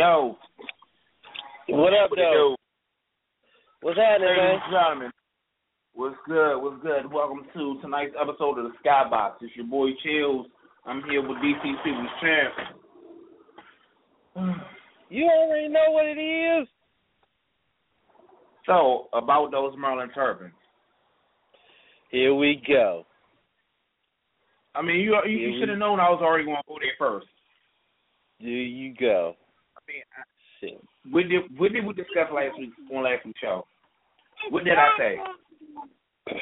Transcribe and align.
Yo. 0.00 0.38
What 1.68 1.92
up, 1.92 2.08
though? 2.16 2.56
What's 3.82 3.98
happening, 3.98 4.28
Ladies 4.28 4.40
man? 4.40 4.54
And 4.54 4.72
gentlemen, 4.72 5.10
what's 5.92 6.16
good? 6.26 6.56
What's 6.56 6.82
good? 6.82 7.12
Welcome 7.12 7.44
to 7.52 7.78
tonight's 7.82 8.14
episode 8.18 8.56
of 8.56 8.64
the 8.64 8.72
Skybox. 8.82 9.32
It's 9.42 9.54
your 9.54 9.66
boy 9.66 9.90
Chills. 10.02 10.46
I'm 10.86 11.02
here 11.02 11.20
with 11.20 11.36
DC 11.44 11.84
People's 11.84 12.08
Champ. 12.22 12.54
You 15.10 15.24
already 15.26 15.68
know 15.68 15.90
what 15.90 16.06
it 16.06 16.18
is. 16.18 16.68
So, 18.64 19.08
about 19.12 19.50
those 19.50 19.74
Merlin 19.76 20.08
Terrapins. 20.14 20.54
Here 22.10 22.34
we 22.34 22.62
go. 22.66 23.04
I 24.74 24.80
mean, 24.80 24.96
you 25.00 25.14
you, 25.26 25.36
you 25.36 25.60
should 25.60 25.68
have 25.68 25.76
known 25.76 26.00
I 26.00 26.08
was 26.08 26.20
already 26.22 26.44
going 26.44 26.56
to 26.56 26.62
go 26.66 26.78
there 26.80 26.96
first. 26.98 27.26
There 28.40 28.48
you 28.48 28.94
go. 28.98 29.34
We 31.12 31.24
did 31.24 31.42
what 31.56 31.72
did 31.72 31.86
we 31.86 31.92
discuss 31.94 32.28
last 32.32 32.58
week 32.58 32.70
on 32.92 33.04
last 33.04 33.24
week's 33.24 33.40
show? 33.40 33.66
What 34.50 34.64
did 34.64 34.78
I 34.78 34.88
say? 34.98 35.16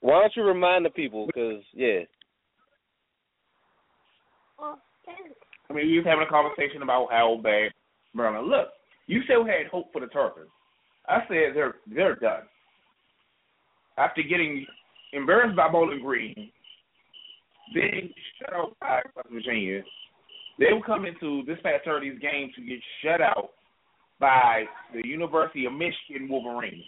Why 0.00 0.20
don't 0.20 0.32
you 0.36 0.42
remind 0.44 0.84
the 0.84 0.90
people? 0.90 1.26
Because 1.26 1.62
yeah. 1.74 2.00
I 4.58 5.72
mean, 5.72 5.86
we 5.86 5.98
was 5.98 6.06
having 6.06 6.26
a 6.26 6.30
conversation 6.30 6.82
about 6.82 7.08
how 7.10 7.40
bad 7.42 7.70
Maryland. 8.14 8.48
Look, 8.48 8.68
you 9.06 9.20
said 9.26 9.38
we 9.38 9.50
had 9.50 9.70
hope 9.70 9.92
for 9.92 10.00
the 10.00 10.08
Terrapins. 10.08 10.48
I 11.08 11.20
said 11.28 11.54
they're 11.54 11.76
they're 11.86 12.16
done. 12.16 12.42
After 13.96 14.22
getting 14.22 14.66
embarrassed 15.12 15.56
by 15.56 15.68
Bowling 15.70 16.02
Green, 16.02 16.50
then 17.74 18.10
shut 18.38 18.54
out 18.54 18.76
by 18.80 19.00
West 19.16 19.28
Virginia, 19.32 19.82
they 20.58 20.72
will 20.72 20.82
come 20.82 21.06
into 21.06 21.42
this 21.46 21.58
past 21.62 21.84
Saturday's 21.84 22.18
game 22.20 22.50
to 22.56 22.62
get 22.62 22.80
shut 23.02 23.20
out 23.20 23.50
by 24.18 24.64
the 24.92 25.06
University 25.06 25.64
of 25.64 25.72
Michigan 25.72 26.28
Wolverines. 26.28 26.84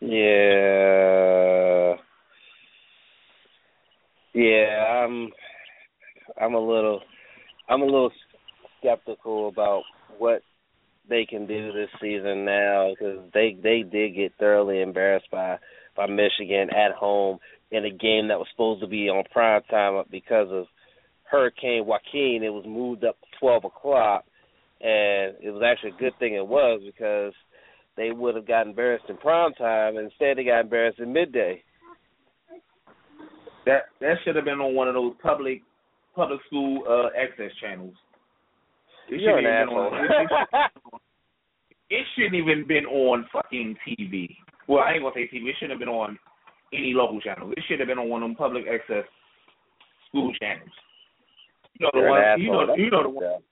Yeah. 0.00 1.96
Yeah, 4.34 5.04
I'm 5.04 5.32
I'm 6.38 6.54
a 6.54 6.60
little 6.60 7.00
I'm 7.70 7.80
a 7.80 7.86
little 7.86 8.12
skeptical 8.78 9.48
about 9.48 9.82
what 10.18 10.42
they 11.08 11.24
can 11.24 11.46
do 11.46 11.72
this 11.72 11.88
season 12.02 12.44
now 12.44 12.90
because 12.90 13.20
they 13.32 13.56
they 13.62 13.82
did 13.82 14.14
get 14.14 14.32
thoroughly 14.38 14.82
embarrassed 14.82 15.30
by 15.32 15.56
by 15.96 16.06
Michigan 16.06 16.68
at 16.70 16.92
home 16.92 17.38
in 17.70 17.84
a 17.84 17.90
game 17.90 18.28
that 18.28 18.38
was 18.38 18.46
supposed 18.52 18.80
to 18.82 18.86
be 18.86 19.08
on 19.08 19.24
prime 19.32 19.62
time 19.70 20.02
because 20.10 20.48
of 20.50 20.66
Hurricane 21.24 21.86
Joaquin. 21.86 22.42
It 22.44 22.52
was 22.52 22.64
moved 22.66 23.04
up 23.04 23.20
to 23.20 23.26
twelve 23.40 23.64
o'clock, 23.64 24.24
and 24.80 25.34
it 25.42 25.50
was 25.50 25.62
actually 25.64 25.90
a 25.90 26.00
good 26.00 26.12
thing 26.18 26.34
it 26.34 26.46
was 26.46 26.80
because 26.84 27.32
they 27.96 28.10
would 28.12 28.36
have 28.36 28.46
got 28.46 28.66
embarrassed 28.66 29.06
in 29.08 29.16
prime 29.16 29.52
time, 29.54 29.96
and 29.96 30.06
instead 30.06 30.36
they 30.36 30.44
got 30.44 30.60
embarrassed 30.60 30.98
in 31.00 31.12
midday. 31.12 31.62
That 33.64 33.86
that 34.00 34.16
should 34.24 34.36
have 34.36 34.44
been 34.44 34.60
on 34.60 34.74
one 34.74 34.88
of 34.88 34.94
those 34.94 35.14
public 35.22 35.62
public 36.14 36.40
school 36.46 36.84
uh 36.88 37.08
access 37.20 37.50
channels. 37.60 37.94
It 39.08 39.20
You're 39.20 39.38
an 39.38 39.44
shouldn't 39.44 39.70
even 39.70 39.78
asshole. 39.78 39.90
been 39.90 40.80
it 41.90 42.06
shouldn't 42.14 42.34
even 42.34 42.66
been 42.66 42.86
on 42.86 43.26
fucking 43.32 43.76
TV. 43.86 44.36
Well, 44.68 44.82
I 44.82 44.92
ain't 44.92 45.02
gonna 45.02 45.14
say 45.14 45.28
TV. 45.32 45.48
It 45.48 45.56
shouldn't 45.58 45.72
have 45.72 45.78
been 45.78 45.88
on 45.88 46.18
any 46.72 46.92
local 46.94 47.20
channel. 47.20 47.52
It 47.52 47.62
should 47.68 47.80
have 47.80 47.88
been 47.88 47.98
on 47.98 48.08
one 48.08 48.22
of 48.22 48.28
them 48.28 48.36
public 48.36 48.64
access 48.66 49.04
school 50.08 50.32
channels. 50.40 50.70
You 51.78 51.86
know 51.86 51.90
the 51.92 51.98
You're 52.00 52.10
one. 52.10 52.40
You 52.40 52.52
know. 52.52 52.74
You 52.76 52.90
know 52.90 53.02
the 53.02 53.08
one. 53.08 53.42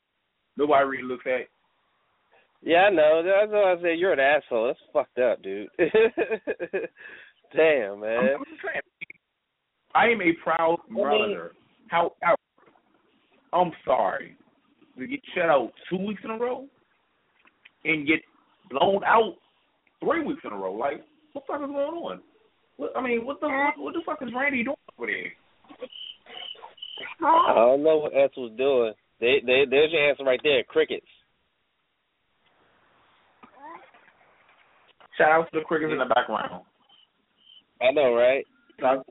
Nobody 0.56 0.84
really 0.86 1.02
looks 1.04 1.24
at. 1.26 1.48
Yeah, 2.62 2.88
I 2.88 2.90
know. 2.90 3.22
That's 3.22 3.52
what 3.52 3.64
I 3.64 3.82
said. 3.82 3.98
You're 3.98 4.14
an 4.14 4.20
asshole. 4.20 4.66
That's 4.68 4.78
fucked 4.92 5.18
up, 5.18 5.42
dude. 5.42 5.68
Damn, 7.54 8.00
man. 8.00 8.34
I'm 8.34 8.44
just 8.48 8.62
saying. 8.64 8.80
I 9.94 10.06
am 10.06 10.20
a 10.20 10.32
proud 10.42 10.78
Marylander. 10.90 11.50
How, 11.88 12.12
how? 12.22 12.34
I'm 13.52 13.70
sorry 13.84 14.36
to 14.98 15.06
get 15.06 15.20
shut 15.34 15.44
out 15.44 15.72
two 15.88 15.98
weeks 15.98 16.22
in 16.24 16.30
a 16.30 16.38
row 16.38 16.66
and 17.84 18.06
get 18.06 18.20
blown 18.70 19.04
out 19.04 19.34
three 20.04 20.24
weeks 20.24 20.42
in 20.44 20.52
a 20.52 20.56
row. 20.56 20.72
Like, 20.74 21.04
what 21.32 21.44
the 21.46 21.52
fuck 21.52 21.62
is 21.62 21.68
going 21.68 21.76
on? 21.76 22.20
What, 22.76 22.92
I 22.96 23.02
mean, 23.02 23.24
what 23.24 23.40
the 23.40 23.48
what 23.78 23.94
the 23.94 24.02
fuck 24.04 24.18
is 24.22 24.28
Randy 24.34 24.64
doing 24.64 24.76
over 24.98 25.06
there? 25.06 25.32
I 27.26 27.54
don't 27.54 27.82
know 27.82 27.98
what 27.98 28.12
S 28.14 28.30
was 28.36 28.52
doing. 28.56 28.92
They, 29.20 29.40
they, 29.46 29.64
there's 29.68 29.92
your 29.92 30.08
answer 30.08 30.24
right 30.24 30.40
there. 30.42 30.62
Crickets. 30.64 31.06
Shout 35.16 35.30
out 35.30 35.50
to 35.52 35.60
the 35.60 35.64
crickets 35.64 35.92
in 35.92 35.98
the 35.98 36.12
background. 36.12 36.64
I 37.80 37.92
know, 37.92 38.14
right? 38.14 38.44
Shout- 38.80 39.06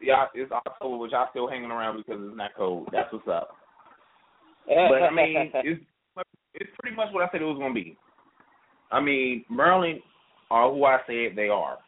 Yeah, 0.00 0.26
it's 0.34 0.52
October, 0.52 0.98
but 0.98 1.10
y'all 1.10 1.26
still 1.30 1.48
hanging 1.48 1.70
around 1.70 1.98
because 1.98 2.20
it's 2.24 2.36
not 2.36 2.50
cold. 2.56 2.88
That's 2.92 3.12
what's 3.12 3.26
up. 3.28 3.56
But 4.66 5.02
I 5.02 5.10
mean, 5.10 5.50
it's 5.54 5.82
it's 6.54 6.70
pretty 6.78 6.94
much 6.96 7.08
what 7.12 7.24
I 7.24 7.28
said 7.32 7.42
it 7.42 7.44
was 7.44 7.58
going 7.58 7.74
to 7.74 7.80
be. 7.80 7.96
I 8.90 9.00
mean, 9.00 9.44
Maryland 9.50 10.00
are 10.52 10.70
who 10.70 10.84
I 10.84 10.98
said 11.06 11.36
they 11.36 11.48
are. 11.48 11.78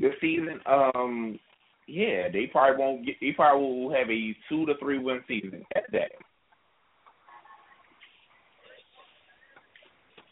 This 0.00 0.12
season, 0.20 0.60
um, 0.66 1.38
yeah, 1.88 2.28
they 2.32 2.46
probably 2.46 2.78
won't 2.78 3.06
get. 3.06 3.16
They 3.20 3.32
probably 3.32 3.66
will 3.66 3.92
have 3.92 4.08
a 4.08 4.36
two 4.48 4.66
to 4.66 4.74
three 4.78 4.98
win 4.98 5.20
season 5.26 5.64
at 5.74 5.84
that. 5.92 6.12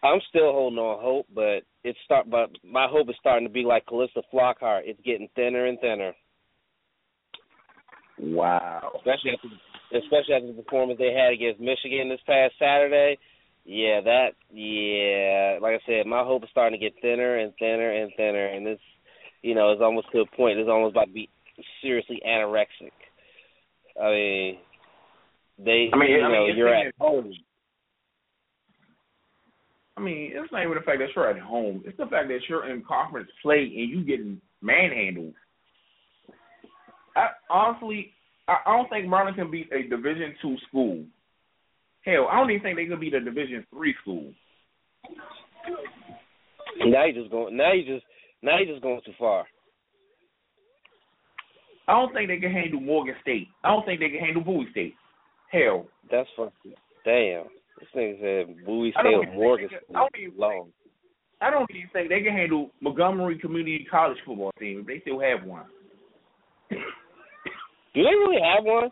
I'm 0.04 0.20
still 0.28 0.52
holding 0.52 0.78
on 0.78 1.02
hope, 1.02 1.26
but 1.34 1.62
it's 1.82 1.98
start. 2.04 2.30
But 2.30 2.50
my 2.62 2.86
hope 2.88 3.08
is 3.08 3.16
starting 3.18 3.48
to 3.48 3.52
be 3.52 3.64
like 3.64 3.86
Calista 3.86 4.22
Flockhart. 4.32 4.82
It's 4.84 5.00
getting 5.04 5.28
thinner 5.34 5.66
and 5.66 5.80
thinner, 5.80 6.12
Wow. 8.18 8.92
especially 8.96 9.32
after, 9.32 9.48
especially 9.96 10.34
after 10.34 10.52
the 10.52 10.62
performance 10.62 10.98
they 10.98 11.12
had 11.12 11.32
against 11.32 11.60
Michigan 11.60 12.08
this 12.08 12.20
past 12.26 12.54
Saturday. 12.58 13.18
Yeah, 13.66 14.00
that. 14.00 14.28
Yeah, 14.52 15.58
like 15.60 15.74
I 15.74 15.86
said, 15.86 16.06
my 16.06 16.22
hope 16.22 16.44
is 16.44 16.50
starting 16.52 16.78
to 16.78 16.84
get 16.84 16.94
thinner 17.02 17.38
and 17.38 17.52
thinner 17.58 17.90
and 17.90 18.12
thinner, 18.16 18.46
and 18.46 18.66
it's, 18.66 18.82
you 19.42 19.56
know, 19.56 19.72
it's 19.72 19.82
almost 19.82 20.06
to 20.12 20.20
a 20.20 20.36
point. 20.36 20.58
It's 20.58 20.70
almost 20.70 20.92
about 20.92 21.06
to 21.06 21.12
be 21.12 21.28
seriously 21.82 22.20
anorexic. 22.24 22.94
I 24.00 24.10
mean, 24.10 24.58
they. 25.58 25.90
I 25.92 25.98
mean, 25.98 26.10
you 26.10 26.22
I 26.22 26.28
mean, 26.28 26.32
know, 26.32 26.46
you're 26.54 26.74
at 26.74 26.94
home. 27.00 27.32
I 29.96 30.00
mean, 30.00 30.32
it's 30.32 30.52
not 30.52 30.62
even 30.62 30.74
the 30.74 30.82
fact 30.82 30.98
that 30.98 31.08
you're 31.16 31.30
at 31.30 31.40
home. 31.40 31.82
It's 31.86 31.96
the 31.96 32.06
fact 32.06 32.28
that 32.28 32.40
you're 32.48 32.70
in 32.70 32.84
conference 32.86 33.30
play 33.42 33.62
and 33.62 33.90
you 33.90 34.04
getting 34.04 34.40
manhandled. 34.62 35.34
I 37.16 37.28
honestly, 37.50 38.12
I, 38.46 38.58
I 38.66 38.76
don't 38.76 38.88
think 38.90 39.08
Maryland 39.08 39.36
can 39.36 39.50
beat 39.50 39.72
a 39.72 39.88
Division 39.88 40.34
two 40.40 40.56
school. 40.68 41.04
Hell, 42.06 42.28
I 42.30 42.36
don't 42.38 42.50
even 42.50 42.62
think 42.62 42.76
they 42.76 42.86
can 42.86 43.00
be 43.00 43.10
the 43.10 43.20
Division 43.20 43.66
three 43.70 43.94
school. 44.00 44.32
Now 46.86 47.04
you 47.04 47.12
just 47.12 47.30
going. 47.30 47.56
Now 47.56 47.72
you 47.72 47.84
just. 47.84 48.06
Now 48.42 48.58
you 48.58 48.66
just 48.66 48.82
going 48.82 49.00
too 49.04 49.12
far. 49.18 49.44
I 51.88 51.92
don't 51.92 52.12
think 52.12 52.28
they 52.28 52.38
can 52.38 52.52
handle 52.52 52.80
Morgan 52.80 53.14
State. 53.22 53.48
I 53.64 53.70
don't 53.70 53.84
think 53.84 54.00
they 54.00 54.10
can 54.10 54.20
handle 54.20 54.42
Bowie 54.42 54.68
State. 54.70 54.94
Hell, 55.50 55.86
That's 56.10 56.28
fucking 56.36 56.74
damn. 57.04 57.44
This 57.78 57.88
nigga 57.94 58.20
said 58.20 58.66
Bowie 58.66 58.92
State 58.92 59.14
or 59.14 59.34
Morgan 59.34 59.68
State. 59.68 59.80
I 59.94 59.98
don't 60.00 60.16
even 60.20 60.38
long. 60.38 60.68
I 61.40 61.50
don't 61.50 61.70
even 61.70 61.90
think 61.92 62.08
they 62.08 62.22
can 62.22 62.32
handle 62.32 62.70
Montgomery 62.80 63.38
Community 63.38 63.86
College 63.90 64.18
football 64.24 64.52
team 64.58 64.80
if 64.80 64.86
they 64.86 65.00
still 65.00 65.20
have 65.20 65.46
one. 65.46 65.66
Do 66.70 66.76
they 67.94 68.00
really 68.02 68.40
have 68.42 68.64
one? 68.64 68.90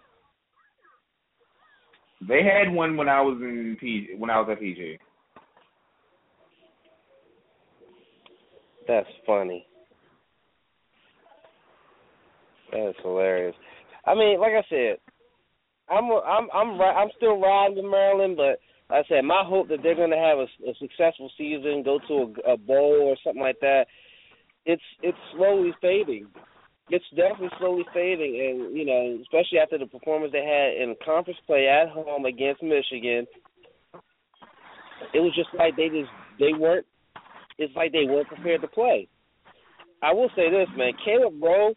They 2.28 2.42
had 2.42 2.72
one 2.72 2.96
when 2.96 3.08
I 3.08 3.20
was 3.20 3.38
in 3.40 3.76
P 3.80 4.08
when 4.18 4.30
I 4.30 4.40
was 4.40 4.48
at 4.50 4.60
PJ. 4.60 4.98
That's 8.86 9.08
funny. 9.26 9.66
That's 12.72 12.96
hilarious. 13.02 13.54
I 14.06 14.14
mean, 14.14 14.40
like 14.40 14.52
I 14.52 14.64
said, 14.68 14.96
I'm 15.88 16.10
I'm 16.10 16.48
I'm 16.52 16.80
I'm 16.80 17.08
still 17.16 17.40
riding 17.40 17.76
with 17.76 17.90
Maryland, 17.90 18.36
but 18.36 18.58
like 18.90 19.04
I 19.04 19.08
said 19.08 19.24
my 19.24 19.42
hope 19.44 19.68
that 19.68 19.78
they're 19.82 19.94
going 19.94 20.10
to 20.10 20.16
have 20.16 20.38
a, 20.38 20.70
a 20.70 20.74
successful 20.78 21.30
season, 21.36 21.82
go 21.84 21.98
to 22.08 22.34
a, 22.46 22.52
a 22.52 22.56
bowl 22.56 23.00
or 23.02 23.16
something 23.24 23.42
like 23.42 23.60
that. 23.60 23.86
It's 24.66 24.82
it's 25.02 25.18
slowly 25.34 25.72
fading. 25.80 26.26
It's 26.90 27.04
definitely 27.16 27.48
slowly 27.58 27.84
fading, 27.94 28.36
and 28.38 28.76
you 28.76 28.84
know, 28.84 29.18
especially 29.22 29.58
after 29.58 29.78
the 29.78 29.86
performance 29.86 30.32
they 30.32 30.44
had 30.44 30.82
in 30.82 30.94
conference 31.04 31.38
play 31.46 31.66
at 31.66 31.88
home 31.88 32.26
against 32.26 32.62
Michigan, 32.62 33.26
it 35.14 35.20
was 35.20 35.34
just 35.34 35.48
like 35.58 35.76
they 35.76 35.88
just 35.88 36.10
they 36.38 36.52
weren't. 36.52 36.86
It's 37.58 37.74
like 37.74 37.92
they 37.92 38.04
weren't 38.04 38.28
prepared 38.28 38.60
to 38.62 38.68
play. 38.68 39.08
I 40.02 40.12
will 40.12 40.28
say 40.36 40.50
this, 40.50 40.68
man. 40.76 40.92
Caleb 41.04 41.42
Rowe, 41.42 41.72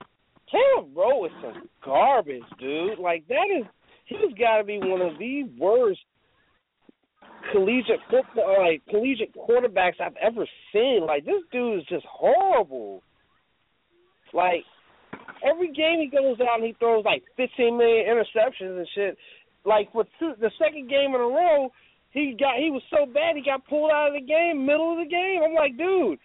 Caleb 0.51 0.89
Rowe 0.93 1.25
is 1.25 1.31
some 1.41 1.69
garbage, 1.83 2.43
dude. 2.59 2.99
Like 2.99 3.25
that 3.29 3.47
is, 3.57 3.65
he's 4.05 4.37
got 4.37 4.57
to 4.57 4.63
be 4.65 4.79
one 4.79 5.01
of 5.01 5.17
the 5.17 5.43
worst 5.57 5.99
collegiate 7.53 8.01
football, 8.09 8.57
like 8.59 8.81
collegiate 8.89 9.33
quarterbacks 9.35 10.01
I've 10.01 10.17
ever 10.21 10.45
seen. 10.73 11.05
Like 11.05 11.23
this 11.23 11.43
dude 11.51 11.79
is 11.79 11.85
just 11.87 12.05
horrible. 12.05 13.01
Like 14.33 14.65
every 15.43 15.71
game 15.71 15.99
he 15.99 16.07
goes 16.07 16.39
out 16.41 16.59
and 16.59 16.65
he 16.65 16.75
throws 16.79 17.05
like 17.05 17.23
15 17.37 17.77
million 17.77 18.05
interceptions 18.05 18.77
and 18.77 18.87
shit. 18.95 19.17
Like 19.65 19.91
for 19.91 20.05
two, 20.19 20.33
the 20.39 20.51
second 20.57 20.89
game 20.89 21.13
in 21.13 21.21
a 21.21 21.27
row, 21.27 21.71
he 22.11 22.35
got 22.39 22.57
he 22.57 22.71
was 22.71 22.83
so 22.89 23.05
bad 23.05 23.35
he 23.35 23.43
got 23.43 23.67
pulled 23.67 23.91
out 23.91 24.09
of 24.09 24.13
the 24.13 24.25
game 24.25 24.65
middle 24.65 24.93
of 24.93 24.99
the 24.99 25.09
game. 25.09 25.41
I'm 25.43 25.53
like, 25.53 25.77
dude, 25.77 26.19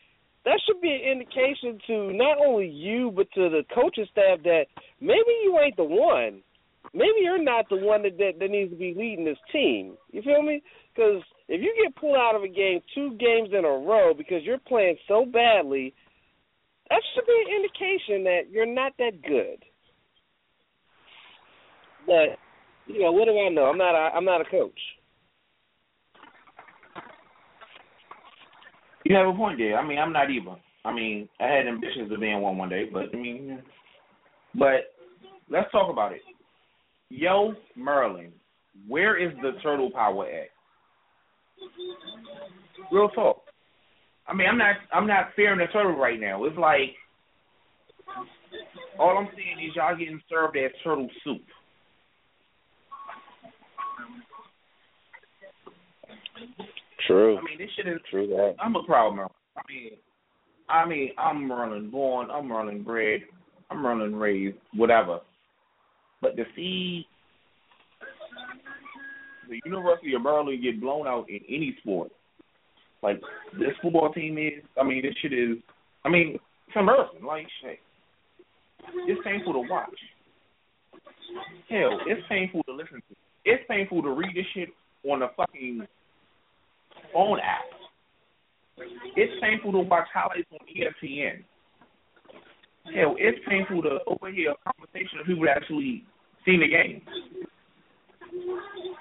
that 0.44 0.60
should 0.66 0.80
be 0.80 0.90
an 0.90 1.12
indication 1.12 1.78
to 1.86 2.12
not 2.12 2.38
only 2.38 2.68
you 2.68 3.12
but 3.14 3.26
to 3.34 3.50
the 3.50 3.62
coaching 3.74 4.06
staff 4.10 4.42
that 4.44 4.66
maybe 5.00 5.32
you 5.42 5.58
ain't 5.62 5.76
the 5.76 5.84
one. 5.84 6.42
Maybe 6.94 7.22
you're 7.22 7.42
not 7.42 7.68
the 7.70 7.76
one 7.76 8.02
that 8.02 8.18
that, 8.18 8.38
that 8.38 8.50
needs 8.50 8.70
to 8.70 8.76
be 8.76 8.94
leading 8.96 9.24
this 9.24 9.38
team. 9.52 9.96
You 10.10 10.22
feel 10.22 10.42
me? 10.42 10.62
Because 10.94 11.22
if 11.48 11.60
you 11.62 11.74
get 11.82 11.96
pulled 11.96 12.16
out 12.16 12.36
of 12.36 12.42
a 12.42 12.48
game 12.48 12.80
two 12.94 13.16
games 13.18 13.50
in 13.56 13.64
a 13.64 13.68
row 13.68 14.12
because 14.16 14.42
you're 14.42 14.58
playing 14.58 14.96
so 15.08 15.24
badly, 15.24 15.94
that 16.90 17.02
should 17.14 17.26
be 17.26 17.44
an 17.46 17.56
indication 17.56 18.24
that 18.24 18.50
you're 18.50 18.66
not 18.66 18.92
that 18.98 19.22
good. 19.22 19.64
But 22.06 22.38
you 22.86 23.00
know, 23.00 23.12
what 23.12 23.26
do 23.26 23.38
I 23.38 23.48
know? 23.48 23.64
I'm 23.66 23.78
not 23.78 23.94
a 23.94 24.14
I'm 24.14 24.24
not 24.24 24.40
a 24.40 24.50
coach. 24.50 24.78
You 29.04 29.16
have 29.16 29.28
a 29.28 29.32
point 29.36 29.58
there. 29.58 29.78
I 29.78 29.86
mean, 29.86 29.98
I'm 29.98 30.12
not 30.12 30.30
either. 30.30 30.56
I 30.84 30.92
mean, 30.92 31.28
I 31.40 31.46
had 31.46 31.66
ambitions 31.66 32.10
of 32.12 32.20
being 32.20 32.40
one 32.40 32.56
one 32.56 32.68
day, 32.68 32.88
but 32.92 33.06
I 33.12 33.16
mean, 33.16 33.62
but 34.54 34.94
let's 35.48 35.70
talk 35.70 35.90
about 35.90 36.12
it. 36.12 36.22
Yo, 37.08 37.54
Merlin, 37.76 38.32
where 38.88 39.16
is 39.18 39.36
the 39.42 39.52
turtle 39.62 39.90
power 39.90 40.26
at? 40.26 40.48
Real 42.90 43.08
talk. 43.10 43.41
I 44.26 44.34
mean, 44.34 44.46
I'm 44.48 44.58
not 44.58 44.76
I'm 44.92 45.06
not 45.06 45.28
fearing 45.34 45.58
the 45.58 45.66
turtle 45.72 45.96
right 45.96 46.20
now. 46.20 46.44
It's 46.44 46.56
like 46.56 46.94
all 48.98 49.18
I'm 49.18 49.28
saying 49.34 49.68
is 49.68 49.76
y'all 49.76 49.96
getting 49.96 50.20
served 50.28 50.56
as 50.56 50.70
turtle 50.84 51.08
soup. 51.24 51.42
True. 57.06 57.38
I 57.38 57.42
mean, 57.42 57.58
this 57.58 57.68
shit 57.76 57.88
is 57.88 58.00
True 58.10 58.28
that. 58.28 58.54
I'm 58.60 58.76
a 58.76 58.82
proud 58.84 59.14
Merlin. 59.14 59.30
I 59.56 59.60
mean, 59.68 59.90
I 60.68 60.88
mean, 60.88 61.10
I'm 61.18 61.48
Merlin 61.48 61.90
born, 61.90 62.30
I'm 62.30 62.46
Merlin 62.46 62.82
bred, 62.82 63.20
I'm 63.70 63.82
Merlin 63.82 64.14
raised, 64.14 64.56
whatever. 64.74 65.20
But 66.20 66.36
to 66.36 66.44
see 66.54 67.06
the 69.48 69.60
University 69.66 70.14
of 70.14 70.22
Maryland 70.22 70.62
get 70.62 70.80
blown 70.80 71.06
out 71.06 71.28
in 71.28 71.40
any 71.48 71.76
sport, 71.80 72.10
like 73.02 73.20
this 73.58 73.74
football 73.82 74.12
team 74.12 74.38
is, 74.38 74.62
I 74.80 74.84
mean, 74.84 75.02
this 75.02 75.14
shit 75.20 75.32
is, 75.32 75.58
I 76.04 76.08
mean, 76.08 76.38
it's 76.68 76.76
embarrassing. 76.76 77.24
Like, 77.24 77.46
shit. 77.62 77.78
It's 79.06 79.20
painful 79.24 79.52
to 79.54 79.60
watch. 79.68 79.98
Hell, 81.68 81.98
it's 82.06 82.22
painful 82.28 82.62
to 82.64 82.72
listen 82.72 83.02
to. 83.08 83.16
It's 83.44 83.62
painful 83.68 84.02
to 84.02 84.10
read 84.10 84.34
this 84.34 84.46
shit 84.54 84.68
on 85.08 85.20
the 85.20 85.28
fucking 85.36 85.86
phone 87.12 87.38
app. 87.38 87.64
It's 89.16 89.32
painful 89.40 89.72
to 89.72 89.78
watch 89.78 90.06
highlights 90.12 90.48
on 90.52 90.58
ESPN. 90.66 91.44
Hell, 92.94 93.14
it's 93.18 93.38
painful 93.48 93.82
to 93.82 93.98
overhear 94.06 94.52
a 94.52 94.72
conversation 94.72 95.20
of 95.20 95.26
people 95.26 95.44
that 95.44 95.56
actually 95.56 96.04
seen 96.44 96.60
the 96.60 96.68
game. 96.68 97.02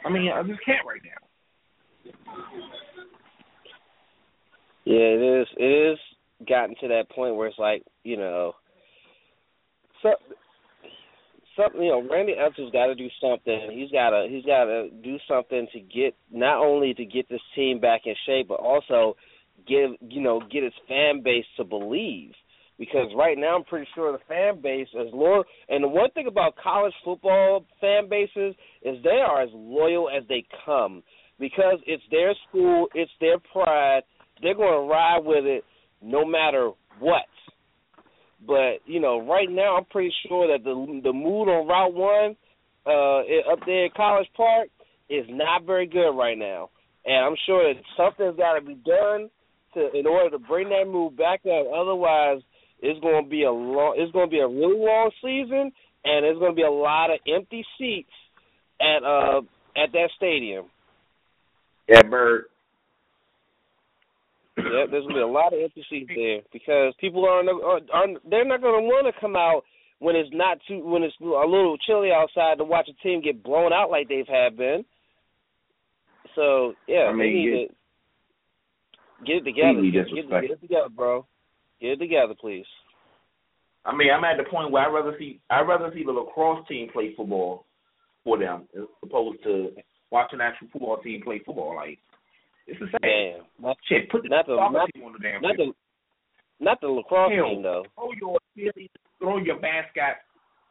I 0.05 0.09
mean, 0.09 0.31
I 0.31 0.43
just 0.43 0.63
can't 0.65 0.85
right 0.85 1.01
now. 1.03 1.21
Yeah, 4.91 5.15
it 5.15 5.41
is. 5.41 5.47
It 5.55 5.93
is 5.93 5.99
gotten 6.45 6.75
to 6.81 6.89
that 6.89 7.09
point 7.15 7.37
where 7.37 7.47
it's 7.47 7.57
like, 7.57 7.83
you 8.03 8.17
know, 8.17 8.51
so, 10.03 10.09
something. 11.55 11.81
You 11.81 11.91
know, 11.91 12.07
Randy 12.11 12.33
Edsall's 12.33 12.73
got 12.73 12.87
to 12.87 12.95
do 12.95 13.07
something. 13.21 13.71
He's 13.71 13.89
got 13.89 14.09
to. 14.09 14.27
He's 14.29 14.43
got 14.43 14.65
to 14.65 14.89
do 15.01 15.17
something 15.29 15.67
to 15.71 15.79
get 15.79 16.13
not 16.29 16.57
only 16.61 16.93
to 16.95 17.05
get 17.05 17.29
this 17.29 17.39
team 17.55 17.79
back 17.79 18.01
in 18.05 18.15
shape, 18.25 18.49
but 18.49 18.59
also 18.59 19.15
give 19.65 19.91
you 20.01 20.21
know 20.21 20.41
get 20.51 20.63
his 20.63 20.73
fan 20.89 21.21
base 21.23 21.45
to 21.55 21.63
believe. 21.63 22.31
Because 22.77 23.13
right 23.15 23.37
now, 23.37 23.55
I'm 23.55 23.63
pretty 23.63 23.87
sure 23.95 24.11
the 24.11 24.17
fan 24.27 24.59
base 24.59 24.87
is 24.93 25.13
loyal. 25.13 25.43
And 25.69 25.83
the 25.83 25.87
one 25.87 26.09
thing 26.11 26.27
about 26.27 26.55
college 26.61 26.93
football 27.05 27.63
fan 27.79 28.09
bases 28.09 28.55
is 28.81 29.01
they 29.03 29.21
are 29.25 29.43
as 29.43 29.49
loyal 29.53 30.09
as 30.09 30.23
they 30.27 30.43
come 30.65 31.03
because 31.39 31.79
it's 31.85 32.03
their 32.11 32.33
school, 32.49 32.87
it's 32.93 33.11
their 33.21 33.37
pride. 33.53 34.01
They're 34.41 34.55
going 34.55 34.87
to 34.87 34.91
ride 34.91 35.21
with 35.23 35.45
it 35.45 35.63
no 36.01 36.25
matter 36.25 36.71
what. 36.99 37.25
But 38.45 38.81
you 38.85 38.99
know, 38.99 39.21
right 39.21 39.49
now, 39.49 39.77
I'm 39.77 39.85
pretty 39.85 40.13
sure 40.27 40.47
that 40.47 40.63
the 40.63 41.01
the 41.03 41.13
mood 41.13 41.47
on 41.47 41.67
Route 41.67 41.93
One 41.93 42.35
uh, 42.85 43.53
up 43.53 43.59
there 43.65 43.85
at 43.85 43.93
College 43.93 44.27
Park 44.35 44.69
is 45.09 45.25
not 45.29 45.65
very 45.65 45.85
good 45.85 46.11
right 46.11 46.37
now, 46.37 46.69
and 47.05 47.23
I'm 47.25 47.35
sure 47.45 47.71
that 47.71 47.81
something's 47.95 48.37
got 48.37 48.55
to 48.55 48.65
be 48.65 48.75
done 48.75 49.29
to 49.75 49.97
in 49.97 50.07
order 50.07 50.31
to 50.31 50.39
bring 50.39 50.69
that 50.69 50.89
mood 50.91 51.15
back 51.17 51.41
up. 51.45 51.67
Otherwise, 51.71 52.41
it's 52.81 52.99
going 53.01 53.23
to 53.23 53.29
be 53.29 53.43
a 53.43 53.51
long, 53.51 53.95
it's 53.97 54.11
going 54.11 54.27
to 54.27 54.31
be 54.31 54.39
a 54.39 54.47
really 54.47 54.79
long 54.79 55.11
season, 55.21 55.71
and 56.03 56.25
there's 56.25 56.39
going 56.39 56.51
to 56.51 56.55
be 56.55 56.63
a 56.63 56.71
lot 56.71 57.11
of 57.11 57.19
empty 57.27 57.63
seats 57.77 58.09
at 58.81 59.03
uh 59.03 59.41
at 59.77 59.91
that 59.93 60.09
stadium. 60.17 60.65
Yeah, 61.87 62.01
Bird. 62.01 62.45
Yep, 64.57 64.91
there's 64.91 65.03
gonna 65.03 65.15
be 65.15 65.21
a 65.21 65.27
lot 65.27 65.53
of 65.53 65.59
empty 65.63 65.85
seats 65.89 66.11
there 66.13 66.41
because 66.51 66.93
people 66.99 67.25
are, 67.25 67.39
are, 67.39 67.79
are 67.93 68.07
they're 68.29 68.45
not 68.45 68.61
gonna 68.61 68.81
want 68.81 69.07
to 69.07 69.21
come 69.21 69.35
out 69.35 69.63
when 69.99 70.15
it's 70.15 70.29
not 70.33 70.57
too 70.67 70.83
when 70.83 71.03
it's 71.03 71.15
a 71.21 71.23
little 71.23 71.77
chilly 71.87 72.09
outside 72.11 72.57
to 72.57 72.63
watch 72.63 72.89
a 72.89 73.03
team 73.03 73.21
get 73.21 73.43
blown 73.43 73.71
out 73.71 73.89
like 73.89 74.09
they've 74.09 74.27
had 74.27 74.57
been. 74.57 74.83
So 76.35 76.73
yeah, 76.87 77.07
I 77.09 77.13
mean, 77.13 77.19
they 77.19 77.33
need 77.33 77.67
to 77.67 79.25
get 79.25 79.35
it 79.37 79.45
together. 79.45 79.79
Completely 79.79 79.91
Get, 79.91 80.29
get, 80.29 80.41
get 80.41 80.51
it 80.51 80.61
together, 80.61 80.89
bro. 80.89 81.25
Get 81.79 81.91
it 81.91 81.99
together, 81.99 82.33
please. 82.39 82.65
I 83.85 83.95
mean, 83.95 84.09
I'm 84.13 84.23
at 84.23 84.37
the 84.37 84.49
point 84.49 84.71
where 84.71 84.83
I'd 84.83 84.93
rather 84.93 85.15
see 85.17 85.39
I'd 85.49 85.67
rather 85.67 85.91
see 85.93 86.03
the 86.03 86.11
lacrosse 86.11 86.67
team 86.67 86.89
play 86.91 87.13
football 87.15 87.65
for 88.23 88.37
them 88.37 88.67
as 88.77 88.83
opposed 89.03 89.41
to 89.43 89.69
watching 90.11 90.39
an 90.39 90.45
actual 90.45 90.67
football 90.73 90.97
team 90.97 91.21
play 91.23 91.41
football. 91.45 91.75
Like 91.75 91.99
it's 92.67 92.79
the 92.79 92.87
same. 92.87 93.01
Damn, 93.01 93.45
not, 93.61 93.77
Shit, 93.87 94.09
put 94.09 94.23
the 94.23 94.29
not 94.29 94.45
the 94.47 94.55
not, 94.55 94.89
team 94.93 95.03
on 95.03 95.13
the 95.13 95.19
damn 95.19 95.41
not 95.41 95.55
field. 95.55 95.75
the 96.59 96.65
not 96.65 96.81
the 96.81 96.87
lacrosse 96.87 97.31
Hell, 97.35 97.49
team 97.49 97.63
though. 97.63 97.83
Throw 97.95 98.09
your 98.19 98.39
cheerleaders, 98.57 98.89
throw 99.19 99.37
your 99.37 99.59
mascots, 99.59 100.19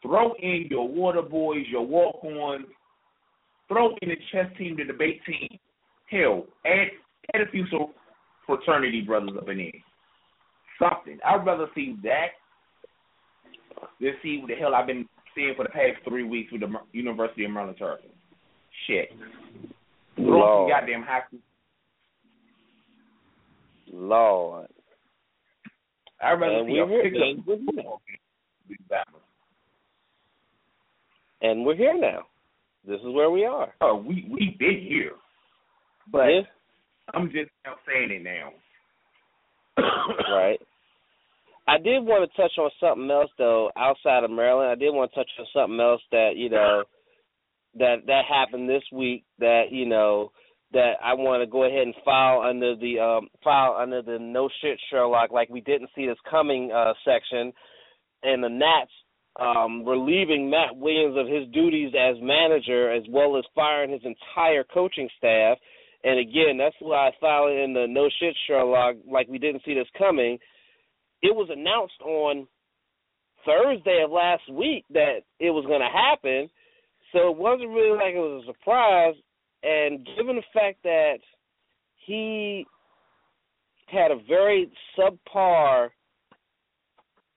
throw 0.03 0.33
in 0.41 0.67
your 0.71 0.87
water 0.89 1.23
boys, 1.23 1.65
your 1.71 1.87
walk 1.87 2.23
ons, 2.25 2.67
throw 3.69 3.91
in 4.03 4.09
the 4.09 4.17
chess 4.33 4.47
team, 4.57 4.77
the 4.77 4.85
debate 4.85 5.21
team. 5.27 5.59
Hell, 6.11 6.47
add 6.65 6.89
add 7.35 7.41
a 7.43 7.51
few 7.51 7.67
so 7.71 7.91
fraternity 8.47 9.01
brothers 9.03 9.37
up 9.37 9.49
in 9.49 9.59
there. 9.59 9.71
Something. 10.79 11.19
I'd 11.25 11.45
rather 11.45 11.67
see 11.75 11.97
that 12.03 12.29
than 14.01 14.13
see 14.23 14.39
what 14.39 14.49
the 14.49 14.55
hell 14.55 14.75
I've 14.75 14.87
been 14.87 15.07
seeing 15.35 15.55
for 15.57 15.65
the 15.65 15.71
past 15.71 16.03
three 16.09 16.25
weeks 16.25 16.51
with 16.53 16.63
the 16.63 16.73
University 16.93 17.45
of 17.45 17.51
Maryland 17.51 17.79
Terrapins. 17.79 18.13
Shit. 18.87 19.11
Throw 20.17 20.65
some 20.65 20.71
goddamn 20.71 21.03
high 21.03 21.21
school. 21.27 21.41
Lord. 23.93 24.69
Rather 26.23 26.45
And 26.45 26.71
we 26.71 26.83
were- 26.83 27.03
pickup 27.03 27.23
and 27.23 27.47
we're- 27.47 27.65
football 27.67 28.03
game. 28.07 28.19
with 28.69 28.89
Bama. 28.89 29.21
And 31.43 31.65
we're 31.65 31.75
here 31.75 31.95
now. 31.99 32.27
This 32.85 33.01
is 33.01 33.09
where 33.09 33.31
we 33.31 33.45
are. 33.45 33.75
Oh, 33.81 33.97
we 33.97 34.27
we 34.29 34.57
been 34.59 34.81
here, 34.81 35.15
but 36.11 36.29
Yeah. 36.33 36.43
I'm 37.15 37.31
just 37.31 37.51
now 37.65 37.77
saying 37.87 38.11
it 38.11 38.23
now. 38.23 38.53
right. 40.31 40.61
I 41.67 41.79
did 41.79 42.05
want 42.05 42.29
to 42.31 42.37
touch 42.37 42.57
on 42.59 42.71
something 42.81 43.11
else 43.11 43.31
though, 43.39 43.71
outside 43.77 44.25
of 44.25 44.31
Maryland. 44.31 44.71
I 44.71 44.75
did 44.75 44.91
want 44.95 45.13
to 45.13 45.17
touch 45.17 45.31
on 45.39 45.47
something 45.53 45.81
else 45.81 46.03
that 46.11 46.37
you 46.37 46.49
know 46.49 46.85
that 47.75 48.07
that 48.07 48.25
happened 48.27 48.69
this 48.69 48.85
week. 48.93 49.25
That 49.39 49.71
you 49.71 49.87
know 49.87 50.33
that 50.73 50.95
I 51.03 51.15
want 51.15 51.43
to 51.43 51.51
go 51.51 51.65
ahead 51.65 51.83
and 51.83 51.95
file 52.05 52.43
under 52.43 52.77
the 52.77 52.99
um 53.01 53.29
file 53.43 53.77
under 53.81 54.03
the 54.03 54.19
no 54.21 54.49
shit 54.61 54.79
Sherlock, 54.91 55.31
like 55.31 55.49
we 55.49 55.61
didn't 55.61 55.91
see 55.95 56.07
this 56.07 56.19
coming 56.31 56.71
uh 56.73 56.93
section, 57.05 57.53
and 58.23 58.43
the 58.43 58.49
Nats 58.49 58.91
um 59.41 59.85
relieving 59.85 60.51
Matt 60.51 60.77
Williams 60.77 61.17
of 61.19 61.27
his 61.27 61.49
duties 61.53 61.93
as 61.99 62.17
manager, 62.21 62.93
as 62.93 63.03
well 63.09 63.37
as 63.37 63.45
firing 63.55 63.93
his 63.93 64.03
entire 64.05 64.65
coaching 64.65 65.09
staff. 65.19 65.59
And 66.03 66.19
again, 66.19 66.57
that's 66.57 66.77
why 66.81 67.09
I 67.09 67.11
filed 67.21 67.53
in 67.53 67.75
the 67.75 67.87
no 67.89 68.09
shit 68.21 68.35
Sherlock, 68.47 68.97
like 69.11 69.29
we 69.29 69.39
didn't 69.39 69.63
see 69.65 69.75
this 69.75 69.89
coming. 69.99 70.39
It 71.23 71.35
was 71.35 71.51
announced 71.51 72.01
on 72.03 72.47
Thursday 73.45 74.03
of 74.05 74.11
last 74.11 74.43
week 74.51 74.85
that 74.91 75.21
it 75.39 75.51
was 75.51 75.67
going 75.67 75.81
to 75.81 75.93
happen, 75.93 76.49
so 77.13 77.31
it 77.31 77.37
wasn't 77.37 77.71
really 77.71 77.97
like 77.97 78.15
it 78.15 78.19
was 78.19 78.45
a 78.45 78.53
surprise. 78.53 79.15
And 79.63 80.07
given 80.17 80.37
the 80.37 80.43
fact 80.55 80.79
that 80.85 81.19
he 82.07 82.67
had 83.87 84.11
a 84.11 84.17
very 84.29 84.71
subpar 84.99 85.91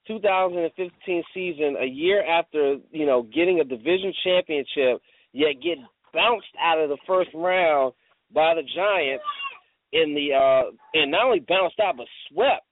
2015 0.08 1.24
season, 1.34 1.78
a 1.82 1.86
year 1.86 2.24
after 2.26 2.78
you 2.92 3.06
know 3.06 3.24
getting 3.24 3.60
a 3.60 3.64
division 3.64 4.14
championship, 4.24 5.02
yet 5.34 5.54
get 5.64 5.78
bounced 6.14 6.48
out 6.62 6.80
of 6.80 6.90
the 6.90 6.98
first 7.08 7.30
round 7.34 7.94
by 8.34 8.54
the 8.54 8.64
Giants 8.76 9.24
in 9.92 10.14
the 10.14 10.34
uh 10.34 10.72
and 10.94 11.12
not 11.12 11.26
only 11.26 11.40
bounced 11.40 11.80
out 11.80 11.98
but 11.98 12.08
swept. 12.30 12.66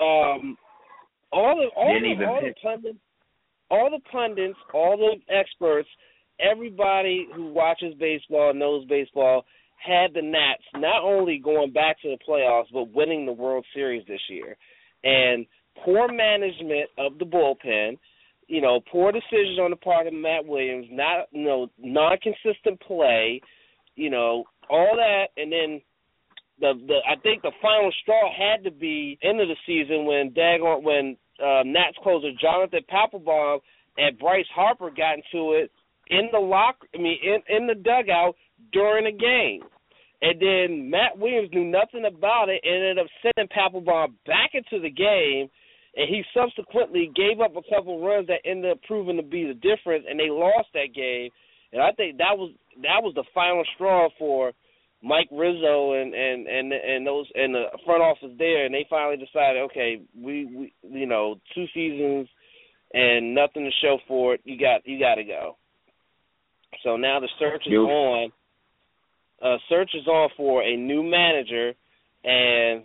Um 0.00 0.56
all 1.32 1.56
the 1.56 1.68
all 1.76 1.92
Didn't 1.92 2.18
the 2.18 2.26
all 2.26 2.40
the 2.40 2.54
pundits 2.62 2.98
all 3.70 3.90
the 3.90 4.00
pundits, 4.10 4.58
all 4.74 4.96
the 4.96 5.32
experts, 5.32 5.88
everybody 6.42 7.28
who 7.34 7.52
watches 7.52 7.94
baseball, 7.98 8.54
knows 8.54 8.84
baseball, 8.86 9.44
had 9.76 10.12
the 10.14 10.22
Nats 10.22 10.62
not 10.74 11.02
only 11.02 11.38
going 11.38 11.72
back 11.72 12.00
to 12.02 12.08
the 12.08 12.18
playoffs 12.28 12.72
but 12.72 12.92
winning 12.92 13.26
the 13.26 13.32
World 13.32 13.64
Series 13.74 14.06
this 14.06 14.20
year. 14.28 14.56
and 15.02 15.46
poor 15.84 16.12
management 16.12 16.90
of 16.98 17.18
the 17.18 17.24
bullpen. 17.24 17.98
You 18.48 18.60
know, 18.60 18.80
poor 18.90 19.12
decisions 19.12 19.58
on 19.60 19.70
the 19.70 19.76
part 19.76 20.06
of 20.06 20.12
Matt 20.12 20.44
Williams, 20.44 20.86
not 20.90 21.28
you 21.30 21.44
know, 21.44 21.68
non 21.78 22.18
consistent 22.18 22.80
play, 22.80 23.40
you 23.94 24.10
know, 24.10 24.44
all 24.68 24.96
that 24.96 25.28
and 25.40 25.52
then 25.52 25.80
the 26.60 26.72
the 26.86 26.98
I 27.08 27.16
think 27.20 27.42
the 27.42 27.52
final 27.62 27.92
straw 28.02 28.30
had 28.30 28.64
to 28.64 28.70
be 28.70 29.18
end 29.22 29.40
of 29.40 29.48
the 29.48 29.56
season 29.66 30.04
when 30.04 30.32
Dagon 30.34 30.82
when 30.84 31.16
uh, 31.42 31.62
Nats 31.64 31.96
closer 32.02 32.30
Jonathan 32.40 32.80
Papelbon 32.92 33.60
and 33.96 34.18
Bryce 34.18 34.46
Harper 34.54 34.90
got 34.90 35.14
into 35.14 35.52
it 35.52 35.70
in 36.10 36.28
the 36.32 36.38
lock. 36.38 36.76
I 36.94 36.98
mean, 36.98 37.18
in 37.22 37.56
in 37.56 37.66
the 37.66 37.74
dugout 37.74 38.36
during 38.72 39.06
a 39.06 39.12
game. 39.12 39.62
And 40.22 40.38
then 40.38 40.90
Matt 40.90 41.16
Williams 41.18 41.48
knew 41.52 41.64
nothing 41.64 42.04
about 42.04 42.50
it 42.50 42.60
and 42.62 42.74
ended 42.74 42.98
up 42.98 43.06
sending 43.22 43.48
Papelbon 43.48 44.12
back 44.26 44.50
into 44.52 44.82
the 44.82 44.90
game. 44.90 45.48
And 45.96 46.08
he 46.08 46.22
subsequently 46.34 47.10
gave 47.16 47.40
up 47.40 47.56
a 47.56 47.74
couple 47.74 48.04
runs 48.04 48.26
that 48.26 48.44
ended 48.44 48.70
up 48.70 48.82
proving 48.86 49.16
to 49.16 49.22
be 49.22 49.44
the 49.44 49.54
difference, 49.54 50.04
and 50.08 50.20
they 50.20 50.30
lost 50.30 50.68
that 50.74 50.94
game. 50.94 51.30
And 51.72 51.82
I 51.82 51.90
think 51.92 52.18
that 52.18 52.36
was 52.36 52.52
that 52.82 53.02
was 53.02 53.14
the 53.14 53.24
final 53.34 53.64
straw 53.74 54.08
for 54.18 54.52
Mike 55.02 55.28
Rizzo 55.32 55.94
and 55.94 56.14
and 56.14 56.46
and 56.46 56.72
and 56.72 57.06
those 57.06 57.26
and 57.34 57.54
the 57.54 57.64
front 57.84 58.02
office 58.02 58.30
there, 58.38 58.66
and 58.66 58.74
they 58.74 58.86
finally 58.88 59.16
decided, 59.16 59.62
okay, 59.62 60.00
we 60.14 60.44
we 60.44 60.72
you 60.82 61.06
know 61.06 61.40
two 61.54 61.66
seasons 61.74 62.28
and 62.92 63.34
nothing 63.34 63.64
to 63.64 63.70
show 63.82 63.98
for 64.06 64.34
it. 64.34 64.40
You 64.44 64.58
got 64.58 64.86
you 64.86 64.98
got 64.98 65.16
to 65.16 65.24
go. 65.24 65.56
So 66.82 66.96
now 66.96 67.20
the 67.20 67.28
search 67.38 67.62
is 67.66 67.72
on. 67.72 68.32
Uh, 69.42 69.56
search 69.68 69.90
is 69.94 70.06
on 70.06 70.28
for 70.36 70.62
a 70.62 70.76
new 70.76 71.02
manager, 71.02 71.72
and 72.24 72.82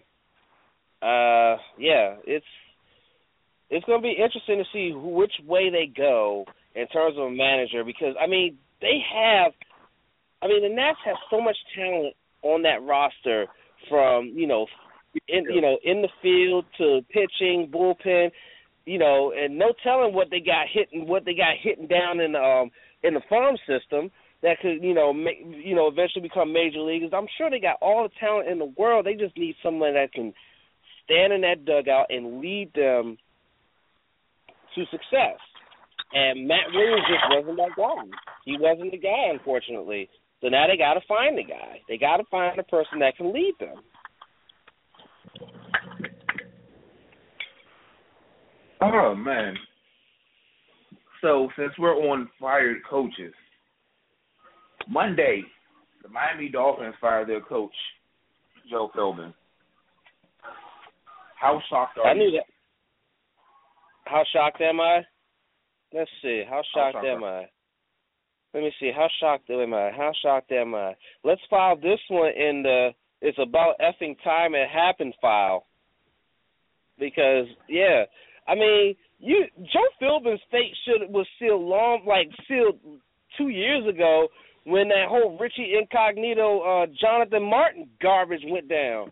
uh, 1.01 1.59
yeah, 1.77 2.15
it's 2.25 2.45
it's 3.69 3.85
going 3.85 4.01
to 4.01 4.03
be 4.03 4.11
interesting 4.11 4.59
to 4.59 4.63
see 4.71 4.91
who, 4.91 5.09
which 5.09 5.33
way 5.45 5.69
they 5.69 5.85
go 5.85 6.45
in 6.75 6.87
terms 6.87 7.17
of 7.17 7.25
a 7.25 7.31
manager 7.31 7.83
because 7.83 8.15
I 8.21 8.27
mean 8.27 8.57
they 8.81 8.99
have 9.13 9.51
I 10.45 10.47
mean, 10.47 10.61
the 10.61 10.69
Nats 10.69 10.99
have 11.05 11.15
so 11.31 11.41
much 11.41 11.57
talent 11.75 12.15
on 12.43 12.61
that 12.63 12.83
roster, 12.83 13.47
from 13.89 14.31
you 14.35 14.45
know, 14.45 14.67
in 15.27 15.45
you 15.45 15.61
know, 15.61 15.77
in 15.83 16.03
the 16.03 16.09
field 16.21 16.65
to 16.77 17.01
pitching, 17.09 17.71
bullpen, 17.73 18.29
you 18.85 18.99
know, 18.99 19.33
and 19.35 19.57
no 19.57 19.73
telling 19.83 20.13
what 20.13 20.29
they 20.29 20.39
got 20.39 20.67
hitting, 20.71 21.07
what 21.07 21.25
they 21.25 21.33
got 21.33 21.55
hitting 21.61 21.87
down 21.87 22.19
in 22.19 22.35
um 22.35 22.69
in 23.05 23.13
the 23.13 23.21
farm 23.29 23.55
system 23.67 24.11
that 24.41 24.59
could 24.61 24.83
you 24.83 24.93
know 24.93 25.13
make 25.13 25.37
you 25.41 25.75
know 25.75 25.87
eventually 25.87 26.21
become 26.21 26.51
major 26.51 26.79
leaguers. 26.79 27.11
I'm 27.13 27.27
sure 27.37 27.49
they 27.49 27.59
got 27.59 27.77
all 27.81 28.03
the 28.03 28.13
talent 28.19 28.49
in 28.49 28.59
the 28.59 28.73
world. 28.77 29.05
They 29.05 29.15
just 29.15 29.37
need 29.37 29.55
someone 29.63 29.93
that 29.93 30.11
can 30.13 30.33
stand 31.03 31.33
in 31.33 31.41
that 31.41 31.65
dugout 31.65 32.07
and 32.09 32.41
lead 32.41 32.71
them 32.73 33.17
to 34.75 34.83
success. 34.91 35.39
And 36.13 36.47
Matt 36.47 36.71
Williams 36.73 37.03
just 37.09 37.23
wasn't 37.29 37.57
that 37.57 37.75
guy. 37.75 38.03
He 38.45 38.57
wasn't 38.59 38.91
the 38.91 38.97
guy, 38.97 39.31
unfortunately. 39.31 40.09
So 40.41 40.47
now 40.49 40.67
they 40.67 40.77
got 40.77 40.93
to 40.93 41.01
find 41.07 41.37
the 41.37 41.43
guy. 41.43 41.81
They 41.87 41.97
got 41.97 42.17
to 42.17 42.23
find 42.29 42.59
a 42.59 42.63
person 42.63 42.99
that 42.99 43.17
can 43.17 43.33
lead 43.33 43.53
them. 43.59 43.77
Oh 48.81 49.15
man. 49.15 49.55
So 51.21 51.49
since 51.57 51.71
we're 51.77 51.95
on 51.95 52.29
fired 52.39 52.77
coaches, 52.89 53.33
Monday, 54.89 55.43
the 56.03 56.09
Miami 56.09 56.49
Dolphins 56.49 56.95
fired 57.01 57.29
their 57.29 57.41
coach, 57.41 57.73
Joe 58.69 58.89
Philbin. 58.95 59.33
How 61.39 61.61
shocked 61.69 61.97
are 61.97 62.07
I 62.07 62.13
you? 62.13 62.19
knew 62.19 62.31
that. 62.31 62.45
How 64.05 64.23
shocked 64.33 64.61
am 64.61 64.79
I? 64.79 65.01
Let's 65.93 66.09
see. 66.21 66.43
How 66.47 66.61
shocked, 66.73 66.95
How 66.95 67.01
shocked 67.01 67.05
am 67.05 67.23
I? 67.23 67.45
Let 68.53 68.63
me 68.63 68.71
see. 68.79 68.91
How 68.95 69.07
shocked 69.19 69.49
am 69.49 69.73
I? 69.73 69.91
How 69.91 70.11
shocked 70.21 70.51
am 70.51 70.75
I? 70.75 70.93
Let's 71.23 71.41
file 71.49 71.75
this 71.75 71.99
one 72.09 72.31
in 72.37 72.63
the 72.63 72.91
it's 73.21 73.37
about 73.39 73.75
effing 73.79 74.15
time 74.23 74.55
it 74.55 74.69
happened 74.69 75.13
file. 75.21 75.65
Because 76.99 77.47
yeah, 77.67 78.03
I 78.47 78.55
mean, 78.55 78.95
you 79.19 79.45
Joe 79.73 79.87
Philbin's 79.99 80.41
fate 80.51 80.73
should 80.85 81.09
was 81.11 81.27
sealed 81.39 81.61
long 81.61 82.05
like 82.07 82.29
sealed 82.47 82.79
two 83.37 83.49
years 83.49 83.87
ago 83.87 84.27
when 84.65 84.87
that 84.89 85.07
whole 85.07 85.37
Richie 85.37 85.75
Incognito 85.79 86.61
uh 86.61 86.85
Jonathan 86.99 87.43
Martin 87.43 87.89
garbage 88.01 88.43
went 88.45 88.69
down. 88.69 89.11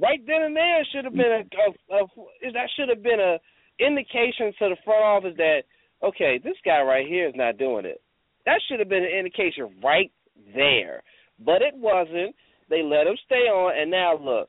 Right 0.00 0.20
then 0.26 0.42
and 0.42 0.56
there 0.56 0.86
should 0.92 1.04
have 1.04 1.14
been 1.14 1.44
a, 1.44 1.94
a, 1.94 2.02
a 2.02 2.52
that 2.52 2.68
should 2.76 2.88
have 2.88 3.02
been 3.02 3.20
a 3.20 3.38
indication 3.84 4.52
to 4.58 4.68
the 4.70 4.76
front 4.84 5.04
office 5.04 5.34
that 5.36 5.62
okay, 6.02 6.40
this 6.42 6.56
guy 6.64 6.82
right 6.82 7.06
here 7.06 7.28
is 7.28 7.34
not 7.36 7.58
doing 7.58 7.84
it. 7.84 8.00
That 8.46 8.60
should 8.68 8.80
have 8.80 8.88
been 8.88 9.04
an 9.04 9.18
indication 9.18 9.70
right 9.82 10.10
there. 10.54 11.02
But 11.44 11.62
it 11.62 11.74
wasn't. 11.74 12.34
They 12.68 12.82
let 12.82 13.06
him 13.06 13.16
stay 13.26 13.48
on 13.48 13.78
and 13.80 13.90
now 13.90 14.18
look. 14.18 14.48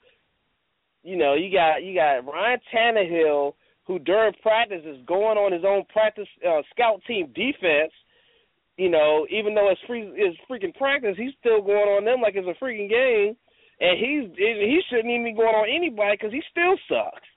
You 1.04 1.18
know, 1.18 1.34
you 1.34 1.52
got 1.52 1.84
you 1.84 1.96
got 1.96 2.26
Ryan 2.26 2.60
Tannehill 2.74 3.54
who 3.86 4.00
during 4.00 4.34
practice 4.42 4.84
is 4.86 4.98
going 5.06 5.38
on 5.38 5.52
his 5.52 5.64
own 5.66 5.84
practice 5.92 6.28
uh, 6.48 6.62
scout 6.74 7.02
team 7.08 7.28
defense. 7.34 7.92
You 8.78 8.90
know, 8.90 9.28
even 9.30 9.54
though 9.54 9.70
it's 9.70 9.82
free 9.86 10.10
it's 10.16 10.38
freaking 10.50 10.76
practice, 10.76 11.16
he's 11.18 11.34
still 11.40 11.62
going 11.62 11.90
on 11.90 12.06
them 12.06 12.22
like 12.22 12.36
it's 12.36 12.48
a 12.48 12.64
freaking 12.64 12.90
game, 12.90 13.36
and 13.80 13.98
he's 14.00 14.32
he 14.38 14.82
shouldn't 14.90 15.12
even 15.12 15.26
be 15.26 15.34
going 15.34 15.54
on 15.54 15.68
anybody 15.70 16.18
because 16.18 16.34
he 16.34 16.42
still 16.50 16.78
sucks. 16.88 17.28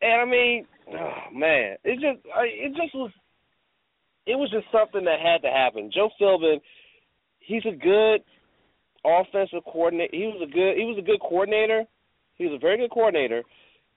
And 0.00 0.20
I 0.20 0.24
mean, 0.24 0.66
oh 0.88 1.30
man, 1.32 1.76
it 1.84 2.00
just 2.00 2.24
it 2.24 2.72
just 2.74 2.94
was 2.94 3.10
it 4.26 4.36
was 4.36 4.50
just 4.50 4.66
something 4.72 5.04
that 5.04 5.20
had 5.20 5.42
to 5.42 5.52
happen. 5.52 5.90
Joe 5.92 6.10
Philbin, 6.20 6.60
he's 7.40 7.64
a 7.66 7.76
good 7.76 8.22
offensive 9.04 9.64
coordinator. 9.64 10.16
He 10.16 10.26
was 10.26 10.40
a 10.42 10.50
good 10.50 10.76
he 10.76 10.84
was 10.84 10.98
a 10.98 11.06
good 11.06 11.20
coordinator. 11.20 11.84
He 12.36 12.46
was 12.46 12.54
a 12.56 12.58
very 12.58 12.78
good 12.78 12.90
coordinator. 12.90 13.42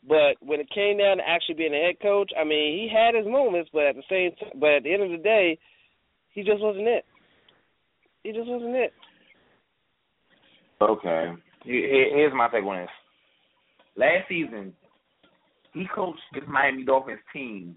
But 0.08 0.36
when 0.42 0.60
it 0.60 0.70
came 0.74 0.98
down 0.98 1.18
to 1.18 1.24
actually 1.28 1.56
being 1.56 1.74
a 1.74 1.86
head 1.86 1.96
coach, 2.02 2.32
I 2.40 2.44
mean, 2.44 2.78
he 2.78 2.90
had 2.94 3.16
his 3.16 3.26
moments, 3.26 3.70
but 3.72 3.86
at 3.86 3.96
the 3.96 4.04
same 4.10 4.32
time, 4.36 4.60
but 4.60 4.72
at 4.72 4.84
the 4.84 4.94
end 4.94 5.04
of 5.04 5.12
the 5.12 5.24
day, 5.24 5.58
he 6.34 6.44
just 6.44 6.62
wasn't 6.62 6.88
it. 6.88 7.06
He 8.24 8.32
just 8.32 8.48
wasn't 8.48 8.76
it. 8.76 8.94
Okay. 10.82 11.32
Here's 11.64 12.34
my 12.34 12.50
take 12.50 12.64
on 12.64 12.82
this. 12.82 12.90
Last 13.96 14.28
season, 14.28 14.74
he 15.74 15.86
coached 15.94 16.20
his 16.34 16.44
Miami 16.48 16.84
Dolphins 16.84 17.20
team 17.32 17.76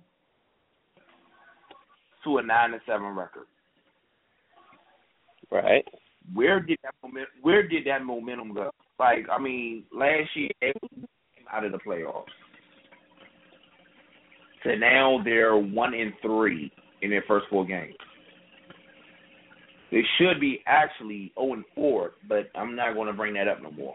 to 2.25 2.39
a 2.39 2.43
nine 2.43 2.73
and 2.73 2.83
seven 2.87 3.15
record. 3.15 3.47
Right. 5.51 5.85
Where 6.35 6.59
did 6.59 6.79
that 6.83 6.95
momentum? 7.03 7.33
Where 7.43 7.69
did 7.69 7.87
that 7.87 8.05
momentum 8.05 8.53
go? 8.55 8.71
Like, 8.99 9.27
I 9.31 9.41
mean, 9.41 9.85
last 9.93 10.31
year 10.35 10.51
they 10.61 10.73
out 11.53 11.65
of 11.65 11.73
the 11.73 11.79
playoffs. 11.79 12.25
So 14.65 14.71
now 14.75 15.21
they're 15.25 15.57
one 15.57 15.95
and 15.95 16.13
three 16.23 16.73
in 17.03 17.11
their 17.11 17.25
first 17.29 17.47
four 17.49 17.65
games. 17.65 17.95
They 19.93 20.03
should 20.19 20.41
be 20.41 20.63
actually 20.67 21.33
zero 21.39 21.53
and 21.53 21.65
four, 21.75 22.13
but 22.29 22.51
I'm 22.55 22.75
not 22.75 22.95
going 22.95 23.07
to 23.07 23.13
bring 23.13 23.35
that 23.35 23.49
up 23.49 23.63
no 23.63 23.71
more. 23.71 23.95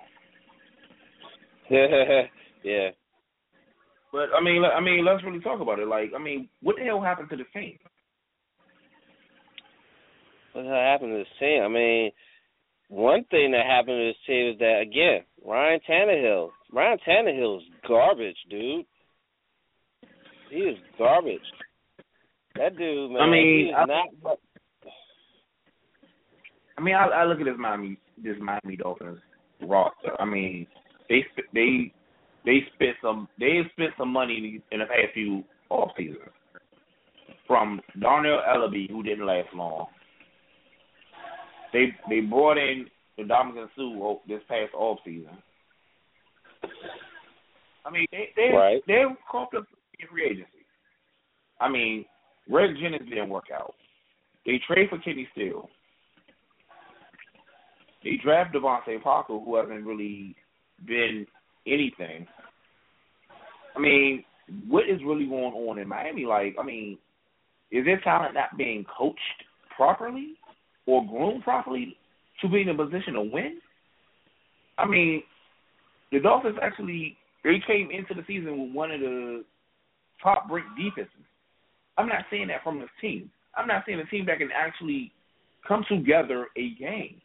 yeah. 1.70 2.90
But 4.12 4.30
I 4.38 4.44
mean, 4.44 4.64
I 4.64 4.80
mean, 4.80 5.06
let's 5.06 5.24
really 5.24 5.40
talk 5.40 5.62
about 5.62 5.80
it. 5.80 5.88
Like, 5.88 6.12
I 6.16 6.22
mean, 6.22 6.50
what 6.62 6.76
the 6.78 6.84
hell 6.84 7.02
happened 7.02 7.30
to 7.30 7.38
the 7.38 7.46
team? 7.54 7.78
What 10.54 10.66
happened 10.66 11.14
to 11.14 11.18
this 11.20 11.28
team? 11.40 11.64
I 11.64 11.68
mean, 11.68 12.12
one 12.90 13.24
thing 13.32 13.52
that 13.52 13.66
happened 13.66 13.98
to 14.00 14.08
this 14.08 14.28
team 14.28 14.54
is 14.54 14.60
that 14.60 14.82
again, 14.82 15.22
Ryan 15.46 15.80
Tannehill. 15.90 16.50
Ryan 16.74 16.98
Tannehill 17.08 17.58
is 17.58 17.64
garbage, 17.88 18.38
dude. 18.50 18.86
He 20.50 20.58
is 20.58 20.78
garbage. 20.98 21.40
That 22.56 22.78
dude, 22.78 23.12
man. 23.12 23.22
I 23.22 23.30
mean, 23.30 23.66
he 23.66 23.70
is 23.70 23.76
I- 23.78 23.86
not. 23.86 24.38
I 26.78 26.82
mean, 26.82 26.96
I, 26.96 27.06
I 27.08 27.26
look 27.26 27.40
at 27.40 27.46
this 27.46 27.56
Miami, 27.60 27.98
this 28.24 28.38
Miami 28.40 28.76
Dolphins 28.78 29.20
roster. 29.62 30.20
I 30.20 30.26
mean, 30.26 30.66
they 31.10 31.24
they 31.54 31.94
they 32.46 32.60
spent 32.74 32.96
some 33.02 33.28
they 33.40 33.62
spent 33.74 33.92
some 33.98 34.10
money 34.10 34.62
in 34.72 34.80
the 34.80 34.86
past 34.86 35.14
few 35.14 35.44
off 35.70 35.92
seasons. 35.98 36.18
From 37.48 37.82
Dannell 38.00 38.40
Ellerbe, 38.48 38.90
who 38.90 39.04
didn't 39.04 39.26
last 39.26 39.50
long. 39.54 39.88
They 41.74 41.88
they 42.10 42.22
brought 42.22 42.58
in 42.58 42.86
the 43.18 43.24
Ndamukong 43.24 43.68
Suh 43.76 44.20
this 44.28 44.42
past 44.48 44.74
off 44.74 45.00
season. 45.06 45.38
I 47.86 47.90
mean, 47.90 48.06
they 48.12 48.30
they 48.36 48.50
Right. 48.56 48.82
they 48.88 49.04
caught 49.30 49.54
up 49.56 49.66
in 50.00 50.08
free 50.08 50.26
agency. 50.26 50.66
I 51.60 51.70
mean, 51.70 52.06
Greg 52.50 52.76
Jennings 52.82 53.08
didn't 53.10 53.30
work 53.30 53.52
out. 53.54 53.76
They 54.46 54.60
trade 54.68 54.90
for 54.90 54.98
Kenny 55.00 55.28
Stills. 55.32 55.70
They 58.04 58.18
draft 58.24 58.54
DeVante 58.54 59.02
Parker, 59.04 59.38
who 59.38 59.56
hasn't 59.56 59.86
really 59.86 60.36
been 60.86 61.28
anything. 61.68 62.28
I 63.76 63.80
mean, 63.80 64.24
what 64.68 64.90
is 64.90 65.00
really 65.06 65.26
going 65.26 65.54
on 65.54 65.78
in 65.78 65.88
Miami? 65.88 66.26
Like, 66.26 66.56
I 66.60 66.64
mean, 66.64 66.98
is 67.72 67.86
their 67.86 68.02
talent 68.02 68.34
not 68.34 68.58
being 68.58 68.86
coached 68.98 69.20
properly 69.76 70.34
or 70.88 71.06
groomed 71.08 71.44
properly 71.44 71.96
to 72.42 72.50
be 72.50 72.62
in 72.62 72.70
a 72.70 72.76
position 72.76 73.14
to 73.14 73.22
win? 73.22 73.60
I 74.78 74.88
mean, 74.88 75.22
the 76.12 76.20
Dolphins 76.20 76.58
actually 76.62 77.18
they 77.44 77.62
came 77.66 77.90
into 77.92 78.14
the 78.14 78.24
season 78.28 78.62
with 78.62 78.74
one 78.76 78.92
of 78.92 79.00
the 79.00 79.44
top 80.22 80.48
ranked 80.50 80.70
defenses. 80.78 81.26
I'm 81.98 82.08
not 82.08 82.26
saying 82.30 82.48
that 82.48 82.64
from 82.64 82.80
this 82.80 82.90
team. 83.00 83.30
I'm 83.56 83.68
not 83.68 83.84
saying 83.86 84.00
a 84.00 84.06
team 84.06 84.26
that 84.28 84.38
can 84.38 84.50
actually 84.56 85.12
come 85.68 85.84
together 85.90 86.48
a 86.58 86.70
game. 86.80 87.22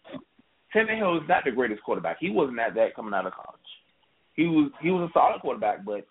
Tannehill 0.75 1.23
is 1.23 1.29
not 1.29 1.45
the 1.45 1.53
greatest 1.53 1.83
quarterback. 1.83 2.17
He 2.21 2.31
wasn't 2.31 2.59
at 2.59 2.75
that 2.75 2.95
coming 2.97 3.15
out 3.15 3.27
of 3.27 3.33
college. 3.33 3.61
He 4.35 4.47
was 4.47 4.71
he 4.83 4.91
was 4.91 5.09
a 5.09 5.13
solid 5.13 5.41
quarterback, 5.41 5.85
but 5.85 6.07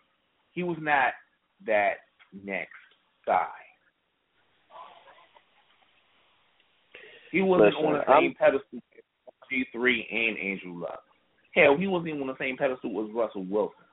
he 0.54 0.64
was 0.64 0.78
not 0.80 1.14
that 1.68 1.96
next 2.44 2.72
guy. 3.26 3.48
He 7.32 7.42
wasn't 7.42 7.76
Listen, 7.76 7.86
on 7.86 7.94
the 7.94 8.10
I'm- 8.10 8.22
same 8.24 8.34
pedestal 8.36 8.80
as 8.98 9.34
G 9.50 9.66
three 9.72 10.08
and 10.10 10.38
Andrew 10.38 10.82
Luck. 10.82 11.04
Hell, 11.54 11.78
he 11.78 11.88
wasn't 11.88 12.10
even 12.10 12.22
on 12.22 12.28
the 12.28 12.38
same 12.40 12.58
pedestal 12.58 13.04
as 13.06 13.14
Russell 13.14 13.44
Wilson. 13.46 13.85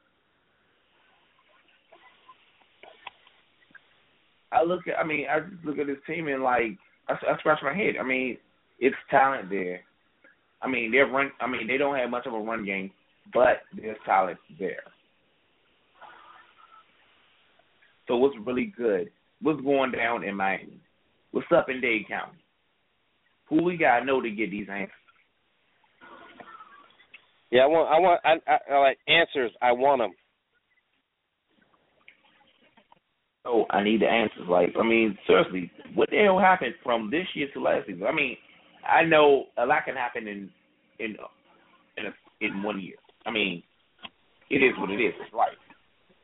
I 4.53 4.63
look 4.63 4.87
at, 4.87 4.99
I 4.99 5.05
mean, 5.07 5.27
I 5.31 5.41
just 5.41 5.65
look 5.65 5.79
at 5.79 5.87
this 5.87 5.97
team 6.07 6.29
and 6.29 6.43
like, 6.43 6.79
I, 7.09 7.15
I 7.15 7.39
scratch 7.39 7.61
my 7.63 7.75
head. 7.75 7.95
I 8.01 8.05
mean, 8.05 8.37
it's 8.79 8.97
talent 9.11 9.49
there. 9.51 9.81
I 10.61 10.69
mean, 10.69 10.93
they're 10.93 11.07
run. 11.07 11.33
I 11.41 11.49
mean, 11.49 11.67
they 11.67 11.79
don't 11.79 11.97
have 11.97 12.11
much 12.11 12.27
of 12.27 12.35
a 12.35 12.39
run 12.39 12.65
game, 12.65 12.91
but 13.33 13.63
there's 13.77 13.97
talent 14.05 14.39
there. 14.59 14.83
So 18.07 18.17
what's 18.17 18.37
really 18.45 18.73
good? 18.77 19.11
What's 19.41 19.61
going 19.63 19.93
down 19.93 20.23
in 20.23 20.37
Miami? 20.37 20.81
What's 21.33 21.47
up 21.55 21.69
in 21.69 21.81
Dade 21.81 22.07
County? 22.09 22.39
Who 23.49 23.63
we 23.63 23.77
gotta 23.77 24.05
know 24.05 24.21
to 24.21 24.31
get 24.31 24.51
these 24.51 24.69
answers? 24.71 24.91
Yeah, 27.51 27.63
I 27.63 27.67
want, 27.67 27.91
I 27.91 27.99
want, 27.99 28.21
I, 28.25 28.51
I, 28.51 28.75
I 28.75 28.79
like 28.79 28.99
answers. 29.09 29.51
I 29.61 29.73
want 29.73 30.01
them. 30.01 30.13
Oh, 33.45 33.65
I 33.71 33.83
need 33.83 34.03
the 34.03 34.07
answers. 34.07 34.49
Like, 34.49 34.75
I 34.79 34.85
mean, 34.85 35.19
seriously, 35.27 35.71
what 35.95 36.11
the 36.11 36.19
hell 36.19 36.39
happened 36.39 36.75
from 36.83 37.11
this 37.11 37.27
year 37.35 37.49
to 37.55 37.61
last 37.61 37.87
season? 37.87 38.05
I 38.07 38.13
mean, 38.13 38.37
I 38.89 39.05
know 39.05 39.47
a 39.59 39.67
lot 39.67 39.85
can 39.85 39.97
happen 39.97 40.29
in 40.29 40.51
in 40.99 41.17
in 41.97 42.07
a, 42.07 42.11
in 42.41 42.63
one 42.63 42.81
year. 42.81 42.97
I 43.27 43.31
mean, 43.31 43.63
it 44.51 44.57
is 44.57 44.73
what 44.79 44.91
it 44.91 45.03
is. 45.03 45.15
It's 45.25 45.35
life. 45.35 45.51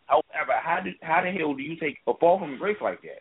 However, 0.06 0.52
how 0.62 0.80
did 0.82 0.94
how 1.02 1.22
the 1.22 1.30
hell 1.30 1.54
do 1.54 1.62
you 1.62 1.76
take 1.76 1.98
a 2.06 2.12
fall 2.18 2.38
from 2.38 2.56
grace 2.58 2.76
like 2.80 3.02
that? 3.02 3.20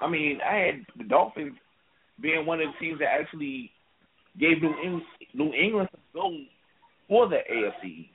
I 0.00 0.08
mean, 0.08 0.38
I 0.44 0.56
had 0.56 0.86
the 0.98 1.04
Dolphins 1.04 1.54
being 2.20 2.46
one 2.46 2.60
of 2.60 2.68
the 2.68 2.84
teams 2.84 2.98
that 2.98 3.08
actually 3.20 3.70
gave 4.38 4.62
New 4.62 4.74
England, 4.82 5.02
New 5.32 5.52
England 5.52 5.88
some 5.92 6.00
go 6.12 6.30
for 7.08 7.28
the 7.28 7.38
AFC. 7.50 8.08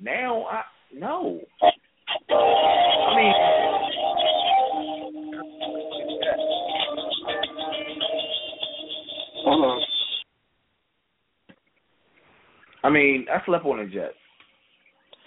Now, 0.00 0.44
I 0.44 0.62
no. 0.92 1.40
I 3.14 3.16
mean, 3.16 3.32
I 12.82 12.90
mean, 12.90 13.26
I 13.32 13.44
slept 13.46 13.64
on 13.64 13.78
the 13.78 13.84
Jets. 13.84 14.14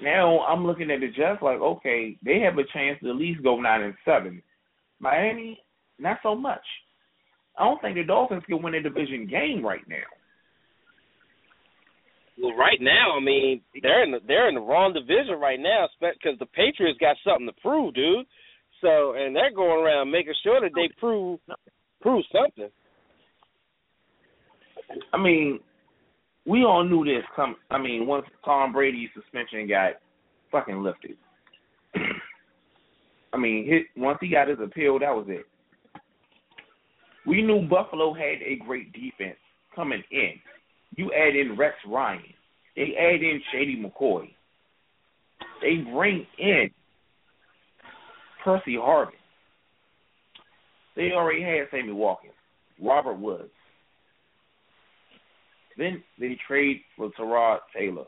Now 0.02 0.42
I'm 0.42 0.66
looking 0.68 0.92
at 0.92 1.00
the 1.00 1.08
Jets 1.08 1.42
like, 1.42 1.60
okay, 1.60 2.18
they 2.24 2.40
have 2.40 2.58
a 2.58 2.64
chance 2.74 3.00
to 3.02 3.10
at 3.10 3.16
least 3.16 3.42
go 3.42 3.60
nine 3.60 3.82
and 3.82 3.96
seven. 4.06 4.44
Miami, 5.00 5.60
not 5.98 6.18
so 6.22 6.36
much. 6.36 6.62
I 7.58 7.64
don't 7.64 7.82
think 7.82 7.96
the 7.96 8.04
Dolphins 8.04 8.44
can 8.48 8.62
win 8.62 8.76
a 8.76 8.82
division 8.82 9.28
game 9.28 9.66
right 9.66 9.88
now. 9.88 9.96
Well, 12.42 12.56
right 12.56 12.78
now, 12.80 13.18
I 13.18 13.20
mean, 13.20 13.62
they're 13.82 14.04
in 14.04 14.12
the, 14.12 14.20
they're 14.28 14.48
in 14.48 14.56
the 14.56 14.62
wrong 14.62 14.94
division 14.94 15.40
right 15.40 15.60
now, 15.60 15.88
because 16.00 16.38
the 16.40 16.46
Patriots 16.46 17.00
got 17.00 17.18
something 17.26 17.48
to 17.48 17.62
prove, 17.62 17.96
dude. 17.96 18.26
So, 18.82 19.14
and 19.14 19.36
they're 19.36 19.54
going 19.54 19.84
around 19.84 20.12
making 20.12 20.36
sure 20.44 20.62
that 20.62 20.72
they 20.76 20.90
prove 21.00 21.40
prove 22.00 22.24
something. 22.32 22.70
I 25.12 25.18
mean, 25.18 25.60
we 26.46 26.64
all 26.64 26.84
knew 26.84 27.04
this. 27.04 27.24
Come, 27.36 27.56
I 27.72 27.80
mean, 27.80 28.06
once 28.06 28.26
Tom 28.46 28.72
Brady's 28.72 29.10
suspension 29.16 29.68
got 29.68 29.94
fucking 30.52 30.82
lifted. 30.84 31.18
I 33.34 33.38
mean, 33.38 33.68
his, 33.68 33.82
once 33.98 34.20
he 34.22 34.30
got 34.30 34.48
his 34.48 34.60
appeal, 34.64 35.00
that 35.00 35.14
was 35.14 35.26
it. 35.28 35.46
We 37.26 37.42
knew 37.42 37.68
Buffalo 37.68 38.14
had 38.14 38.42
a 38.46 38.64
great 38.66 38.94
defense 38.94 39.38
coming 39.76 40.04
in. 40.12 40.34
You 40.98 41.12
add 41.14 41.36
in 41.36 41.56
Rex 41.58 41.76
Ryan. 41.88 42.22
They 42.76 42.96
add 43.00 43.22
in 43.22 43.42
Shady 43.52 43.82
McCoy. 43.82 44.30
They 45.62 45.78
bring 45.92 46.26
in 46.38 46.70
Percy 48.44 48.76
Harvin. 48.76 49.12
They 50.96 51.12
already 51.12 51.44
had 51.44 51.68
Sammy 51.72 51.94
Watkins, 51.94 52.34
Robert 52.82 53.20
Woods. 53.20 53.50
Then 55.78 56.04
they 56.20 56.38
trade 56.48 56.82
for 56.96 57.12
Tyrod 57.12 57.60
Taylor. 57.76 58.06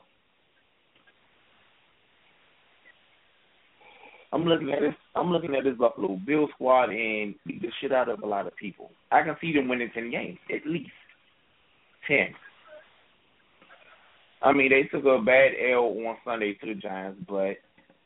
I'm 4.31 4.43
looking 4.45 4.71
at 4.71 4.79
this. 4.79 4.95
I'm 5.15 5.31
looking 5.31 5.55
at 5.55 5.63
this 5.63 5.77
Buffalo 5.77 6.19
Bill 6.25 6.47
squad 6.55 6.89
and 6.89 7.35
beat 7.45 7.61
the 7.61 7.69
shit 7.79 7.91
out 7.91 8.09
of 8.09 8.21
a 8.21 8.27
lot 8.27 8.47
of 8.47 8.55
people. 8.55 8.91
I 9.11 9.21
can 9.23 9.35
see 9.41 9.53
them 9.53 9.67
winning 9.67 9.91
ten 9.93 10.09
games 10.11 10.37
at 10.49 10.69
least 10.69 10.91
ten. 12.07 12.29
I 14.41 14.53
mean, 14.53 14.69
they 14.69 14.83
took 14.83 15.05
a 15.05 15.21
bad 15.21 15.51
L 15.71 15.95
on 16.07 16.17
Sunday 16.23 16.53
to 16.55 16.65
the 16.67 16.75
Giants, 16.75 17.19
but 17.27 17.57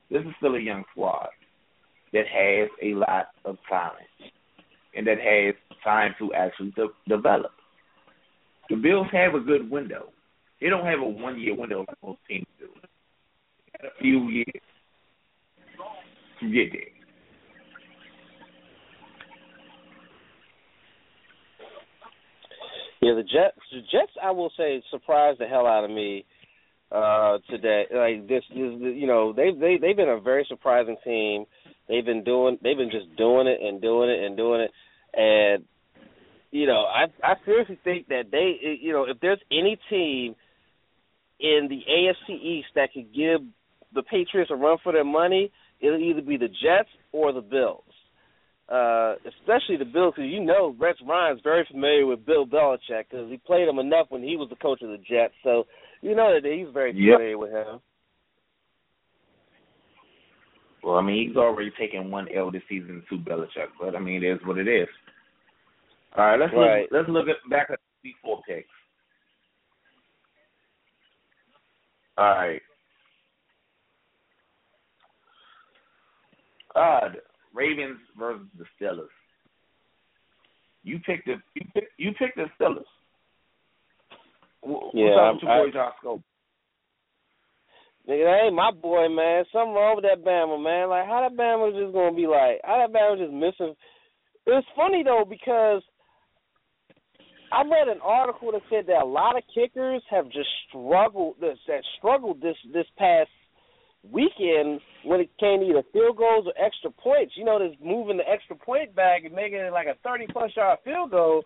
this 0.10 0.22
is 0.22 0.34
still 0.38 0.56
a 0.56 0.60
young 0.60 0.84
squad 0.92 1.30
that 2.12 2.26
has 2.28 2.70
a 2.82 2.96
lot 2.96 3.28
of 3.46 3.58
talent 3.70 4.08
and 4.96 5.06
that 5.08 5.20
has 5.20 5.56
time 5.84 6.16
to 6.20 6.34
actually 6.34 6.72
de- 6.72 6.88
develop. 7.16 7.52
The 8.70 8.76
Bills 8.76 9.08
have 9.12 9.36
a 9.36 9.40
good 9.40 9.70
window. 9.70 10.10
They 10.62 10.70
don't 10.70 10.86
have 10.86 11.00
a 11.00 11.08
one 11.08 11.40
year 11.40 11.56
window 11.56 11.80
like 11.88 11.98
most 12.04 12.20
teams 12.28 12.46
do. 12.60 12.68
They 12.82 13.88
got 13.88 13.92
a 13.92 14.02
few 14.02 14.30
years 14.30 14.62
to 16.40 16.52
get 16.52 16.72
there. 16.72 17.03
Yeah, 23.04 23.16
the 23.16 23.24
Jets. 23.24 23.60
The 23.72 23.82
Jets, 23.92 24.14
I 24.24 24.32
will 24.32 24.52
say, 24.56 24.82
surprised 24.90 25.40
the 25.40 25.46
hell 25.46 25.68
out 25.68 25.84
of 25.84 25.92
me 25.92 26.26
uh 26.90 27.40
today. 27.50 27.84
Like 27.94 28.28
this, 28.30 28.44
this 28.50 28.58
you 28.80 29.08
know, 29.08 29.34
they've 29.34 29.60
they 29.60 29.78
they've 29.82 29.96
been 29.96 30.10
a 30.10 30.22
very 30.22 30.46
surprising 30.48 30.96
team. 31.04 31.46
They've 31.90 32.06
been 32.06 32.24
doing, 32.24 32.58
they've 32.64 32.78
been 32.78 32.92
just 32.92 33.14
doing 33.18 33.48
it 33.48 33.60
and 33.62 33.82
doing 33.82 34.10
it 34.10 34.24
and 34.24 34.38
doing 34.38 34.62
it, 34.62 34.72
and 35.20 35.66
you 36.52 36.66
know, 36.66 36.86
I 36.86 37.06
I 37.24 37.34
seriously 37.44 37.78
think 37.84 38.08
that 38.08 38.32
they, 38.32 38.78
you 38.80 38.94
know, 38.94 39.06
if 39.06 39.20
there's 39.20 39.42
any 39.52 39.78
team 39.90 40.36
in 41.40 41.68
the 41.68 41.82
AFC 41.90 42.42
East 42.42 42.68
that 42.76 42.94
could 42.94 43.14
give 43.14 43.42
the 43.94 44.04
Patriots 44.04 44.52
a 44.52 44.56
run 44.56 44.78
for 44.82 44.94
their 44.94 45.04
money, 45.04 45.52
it'll 45.82 46.00
either 46.00 46.22
be 46.22 46.38
the 46.38 46.48
Jets 46.48 46.90
or 47.12 47.34
the 47.34 47.42
Bills. 47.42 47.84
Uh, 48.70 49.16
especially 49.28 49.76
the 49.78 49.86
Bills, 49.86 50.14
because 50.16 50.32
you 50.32 50.40
know 50.44 50.74
Rex 50.80 50.98
Ryan's 51.06 51.42
very 51.44 51.68
familiar 51.70 52.06
with 52.06 52.26
Bill 52.26 52.46
Belichick 52.46 53.06
because 53.10 53.30
he 53.30 53.38
played 53.46 53.68
him 53.68 53.78
enough 53.78 54.08
when 54.10 54.24
he 54.24 54.38
was 54.38 54.50
the 54.50 54.56
coach 54.56 54.82
of 54.82 54.90
the 54.90 54.98
Jets. 54.98 55.34
So 55.44 55.66
you 56.02 56.16
know 56.16 56.34
that 56.34 56.50
he's 56.50 56.74
very 56.74 56.94
Yep. 56.94 57.18
familiar 57.18 57.38
with 57.38 57.52
him. 57.52 57.82
Well, 60.82 60.96
I 60.96 61.02
mean, 61.02 61.28
he's 61.28 61.38
already 61.38 61.72
taken 61.72 62.10
one 62.10 62.28
L 62.34 62.52
this 62.52 62.64
season 62.70 63.04
to 63.10 63.18
Belichick, 63.18 63.68
but 63.80 63.96
I 63.96 64.00
mean, 64.00 64.24
it 64.24 64.28
is 64.28 64.40
what 64.46 64.58
it 64.58 64.68
is. 64.68 64.88
All 66.16 66.26
right, 66.26 66.40
let's 66.40 66.54
Right. 66.54 66.82
look. 66.84 66.92
Let's 66.92 67.10
look 67.10 67.28
at 67.28 67.38
back 67.50 67.70
at 67.70 67.80
the 67.80 68.10
week 68.10 68.16
four 68.22 68.42
picks. 68.48 68.70
All 72.18 72.26
right. 72.26 72.62
Uh, 76.76 77.10
the 77.10 77.22
Ravens 77.54 78.00
versus 78.18 78.48
the 78.58 78.66
Steelers. 78.80 79.08
You 80.84 81.00
picked 81.00 81.28
the 81.28 81.36
you 81.56 81.66
pick 81.74 81.86
you 81.98 82.12
picked 82.14 82.36
the 82.38 82.46
Steelers. 82.60 82.84
What's 84.62 84.94
Yeah, 84.94 85.16
up 85.16 85.36
with 85.36 85.44
your 85.44 85.52
I- 85.52 85.60
boy 85.60 85.72
Josh 85.72 85.94
Scobee? 86.04 86.24
Nigga, 88.08 88.26
that 88.26 88.46
ain't 88.48 88.56
my 88.56 88.72
boy, 88.72 89.08
man. 89.08 89.46
Something 89.54 89.74
wrong 89.76 89.96
with 89.96 90.04
that 90.04 90.26
Bama, 90.26 90.62
man. 90.62 90.90
Like, 90.90 91.06
how 91.06 91.22
that 91.22 91.38
Bama 91.38 91.70
is 91.70 91.76
just 91.82 91.94
gonna 91.94 92.14
be 92.14 92.28
like? 92.28 92.60
How 92.64 92.78
that 92.78 92.92
Bama 92.92 93.18
just 93.18 93.32
missing? 93.32 93.76
It's 94.46 94.68
funny 94.76 95.04
though 95.04 95.24
because 95.24 95.82
I 97.52 97.62
read 97.64 97.88
an 97.88 98.02
article 98.02 98.52
that 98.52 98.62
said 98.70 98.88
that 98.88 99.04
a 99.04 99.06
lot 99.06 99.38
of 99.38 99.44
kickers 99.54 100.04
have 100.10 100.28
just 100.30 100.50
struggled 100.68 101.36
this 101.40 101.58
that 101.68 101.84
struggled 101.98 102.42
this 102.42 102.58
this 102.74 102.88
past 102.98 103.30
weekend 104.12 104.82
when 105.04 105.20
it 105.22 105.30
came 105.40 105.60
to 105.60 105.66
either 105.66 105.84
field 105.92 106.18
goals 106.18 106.46
or 106.48 106.54
extra 106.64 106.92
points. 106.92 107.34
You 107.36 107.46
know, 107.46 107.60
this 107.60 107.78
moving 107.84 108.18
the 108.18 108.30
extra 108.30 108.56
point 108.56 108.96
bag 108.96 109.26
and 109.26 109.34
making 109.34 109.60
it 109.60 109.72
like 109.72 109.88
a 109.88 109.96
30 110.04 110.28
plus 110.32 110.52
yard 110.56 110.80
field 110.84 111.12
goal 111.12 111.44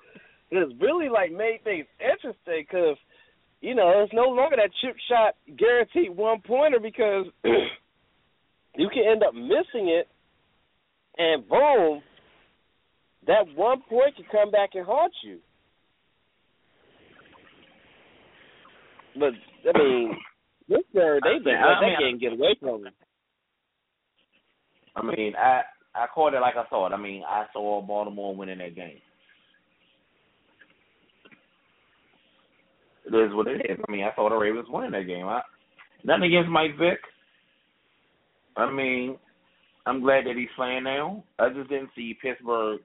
has 0.52 0.70
really 0.80 1.10
like 1.10 1.32
made 1.32 1.60
things 1.64 1.86
interesting 2.00 2.66
because 2.70 2.98
you 3.60 3.76
know 3.76 3.92
it's 3.98 4.14
no 4.14 4.30
longer 4.30 4.56
that 4.56 4.72
chip 4.82 4.96
shot 5.10 5.36
guaranteed 5.58 6.16
one 6.16 6.40
pointer 6.40 6.80
because 6.80 7.26
you 7.44 8.90
can 8.90 9.04
end 9.06 9.24
up 9.24 9.34
missing 9.34 9.90
it 9.90 10.08
and 11.18 11.48
boom, 11.48 12.02
that 13.26 13.46
one 13.56 13.82
point 13.90 14.16
can 14.16 14.26
come 14.32 14.52
back 14.52 14.72
and 14.74 14.86
haunt 14.86 15.14
you. 15.24 15.40
But 19.16 19.34
I 19.74 19.78
mean, 19.78 20.18
this 20.68 20.84
year 20.92 21.20
they 21.24 21.44
been 21.44 21.56
I 21.56 21.80
they 21.80 21.88
mean, 21.88 21.98
can't 22.00 22.22
get 22.22 22.34
away 22.34 22.56
from 22.60 22.88
it. 22.88 22.94
I 24.96 25.02
mean, 25.04 25.34
I 25.36 25.62
I 25.96 26.08
called 26.14 26.34
it 26.34 26.40
like 26.42 26.56
I 26.56 26.68
saw 26.70 26.88
it. 26.88 26.94
I 26.94 26.98
mean, 26.98 27.24
I 27.28 27.46
saw 27.54 27.82
Baltimore 27.82 28.36
winning 28.36 28.60
that 28.60 28.76
game. 28.76 29.00
It 33.06 33.16
is 33.16 33.34
what 33.34 33.48
it 33.48 33.62
is. 33.70 33.80
I 33.88 33.92
mean, 33.92 34.04
I 34.04 34.14
saw 34.16 34.30
the 34.30 34.36
Ravens 34.36 34.68
winning 34.70 34.92
that 34.92 35.08
game. 35.08 35.28
I, 35.28 35.42
nothing 36.04 36.26
against 36.26 36.50
Mike 36.50 36.78
Vick. 36.78 37.00
I 38.58 38.70
mean, 38.70 39.18
I'm 39.86 40.02
glad 40.02 40.26
that 40.26 40.36
he's 40.36 40.50
playing 40.56 40.84
now. 40.84 41.24
I 41.40 41.50
just 41.50 41.70
didn't 41.70 41.92
see 41.96 42.18
Pittsburgh 42.22 42.82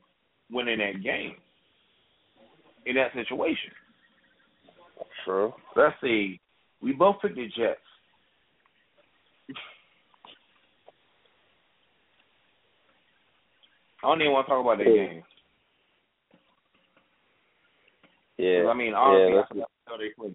winning 0.51 0.79
that 0.79 1.03
game 1.03 1.35
in 2.87 2.95
that 2.97 3.13
situation. 3.15 3.73
True. 5.25 5.53
Let's 5.77 5.97
see. 6.01 6.41
We 6.83 6.93
both 6.93 7.17
picked 7.23 7.37
the 7.37 7.47
Jets. 7.47 7.79
I 14.03 14.09
don't 14.09 14.21
even 14.21 14.33
want 14.33 14.47
to 14.47 14.51
talk 14.51 14.61
about 14.61 14.79
that 14.79 14.85
Cool. 14.85 14.97
game. 14.97 15.23
Yeah. 18.37 18.69
I 18.69 18.75
mean, 18.75 18.95
honestly, 18.95 19.35
yeah, 19.35 19.43
I 19.43 19.47
forgot 19.47 19.69
they 19.99 20.09
played. 20.19 20.35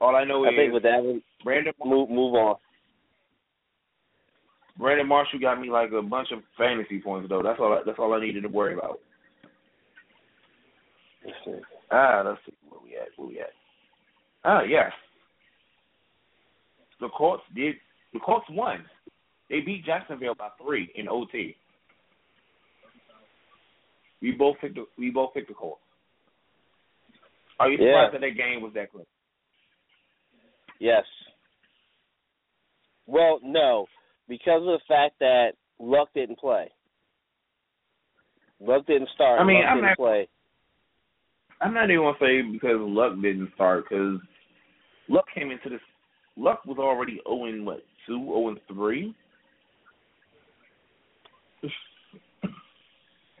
All 0.00 0.14
I 0.14 0.24
know 0.24 0.44
I 0.44 0.50
is 0.50 0.56
think 0.56 0.74
with 0.74 0.82
that 0.82 1.02
one, 1.02 1.22
Brandon 1.42 1.72
move 1.82 2.10
move 2.10 2.34
on. 2.34 2.56
Brandon 4.76 5.06
Marshall 5.06 5.38
got 5.38 5.60
me 5.60 5.70
like 5.70 5.92
a 5.92 6.02
bunch 6.02 6.28
of 6.32 6.40
fantasy 6.58 7.00
points 7.00 7.28
though. 7.30 7.42
That's 7.42 7.58
all. 7.58 7.72
I, 7.72 7.80
that's 7.86 7.98
all 7.98 8.12
I 8.12 8.20
needed 8.20 8.42
to 8.42 8.48
worry 8.48 8.74
about. 8.74 8.98
Ah, 11.90 12.22
let's 12.26 12.40
see 12.44 12.52
where 12.68 12.80
we 12.82 12.96
at. 12.96 13.08
Where 13.16 13.28
we 13.28 13.40
at? 13.40 13.46
Ah, 14.44 14.62
yes. 14.62 14.92
The 17.00 17.08
Colts 17.16 17.42
did. 17.54 17.76
The 18.12 18.20
Colts 18.20 18.46
won. 18.50 18.84
They 19.50 19.60
beat 19.60 19.84
Jacksonville 19.84 20.34
by 20.34 20.48
three 20.62 20.90
in 20.94 21.08
OT. 21.08 21.56
We 24.22 24.32
both 24.32 24.56
picked. 24.60 24.76
The, 24.76 24.86
we 24.98 25.10
both 25.10 25.34
picked 25.34 25.48
the 25.48 25.54
Colts. 25.54 25.80
Are 27.60 27.68
you 27.70 27.78
Yeah. 27.78 28.06
surprised 28.08 28.14
that 28.14 28.20
that 28.22 28.36
game 28.36 28.62
was 28.62 28.72
that 28.74 28.90
close? 28.90 29.06
Yes. 30.78 31.04
Well, 33.06 33.38
no, 33.42 33.86
because 34.28 34.60
of 34.60 34.66
the 34.66 34.80
fact 34.88 35.18
that 35.20 35.52
Luck 35.78 36.08
didn't 36.14 36.38
play. 36.38 36.68
Luck 38.60 38.86
didn't 38.86 39.10
start. 39.14 39.40
I 39.40 39.44
mean, 39.44 39.60
Luck 39.60 39.66
I'm 39.68 39.76
didn't 39.76 39.88
not- 39.90 39.96
play. 39.96 40.28
I'm 41.60 41.74
not 41.74 41.90
even 41.90 42.04
gonna 42.04 42.18
say 42.18 42.42
because 42.42 42.80
Luck 42.80 43.14
didn't 43.20 43.52
start 43.54 43.84
because 43.88 44.20
Luck 45.08 45.26
came 45.34 45.50
into 45.50 45.68
this. 45.68 45.80
Luck 46.36 46.64
was 46.66 46.78
already 46.78 47.20
oh 47.26 47.42
owing 47.42 47.64
what 47.64 47.84
two, 48.06 48.26
oh 48.30 48.46
owing 48.46 48.58
three. 48.68 49.14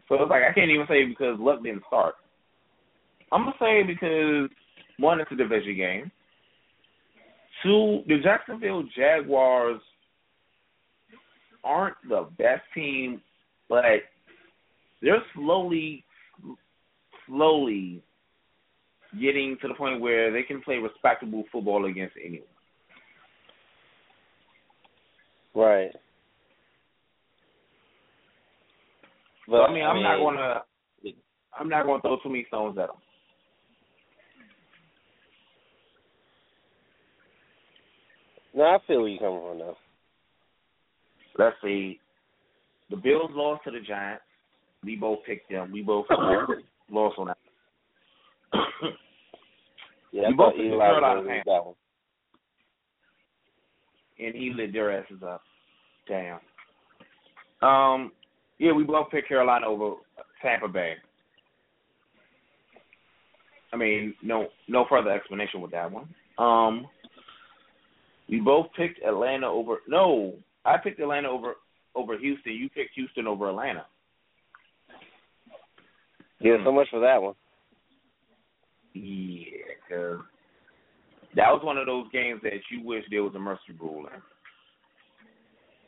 So 0.08 0.16
it's 0.16 0.30
like 0.30 0.42
I 0.48 0.52
can't 0.52 0.70
even 0.70 0.86
say 0.88 1.04
because 1.04 1.36
Luck 1.38 1.62
didn't 1.62 1.82
start. 1.86 2.14
I'm 3.32 3.44
gonna 3.44 3.56
say 3.58 3.82
because 3.82 4.50
one, 4.98 5.20
it's 5.20 5.32
a 5.32 5.36
division 5.36 5.76
game. 5.76 6.10
Two, 7.62 8.02
the 8.06 8.18
Jacksonville 8.22 8.84
Jaguars 8.96 9.80
aren't 11.64 11.96
the 12.08 12.28
best 12.38 12.62
team, 12.74 13.20
but 13.68 13.82
they're 15.00 15.22
slowly, 15.34 16.04
slowly 17.26 18.02
getting 19.20 19.56
to 19.62 19.68
the 19.68 19.74
point 19.74 20.00
where 20.00 20.32
they 20.32 20.42
can 20.42 20.60
play 20.62 20.76
respectable 20.76 21.44
football 21.50 21.86
against 21.86 22.14
anyone. 22.22 22.48
Right. 25.54 25.90
So 29.48 29.56
I 29.56 29.72
mean, 29.72 29.84
I'm 29.84 30.02
not 30.02 30.18
gonna, 30.18 30.62
I'm 31.58 31.68
not 31.68 31.86
gonna 31.86 32.00
throw 32.00 32.16
too 32.22 32.30
many 32.30 32.44
stones 32.48 32.78
at 32.78 32.88
them. 32.88 32.96
No, 38.54 38.62
I 38.62 38.78
feel 38.86 39.00
where 39.00 39.08
you're 39.08 39.20
coming 39.20 39.40
from 39.40 39.58
now. 39.58 39.76
Let's 41.38 41.56
see. 41.62 42.00
The 42.90 42.96
Bills 42.96 43.30
lost 43.34 43.64
to 43.64 43.70
the 43.72 43.80
Giants. 43.80 44.22
We 44.84 44.96
both 44.96 45.18
picked 45.26 45.50
them. 45.50 45.72
We 45.72 45.82
both 45.82 46.06
lost 46.90 47.18
on 47.18 47.28
that. 47.28 47.38
Yeah, 50.14 50.28
You 50.28 50.36
both 50.36 50.52
thought 50.52 50.56
picked 50.56 50.66
Eli 50.66 50.76
the 50.76 50.78
Carolina 50.92 51.20
was 51.20 51.26
gonna 51.26 51.42
that 51.44 51.66
one. 51.66 51.74
and 54.20 54.34
he 54.34 54.52
lit 54.54 54.72
their 54.72 54.92
asses 54.96 55.22
up. 55.26 55.42
Damn. 56.06 56.38
Um, 57.68 58.12
yeah, 58.58 58.70
we 58.70 58.84
both 58.84 59.10
picked 59.10 59.26
Carolina 59.26 59.66
over 59.66 59.96
Tampa 60.40 60.68
Bay. 60.68 60.94
I 63.72 63.76
mean, 63.76 64.14
no, 64.22 64.46
no 64.68 64.84
further 64.88 65.10
explanation 65.10 65.60
with 65.60 65.72
that 65.72 65.90
one. 65.90 66.06
Um, 66.38 66.86
we 68.28 68.38
both 68.38 68.66
picked 68.76 69.02
Atlanta 69.02 69.48
over. 69.48 69.78
No, 69.88 70.34
I 70.64 70.76
picked 70.76 71.00
Atlanta 71.00 71.28
over 71.28 71.54
over 71.96 72.16
Houston. 72.16 72.52
You 72.52 72.68
picked 72.70 72.94
Houston 72.94 73.26
over 73.26 73.48
Atlanta. 73.48 73.84
Yeah, 76.38 76.58
so 76.64 76.70
much 76.70 76.88
for 76.90 77.00
that 77.00 77.20
one. 77.20 77.34
Yeah, 78.92 79.63
'cause 79.94 80.20
that 81.34 81.52
was 81.52 81.62
one 81.62 81.78
of 81.78 81.86
those 81.86 82.08
games 82.12 82.40
that 82.42 82.60
you 82.70 82.82
wish 82.82 83.04
there 83.10 83.22
was 83.24 83.34
a 83.34 83.38
mercy 83.38 83.72
rule 83.78 84.06
in. 84.06 84.22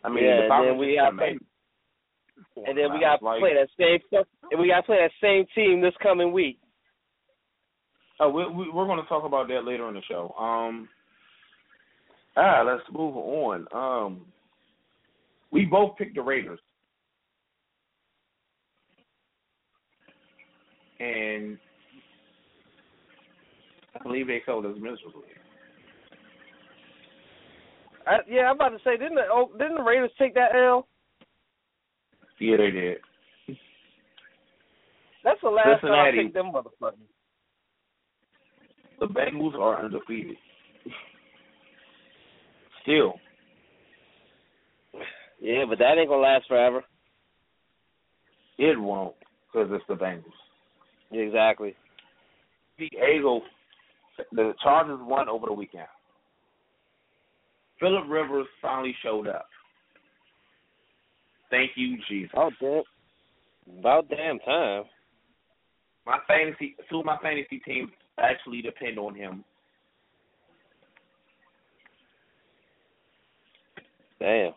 I 0.04 0.08
mean, 0.08 0.24
Yeah, 0.24 0.46
the 0.48 0.54
and 0.54 0.66
then 0.68 0.78
we 0.78 0.96
got. 0.96 1.12
And 2.66 2.76
then 2.76 2.92
we 2.92 3.00
got 3.00 3.18
to 3.18 3.24
Like- 3.24 3.40
play 3.40 3.54
that 3.54 3.68
same. 3.78 4.00
And 4.50 4.60
we 4.60 4.68
got 4.68 4.76
to 4.80 4.82
play 4.82 4.98
that 4.98 5.12
same 5.20 5.46
team 5.54 5.80
this 5.80 5.96
coming 6.02 6.32
week. 6.32 6.58
Oh, 8.20 8.30
we, 8.30 8.46
we, 8.46 8.70
we're 8.70 8.86
going 8.86 9.00
to 9.00 9.08
talk 9.08 9.24
about 9.24 9.48
that 9.48 9.64
later 9.64 9.88
in 9.88 9.94
the 9.94 10.02
show. 10.02 10.34
Um, 10.38 10.88
ah, 12.36 12.62
let's 12.62 12.82
move 12.92 13.16
on. 13.16 13.66
Um, 13.72 14.32
we 15.50 15.64
both 15.64 15.96
picked 15.96 16.14
the 16.14 16.22
Raiders, 16.22 16.60
and 21.00 21.58
I 23.98 24.02
believe 24.02 24.26
they 24.26 24.42
failed 24.44 24.66
us 24.66 24.74
miserably. 24.76 25.22
I, 28.06 28.18
yeah, 28.28 28.42
I'm 28.42 28.56
about 28.56 28.68
to 28.70 28.78
say, 28.84 28.96
didn't 28.96 29.16
the 29.16 29.22
oh, 29.32 29.50
didn't 29.58 29.76
the 29.76 29.82
Raiders 29.82 30.10
take 30.18 30.34
that 30.34 30.54
L? 30.54 30.86
Yeah, 32.38 32.56
they 32.58 32.70
did. 32.70 32.98
That's 35.24 35.40
the 35.42 35.48
last 35.48 35.80
time 35.80 35.90
I 35.92 36.10
Cincinnati. 36.10 36.22
picked 36.24 36.34
them 36.34 36.52
motherfuckers. 36.52 36.92
The 39.00 39.06
Bengals 39.06 39.54
are 39.54 39.84
undefeated. 39.84 40.36
Still, 42.82 43.14
Yeah, 45.40 45.64
but 45.68 45.78
that 45.78 45.98
ain't 45.98 46.08
gonna 46.08 46.22
last 46.22 46.46
forever. 46.46 46.84
it 48.58 48.80
won't 48.80 49.16
because 49.52 49.68
it's 49.72 49.84
the 49.88 49.94
Bengals. 49.94 50.22
Exactly. 51.10 51.74
the 52.78 52.88
Eagles, 53.16 53.42
the 54.32 54.52
Chargers 54.62 54.98
won 55.00 55.28
over 55.28 55.46
the 55.46 55.52
weekend. 55.52 55.86
Philip 57.80 58.04
Rivers 58.08 58.46
finally 58.62 58.94
showed 59.02 59.28
up. 59.28 59.48
Thank 61.50 61.72
you, 61.76 61.96
Jesus. 62.08 62.30
Oh 62.36 62.50
damn. 62.60 62.82
About 63.78 64.08
damn 64.08 64.38
time. 64.40 64.84
My 66.06 66.18
fantasy, 66.28 66.76
two 66.88 67.00
of 67.00 67.04
my 67.04 67.18
fantasy 67.18 67.60
teams 67.64 67.90
actually 68.18 68.62
depend 68.62 68.98
on 68.98 69.14
him. 69.14 69.44
Damn. 74.20 74.52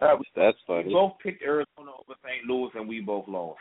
Uh, 0.00 0.16
we, 0.18 0.24
That's 0.34 0.56
funny. 0.66 0.86
we 0.88 0.94
both 0.94 1.12
picked 1.22 1.42
Arizona 1.42 1.90
over 1.92 2.14
St. 2.24 2.48
Louis, 2.48 2.70
and 2.74 2.88
we 2.88 3.00
both 3.00 3.26
lost. 3.28 3.60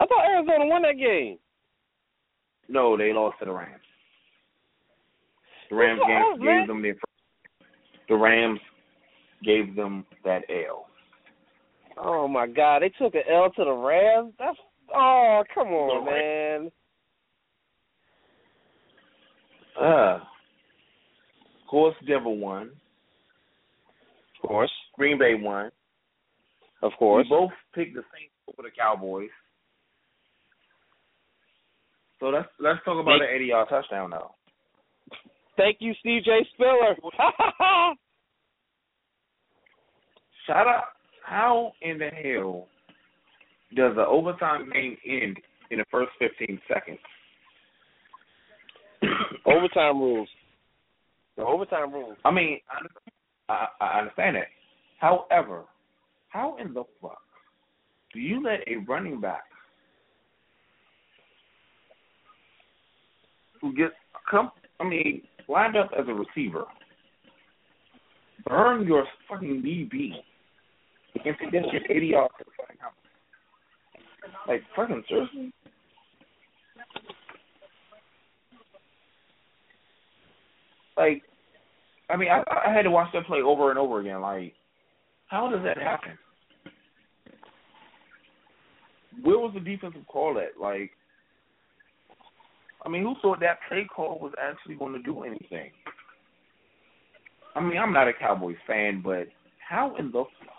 I 0.00 0.06
thought 0.06 0.28
Arizona 0.28 0.66
won 0.66 0.82
that 0.82 0.98
game. 0.98 1.38
No, 2.68 2.96
they 2.96 3.12
lost 3.12 3.38
to 3.40 3.46
the 3.46 3.52
Rams. 3.52 3.80
The 5.70 5.76
Rams 5.76 6.00
What's 6.00 6.08
gave, 6.08 6.16
wrong, 6.16 6.38
man? 6.40 6.60
gave 6.60 6.68
them 6.68 6.82
their 6.82 6.94
the 8.08 8.16
Rams 8.16 8.60
gave 9.44 9.76
them 9.76 10.06
that 10.24 10.42
L. 10.48 10.86
Oh 11.98 12.26
my 12.28 12.46
God, 12.46 12.82
they 12.82 12.88
took 12.90 13.14
an 13.14 13.22
L 13.30 13.50
to 13.56 13.64
the 13.64 13.72
Rams. 13.72 14.32
That's 14.38 14.56
oh 14.94 15.42
come 15.54 15.68
on, 15.68 16.04
The 16.04 16.10
man. 16.10 16.70
Uh, 19.80 20.14
of 20.16 21.70
course, 21.70 21.94
Denver 22.06 22.30
won. 22.30 22.70
Of 24.42 24.48
course, 24.48 24.72
Green 24.96 25.18
Bay 25.18 25.34
won. 25.34 25.70
of 26.82 26.92
course. 26.98 27.26
We 27.26 27.36
both 27.36 27.50
picked 27.74 27.94
the 27.94 28.02
Saints 28.14 28.32
over 28.48 28.68
the 28.68 28.74
Cowboys. 28.76 29.30
So 32.20 32.26
let's 32.26 32.48
let's 32.58 32.78
talk 32.84 33.00
about 33.00 33.18
the 33.20 33.26
80 33.34 33.44
yard 33.44 33.68
touchdown 33.68 34.10
now. 34.10 34.34
Thank 35.56 35.78
you, 35.80 35.92
C.J. 36.02 36.46
Spiller. 36.54 36.96
Shout 40.46 40.66
out! 40.66 40.84
How 41.24 41.72
in 41.82 41.98
the 41.98 42.08
hell 42.08 42.68
does 43.76 43.96
the 43.96 44.06
overtime 44.06 44.70
game 44.72 44.96
end 45.06 45.36
in 45.70 45.78
the 45.78 45.84
first 45.90 46.10
15 46.18 46.60
seconds? 46.72 46.98
overtime 49.46 49.98
rules. 50.00 50.28
The 51.36 51.42
overtime 51.44 51.92
rules. 51.92 52.16
I 52.24 52.30
mean, 52.30 52.60
I, 53.48 53.52
I, 53.52 53.66
I 53.80 53.98
understand 54.00 54.36
that. 54.36 54.46
However, 54.98 55.64
how 56.28 56.56
in 56.56 56.72
the 56.72 56.84
fuck 57.00 57.20
do 58.12 58.20
you 58.20 58.42
let 58.42 58.66
a 58.66 58.76
running 58.88 59.20
back 59.20 59.44
who 63.60 63.74
gets 63.74 63.94
come? 64.30 64.50
I 64.80 64.84
mean, 64.84 65.22
lined 65.48 65.76
up 65.76 65.90
as 65.98 66.06
a 66.08 66.14
receiver, 66.14 66.64
burn 68.46 68.86
your 68.86 69.04
fucking 69.28 69.62
DB 69.62 70.12
against 71.20 71.40
this 71.52 71.64
shit 71.72 71.82
80 71.90 72.06
yards 72.06 72.34
to 72.38 72.44
the 72.44 72.50
fucking 72.58 72.76
house? 72.80 72.92
Like 74.46 74.62
fucking 74.76 75.04
seriously? 75.08 75.52
Like, 80.96 81.22
I 82.10 82.16
mean, 82.16 82.28
I, 82.28 82.42
I 82.66 82.72
had 82.72 82.82
to 82.82 82.90
watch 82.90 83.08
that 83.12 83.26
play 83.26 83.40
over 83.40 83.70
and 83.70 83.78
over 83.78 84.00
again. 84.00 84.20
Like, 84.20 84.54
how 85.28 85.48
does 85.48 85.62
that 85.62 85.78
happen? 85.78 86.18
Where 89.22 89.38
was 89.38 89.52
the 89.54 89.60
defensive 89.60 90.06
call 90.08 90.38
at? 90.38 90.60
Like, 90.60 90.90
I 92.88 92.90
mean, 92.90 93.02
who 93.02 93.14
thought 93.20 93.40
that 93.40 93.58
play 93.68 93.86
call 93.94 94.18
was 94.18 94.32
actually 94.42 94.76
going 94.76 94.94
to 94.94 95.02
do 95.02 95.22
anything? 95.22 95.72
I 97.54 97.60
mean, 97.60 97.76
I'm 97.76 97.92
not 97.92 98.08
a 98.08 98.14
Cowboys 98.18 98.56
fan, 98.66 99.02
but 99.04 99.26
how 99.68 99.94
in 99.98 100.06
the 100.06 100.24
fuck 100.40 100.54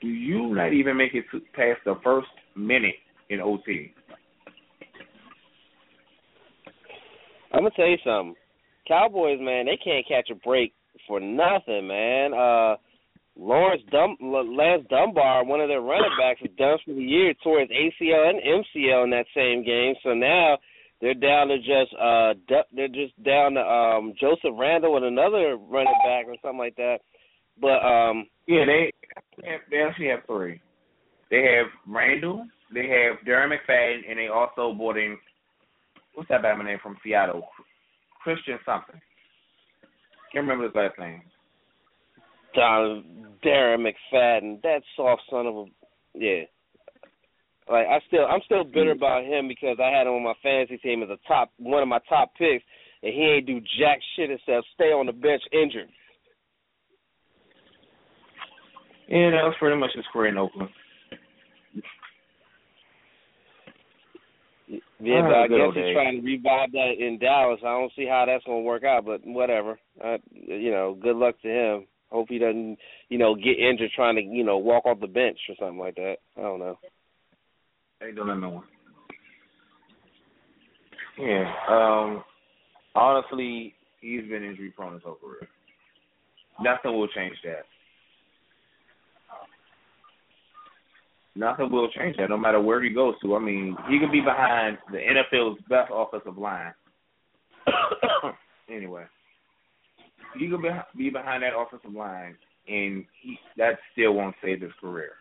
do 0.00 0.06
you 0.06 0.54
not 0.54 0.72
even 0.72 0.96
make 0.96 1.12
it 1.14 1.24
past 1.52 1.80
the 1.84 1.96
first 2.04 2.28
minute 2.54 2.94
in 3.28 3.40
OT? 3.40 3.92
I'm 7.52 7.60
gonna 7.60 7.70
tell 7.74 7.86
you 7.86 7.98
something. 8.04 8.34
Cowboys, 8.86 9.38
man, 9.40 9.66
they 9.66 9.78
can't 9.82 10.06
catch 10.06 10.30
a 10.30 10.34
break 10.46 10.74
for 11.08 11.18
nothing, 11.18 11.88
man. 11.88 12.34
Uh 12.34 12.76
Lawrence 13.36 13.82
Dum 13.90 14.16
Lance 14.20 14.86
Dunbar, 14.88 15.44
one 15.44 15.60
of 15.60 15.68
their 15.68 15.80
running 15.80 16.16
backs, 16.20 16.40
was 16.40 16.50
done 16.56 16.78
for 16.84 16.94
the 16.94 17.02
year, 17.02 17.34
tore 17.42 17.60
his 17.60 17.70
ACL 17.70 18.30
and 18.30 18.38
MCL 18.38 19.04
in 19.04 19.10
that 19.10 19.26
same 19.34 19.64
game. 19.64 19.94
So 20.04 20.14
now 20.14 20.58
they're 21.04 21.12
down 21.12 21.48
to 21.48 21.58
just 21.58 21.92
uh 22.00 22.32
they're 22.74 22.88
just 22.88 23.12
down 23.22 23.52
to 23.52 23.60
um 23.60 24.14
Joseph 24.18 24.56
Randle 24.58 24.96
and 24.96 25.04
another 25.04 25.58
running 25.58 25.92
back 26.02 26.24
or 26.26 26.34
something 26.40 26.58
like 26.58 26.76
that. 26.76 27.00
But 27.60 27.84
um 27.84 28.26
Yeah, 28.46 28.64
they 28.64 28.90
they 29.42 29.50
have- 29.50 29.60
they 29.70 29.82
actually 29.82 30.08
have 30.08 30.24
three. 30.26 30.60
They 31.30 31.42
have 31.42 31.66
Randle, 31.86 32.46
they 32.72 32.88
have 32.88 33.18
Darren 33.26 33.52
McFadden, 33.52 34.08
and 34.08 34.18
they 34.18 34.28
also 34.28 34.72
brought 34.72 34.96
in 34.96 35.18
what's 36.14 36.30
that 36.30 36.40
bad 36.40 36.56
name 36.64 36.78
from 36.82 36.96
Seattle, 37.04 37.48
Christian 38.22 38.58
something. 38.64 38.98
Can't 40.32 40.46
remember 40.46 40.64
his 40.64 40.74
last 40.74 40.98
name. 40.98 41.20
Don 42.54 43.36
Darren 43.44 43.86
McFadden, 43.86 44.62
that 44.62 44.80
soft 44.96 45.22
son 45.28 45.46
of 45.46 45.54
a 45.54 45.64
yeah. 46.14 46.44
Like 47.68 47.86
I 47.86 47.98
still 48.08 48.26
I'm 48.26 48.40
still 48.44 48.64
bitter 48.64 48.92
about 48.92 49.24
him 49.24 49.48
because 49.48 49.78
I 49.80 49.88
had 49.88 50.06
him 50.06 50.14
on 50.14 50.22
my 50.22 50.34
fantasy 50.42 50.76
team 50.78 51.02
as 51.02 51.08
a 51.08 51.18
top 51.26 51.50
one 51.58 51.82
of 51.82 51.88
my 51.88 52.00
top 52.08 52.32
picks 52.36 52.64
and 53.02 53.14
he 53.14 53.22
ain't 53.22 53.46
do 53.46 53.60
jack 53.78 53.98
shit 54.16 54.30
except 54.30 54.66
stay 54.74 54.92
on 54.92 55.06
the 55.06 55.12
bench 55.12 55.42
injured. 55.52 55.88
Yeah, 59.08 59.30
that 59.30 59.44
was 59.44 59.54
pretty 59.58 59.78
much 59.78 59.90
his 59.94 60.04
career 60.12 60.30
in 60.30 60.38
Oakland. 60.38 60.70
Yeah, 65.00 65.20
Ah, 65.24 65.28
but 65.28 65.34
I 65.36 65.48
guess 65.48 65.74
he's 65.74 65.94
trying 65.94 66.20
to 66.20 66.26
revive 66.26 66.72
that 66.72 66.92
in 66.98 67.18
Dallas. 67.18 67.60
I 67.62 67.78
don't 67.78 67.92
see 67.94 68.06
how 68.06 68.24
that's 68.26 68.44
gonna 68.44 68.60
work 68.60 68.84
out, 68.84 69.04
but 69.04 69.20
whatever. 69.24 69.78
I, 70.02 70.18
you 70.32 70.70
know, 70.70 70.96
good 71.00 71.16
luck 71.16 71.34
to 71.42 71.48
him. 71.48 71.86
Hope 72.10 72.28
he 72.30 72.38
doesn't, 72.38 72.78
you 73.10 73.18
know, 73.18 73.34
get 73.34 73.58
injured 73.58 73.90
trying 73.94 74.16
to, 74.16 74.22
you 74.22 74.44
know, 74.44 74.56
walk 74.56 74.86
off 74.86 75.00
the 75.00 75.06
bench 75.06 75.38
or 75.48 75.56
something 75.58 75.78
like 75.78 75.96
that. 75.96 76.16
I 76.38 76.42
don't 76.42 76.60
know. 76.60 76.78
Don't 78.12 78.28
let 78.28 78.38
no 78.38 78.50
one. 78.50 78.64
Yeah. 81.18 81.52
Um 81.68 82.24
honestly, 82.94 83.74
he's 84.00 84.22
been 84.22 84.44
injury 84.44 84.70
prone 84.70 84.94
his 84.94 85.02
whole 85.02 85.16
career. 85.16 85.48
Nothing 86.60 86.92
will 86.92 87.08
change 87.08 87.36
that. 87.44 87.64
Nothing 91.36 91.70
will 91.72 91.90
change 91.90 92.16
that, 92.18 92.30
no 92.30 92.38
matter 92.38 92.60
where 92.60 92.82
he 92.82 92.90
goes 92.90 93.14
to. 93.22 93.34
I 93.34 93.40
mean, 93.40 93.76
he 93.88 93.98
could 93.98 94.12
be 94.12 94.20
behind 94.20 94.78
the 94.92 94.98
NFL's 94.98 95.58
best 95.68 95.90
offensive 95.92 96.38
line. 96.38 96.72
anyway, 98.70 99.04
he 100.38 100.48
could 100.48 100.62
be, 100.62 100.68
be 100.96 101.10
behind 101.10 101.42
that 101.42 101.58
offensive 101.58 101.92
line, 101.92 102.36
and 102.68 103.04
he, 103.20 103.36
that 103.56 103.78
still 103.92 104.12
won't 104.12 104.36
save 104.42 104.60
his 104.60 104.70
career. 104.80 105.12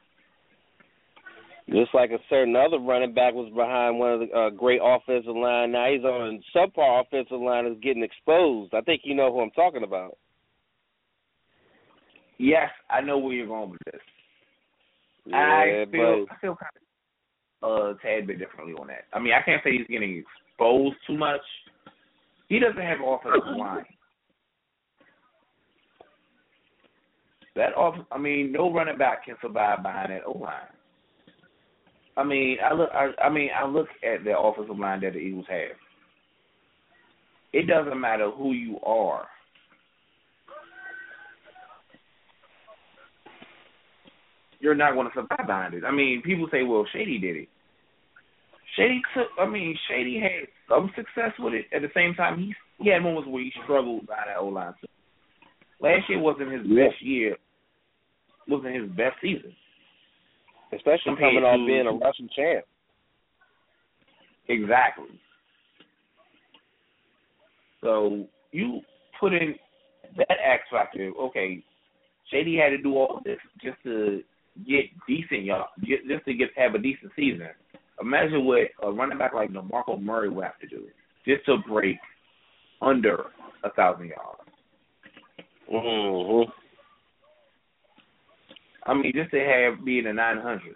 Just 1.69 1.93
like 1.93 2.11
a 2.11 2.19
certain 2.29 2.55
other 2.55 2.77
running 2.77 3.13
back 3.13 3.33
was 3.33 3.51
behind 3.55 3.97
one 3.97 4.13
of 4.13 4.19
the 4.19 4.35
uh, 4.35 4.49
great 4.49 4.81
offensive 4.83 5.35
line. 5.35 5.71
Now 5.71 5.89
he's 5.89 6.03
on 6.03 6.43
subpar 6.53 7.01
offensive 7.01 7.39
line 7.39 7.65
is 7.65 7.77
getting 7.81 8.03
exposed. 8.03 8.73
I 8.73 8.81
think 8.81 9.01
you 9.05 9.15
know 9.15 9.31
who 9.31 9.39
I'm 9.39 9.51
talking 9.51 9.83
about. 9.83 10.17
Yes, 12.37 12.69
I 12.89 12.99
know 12.99 13.17
where 13.17 13.33
you're 13.33 13.47
going 13.47 13.69
with 13.69 13.79
this. 13.85 14.01
Yeah, 15.25 15.37
I 15.37 15.85
feel 15.89 16.25
but 16.25 16.33
I 16.33 16.39
feel 16.41 16.57
kind 16.57 16.71
of 17.61 17.95
a 17.95 17.99
tad 18.01 18.27
bit 18.27 18.39
differently 18.39 18.73
on 18.73 18.87
that. 18.87 19.05
I 19.13 19.19
mean, 19.19 19.31
I 19.31 19.41
can't 19.41 19.61
say 19.63 19.71
he's 19.71 19.87
getting 19.87 20.21
exposed 20.49 20.97
too 21.07 21.17
much. 21.17 21.41
He 22.49 22.59
doesn't 22.59 22.81
have 22.81 22.97
offensive 23.05 23.41
line. 23.57 23.85
That 27.55 27.73
off, 27.75 27.95
I 28.11 28.17
mean, 28.17 28.51
no 28.51 28.73
running 28.73 28.97
back 28.97 29.25
can 29.25 29.35
survive 29.41 29.83
behind 29.83 30.11
that 30.11 30.25
O 30.25 30.37
line. 30.37 30.53
I 32.15 32.23
mean, 32.23 32.57
I 32.63 32.73
look, 32.73 32.89
I, 32.93 33.09
I 33.23 33.29
mean, 33.29 33.49
I 33.55 33.65
look 33.65 33.87
at 34.03 34.23
the 34.23 34.37
offensive 34.37 34.77
line 34.77 35.01
that 35.01 35.13
the 35.13 35.19
Eagles 35.19 35.45
have. 35.49 35.77
It 37.53 37.67
doesn't 37.67 37.99
matter 37.99 38.29
who 38.31 38.51
you 38.53 38.79
are. 38.81 39.27
You're 44.59 44.75
not 44.75 44.93
going 44.93 45.07
to 45.07 45.13
survive 45.13 45.45
behind 45.45 45.73
it. 45.73 45.83
I 45.85 45.91
mean, 45.91 46.21
people 46.23 46.47
say, 46.51 46.63
"Well, 46.63 46.85
Shady 46.93 47.19
did 47.19 47.35
it." 47.35 47.49
Shady 48.77 49.01
took. 49.13 49.27
I 49.39 49.45
mean, 49.47 49.77
Shady 49.89 50.19
had 50.19 50.47
some 50.69 50.89
success 50.95 51.31
with 51.37 51.53
it. 51.53 51.65
At 51.75 51.81
the 51.81 51.89
same 51.93 52.13
time, 52.15 52.39
he 52.39 52.55
he 52.81 52.89
had 52.89 53.03
moments 53.03 53.29
where 53.29 53.43
he 53.43 53.51
struggled 53.63 54.07
by 54.07 54.15
that 54.25 54.37
O 54.39 54.47
line. 54.47 54.73
Last 55.79 56.09
year 56.09 56.19
wasn't 56.19 56.51
his 56.51 56.61
Yeah. 56.65 56.87
best 56.87 57.01
year. 57.01 57.37
Wasn't 58.47 58.75
his 58.75 58.89
best 58.91 59.19
season. 59.21 59.53
Especially 60.75 61.15
coming 61.19 61.43
off 61.43 61.67
being 61.67 61.87
a 61.87 61.91
rushing 61.91 62.29
champ. 62.35 62.65
Exactly. 64.47 65.19
So 67.81 68.25
you 68.51 68.81
put 69.19 69.33
in 69.33 69.55
that 70.17 70.37
X 70.43 70.63
factor. 70.71 71.11
Okay, 71.19 71.63
Shady 72.31 72.57
had 72.57 72.69
to 72.69 72.77
do 72.77 72.95
all 72.95 73.21
this 73.23 73.37
just 73.63 73.77
to 73.83 74.21
get 74.67 74.85
decent, 75.07 75.43
y'all. 75.43 75.67
Just 75.79 76.07
just 76.09 76.25
to 76.25 76.33
get 76.33 76.49
have 76.55 76.75
a 76.75 76.79
decent 76.79 77.11
season. 77.15 77.47
Imagine 78.01 78.45
what 78.45 78.69
a 78.81 78.91
running 78.91 79.17
back 79.17 79.33
like 79.33 79.51
DeMarco 79.51 80.01
Murray 80.01 80.29
would 80.29 80.43
have 80.43 80.59
to 80.59 80.67
do 80.67 80.87
just 81.25 81.45
to 81.45 81.57
break 81.67 81.97
under 82.81 83.25
a 83.63 83.69
thousand 83.71 84.07
yards. 84.07 84.39
Mm-hmm. 85.71 86.51
I 88.85 88.93
mean, 88.93 89.11
just 89.15 89.31
to 89.31 89.39
have 89.39 89.85
be 89.85 89.99
in 89.99 90.05
the 90.05 90.13
nine 90.13 90.37
hundreds. 90.41 90.75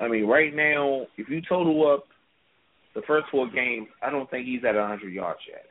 I 0.00 0.08
mean, 0.08 0.26
right 0.26 0.54
now, 0.54 1.06
if 1.16 1.28
you 1.28 1.40
total 1.48 1.90
up 1.92 2.04
the 2.94 3.02
first 3.06 3.26
four 3.30 3.48
games, 3.50 3.86
I 4.02 4.10
don't 4.10 4.28
think 4.30 4.46
he's 4.46 4.64
at 4.68 4.74
100 4.74 5.12
yards 5.12 5.40
yet. 5.48 5.64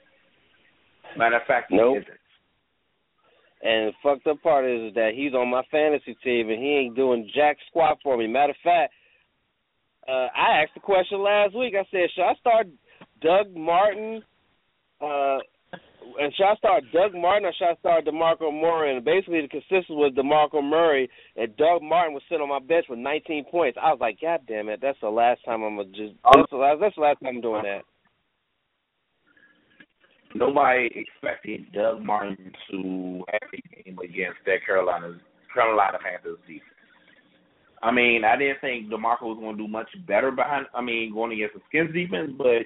Matter 1.17 1.35
of 1.35 1.41
fact, 1.47 1.67
he 1.69 1.77
Nope. 1.77 1.97
isn't. 1.97 2.17
And 3.63 3.89
the 3.89 3.93
fucked 4.01 4.25
up 4.27 4.41
part 4.41 4.65
is 4.65 4.93
that 4.95 5.11
he's 5.15 5.33
on 5.33 5.49
my 5.49 5.61
fantasy 5.69 6.15
team 6.23 6.49
and 6.49 6.59
he 6.59 6.69
ain't 6.69 6.95
doing 6.95 7.29
jack 7.35 7.57
squat 7.69 7.99
for 8.01 8.17
me. 8.17 8.25
Matter 8.25 8.51
of 8.51 8.57
fact, 8.63 8.93
uh, 10.07 10.27
I 10.35 10.61
asked 10.63 10.73
the 10.73 10.79
question 10.79 11.21
last 11.21 11.53
week. 11.55 11.75
I 11.75 11.85
said, 11.91 12.09
should 12.15 12.23
I 12.23 12.33
start 12.39 12.67
Doug 13.21 13.55
Martin? 13.55 14.23
Uh, 14.99 15.37
and 16.19 16.33
should 16.35 16.45
I 16.45 16.55
start 16.55 16.83
Doug 16.93 17.13
Martin 17.13 17.45
or 17.45 17.53
should 17.53 17.71
I 17.71 17.75
start 17.79 18.05
DeMarco 18.05 18.51
Murray? 18.51 18.95
And 18.95 19.05
basically, 19.05 19.41
the 19.41 19.47
consensus 19.47 19.89
was 19.89 20.13
DeMarco 20.15 20.63
Murray, 20.63 21.09
and 21.35 21.55
Doug 21.57 21.81
Martin 21.81 22.13
was 22.13 22.23
sitting 22.27 22.41
on 22.41 22.49
my 22.49 22.59
bench 22.59 22.85
with 22.89 22.99
19 22.99 23.45
points. 23.45 23.77
I 23.81 23.91
was 23.91 23.99
like, 24.01 24.19
God 24.21 24.41
damn 24.47 24.69
it, 24.69 24.79
that's 24.81 24.99
the 25.01 25.09
last 25.09 25.41
time 25.45 25.63
I'm 25.63 25.77
just. 25.93 26.13
That's 26.23 26.49
the 26.51 26.57
last, 26.57 26.79
that's 26.79 26.95
the 26.95 27.01
last 27.01 27.19
time 27.21 27.35
I'm 27.35 27.41
doing 27.41 27.63
that. 27.63 27.83
Nobody 30.33 30.89
expected 30.95 31.71
Doug 31.73 32.01
Martin 32.01 32.53
to 32.71 33.23
have 33.31 33.49
a 33.53 33.83
game 33.83 33.99
against 33.99 34.39
that 34.45 34.65
Carolina 34.65 35.19
Carolina 35.53 35.97
Panthers 36.01 36.39
defense. 36.47 36.63
I 37.83 37.91
mean, 37.91 38.23
I 38.23 38.37
didn't 38.37 38.61
think 38.61 38.89
DeMarco 38.89 39.23
was 39.23 39.39
going 39.39 39.57
to 39.57 39.63
do 39.63 39.67
much 39.67 39.89
better 40.07 40.31
behind. 40.31 40.67
I 40.73 40.81
mean, 40.81 41.13
going 41.13 41.31
against 41.31 41.55
the 41.55 41.61
Skins 41.67 41.93
defense, 41.93 42.31
but 42.37 42.63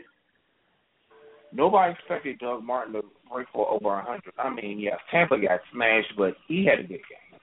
nobody 1.54 1.94
expected 1.94 2.40
Doug 2.40 2.64
Martin 2.64 2.94
to 2.94 3.02
break 3.32 3.48
for 3.54 3.70
over 3.70 4.00
a 4.00 4.04
hundred. 4.04 4.34
I 4.38 4.50
mean, 4.54 4.80
yes, 4.80 4.98
Tampa 5.12 5.38
got 5.38 5.60
smashed, 5.72 6.14
but 6.18 6.36
he 6.48 6.66
had 6.66 6.80
a 6.80 6.88
good 6.88 7.02
game. 7.02 7.40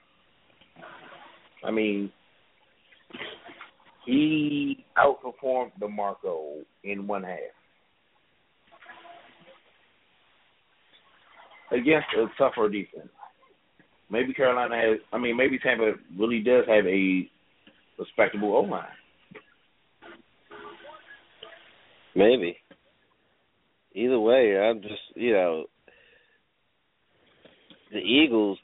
I 1.65 1.71
mean, 1.71 2.11
he 4.05 4.85
outperformed 4.97 5.71
DeMarco 5.79 6.63
in 6.83 7.07
one 7.07 7.23
half. 7.23 7.39
against 11.73 12.07
a 12.15 12.25
tougher 12.37 12.69
defense. 12.69 13.09
Maybe 14.09 14.33
Carolina 14.33 14.75
has. 14.75 14.99
I 15.11 15.17
mean, 15.17 15.35
maybe 15.35 15.57
Tampa 15.57 15.93
really 16.17 16.39
does 16.39 16.65
have 16.67 16.85
a 16.85 17.29
respectable 17.97 18.55
O 18.55 18.61
line. 18.61 18.85
Maybe. 22.15 22.57
Either 23.95 24.19
way, 24.19 24.57
I'm 24.59 24.81
just 24.81 25.01
you 25.15 25.33
know 25.33 25.65
the 27.93 27.99
Eagles. 27.99 28.57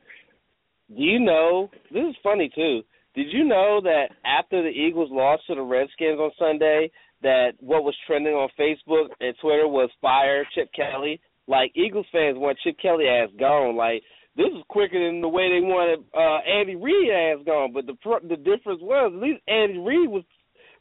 Do 0.95 1.01
you 1.03 1.19
know 1.19 1.69
this 1.91 2.03
is 2.09 2.15
funny 2.23 2.51
too? 2.53 2.81
Did 3.15 3.27
you 3.31 3.43
know 3.43 3.79
that 3.83 4.09
after 4.25 4.61
the 4.61 4.69
Eagles 4.69 5.09
lost 5.11 5.43
to 5.47 5.55
the 5.55 5.61
Redskins 5.61 6.19
on 6.19 6.31
Sunday, 6.37 6.91
that 7.21 7.51
what 7.59 7.83
was 7.83 7.95
trending 8.07 8.33
on 8.33 8.49
Facebook 8.59 9.09
and 9.19 9.35
Twitter 9.41 9.67
was 9.67 9.89
fire 10.01 10.45
Chip 10.55 10.69
Kelly? 10.75 11.19
Like 11.47 11.71
Eagles 11.75 12.05
fans 12.11 12.37
want 12.37 12.59
Chip 12.63 12.77
Kelly 12.81 13.07
ass 13.07 13.29
gone. 13.39 13.75
Like 13.75 14.03
this 14.37 14.47
is 14.47 14.63
quicker 14.69 14.99
than 14.99 15.21
the 15.21 15.27
way 15.27 15.49
they 15.49 15.65
wanted 15.65 16.05
uh 16.13 16.39
Andy 16.47 16.75
Reid 16.75 17.11
ass 17.11 17.45
gone. 17.45 17.73
But 17.73 17.85
the 17.85 17.95
the 18.27 18.37
difference 18.37 18.81
was 18.81 19.11
at 19.13 19.21
least 19.21 19.41
Andy 19.47 19.79
Reid 19.79 20.09
was 20.09 20.23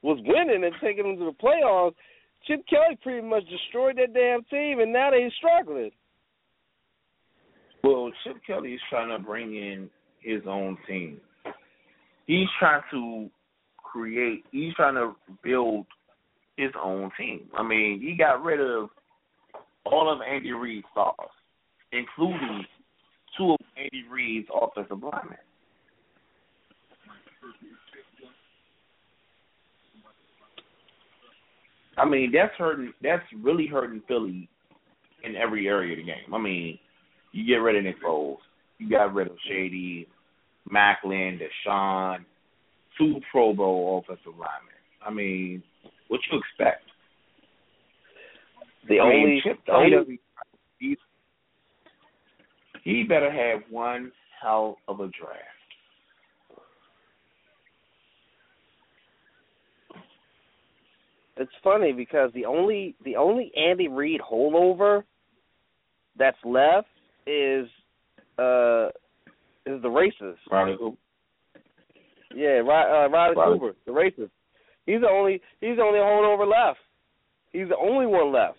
was 0.03 0.19
winning 0.25 0.65
and 0.65 0.75
taking 0.81 1.05
them 1.05 1.19
to 1.19 1.33
the 1.33 1.43
playoffs. 1.43 1.95
Chip 2.47 2.61
Kelly 2.69 2.99
pretty 3.03 3.27
much 3.27 3.43
destroyed 3.49 3.97
that 3.97 4.15
damn 4.15 4.45
team, 4.45 4.81
and 4.81 4.93
now 4.93 5.11
they're 5.11 5.31
struggling. 5.39 5.91
Well, 7.83 8.11
Chip 8.25 8.37
Kelly 8.47 8.75
is 8.75 8.81
trying 8.91 9.17
to 9.17 9.25
bring 9.25 9.55
in 9.55 9.89
his 10.21 10.43
own 10.47 10.77
team. 10.87 11.21
He's 12.27 12.49
trying 12.59 12.83
to 12.91 13.31
create. 13.77 14.45
He's 14.53 14.75
trying 14.75 14.95
to 14.95 15.15
build 15.43 15.87
his 16.57 16.71
own 16.83 17.11
team. 17.19 17.49
I 17.57 17.63
mean, 17.63 18.01
he 18.01 18.17
got 18.17 18.43
rid 18.43 18.61
of 18.61 18.91
all 19.87 20.13
of 20.13 20.21
Andy 20.21 20.53
Reid's 20.53 20.87
stars, 20.93 21.15
including 21.93 22.65
two 23.37 23.53
of 23.53 23.59
Andy 23.77 24.05
Reid's 24.11 24.49
offensive 24.53 25.03
linemen. 25.03 25.39
I 31.97 32.05
mean, 32.09 32.33
that's 32.33 32.55
hurting. 32.59 32.93
That's 33.03 33.25
really 33.43 33.67
hurting 33.67 34.03
Philly 34.07 34.49
in 35.25 35.35
every 35.35 35.67
area 35.67 35.93
of 35.95 35.99
the 35.99 36.05
game. 36.05 36.33
I 36.33 36.39
mean, 36.39 36.79
you 37.39 37.47
get 37.47 37.63
rid 37.63 37.77
of 37.77 37.85
Nick 37.85 38.03
Foles, 38.03 38.39
you 38.79 38.91
got 38.91 39.15
rid 39.15 39.29
of 39.29 39.37
Shady, 39.49 40.09
Maclin, 40.73 41.39
DeSean, 41.67 42.25
two 42.99 43.21
Pro 43.31 43.55
Bowl 43.55 44.03
offensive 44.03 44.33
linemen. 44.33 44.75
I 45.07 45.11
mean, 45.11 45.63
what 46.09 46.21
you 46.31 46.39
expect? 46.39 46.85
The 48.89 49.01
I 49.01 49.09
mean, 49.09 49.23
only, 49.23 49.41
Chip 49.45 49.59
the 49.67 49.73
only 49.73 49.91
doesn't- 49.91 50.21
he 52.83 53.03
better 53.03 53.31
have 53.31 53.71
one 53.71 54.13
hell 54.41 54.79
of 54.89 55.01
a 55.01 55.09
draft. 55.09 55.45
it's 61.37 61.53
funny 61.63 61.93
because 61.93 62.33
the 62.33 62.45
only 62.45 62.97
the 63.05 63.17
only 63.17 63.53
Andy 63.57 63.89
Reid 63.89 64.21
holdover 64.21 65.05
that's 66.17 66.37
left 66.45 66.89
is 67.29 67.69
uh 68.39 68.89
is 69.67 69.83
the 69.83 69.89
racist. 69.89 70.37
Ronnie 70.51 70.77
Cooper. 70.79 70.97
Yeah, 72.35 72.61
uh, 72.61 73.09
Riley 73.09 73.37
Riley. 73.37 73.59
Cooper, 73.59 73.77
the 73.87 73.93
racist. 73.93 74.31
He's 74.87 75.01
the 75.01 75.09
only 75.09 75.41
he's 75.61 75.77
the 75.77 75.83
only 75.83 75.99
holdover 75.99 76.49
left. 76.49 76.79
He's 77.53 77.69
the 77.69 77.77
only 77.77 78.07
one 78.07 78.33
left. 78.33 78.57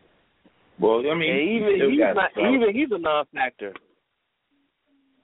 Well, 0.80 1.00
I 1.12 1.16
mean, 1.16 1.32
and 1.32 1.50
even 1.50 1.70
still 1.76 2.14
not 2.16 2.32
Sullivan. 2.36 2.54
even 2.56 2.76
he's 2.76 2.92
a 2.92 2.98
non-factor. 2.98 3.74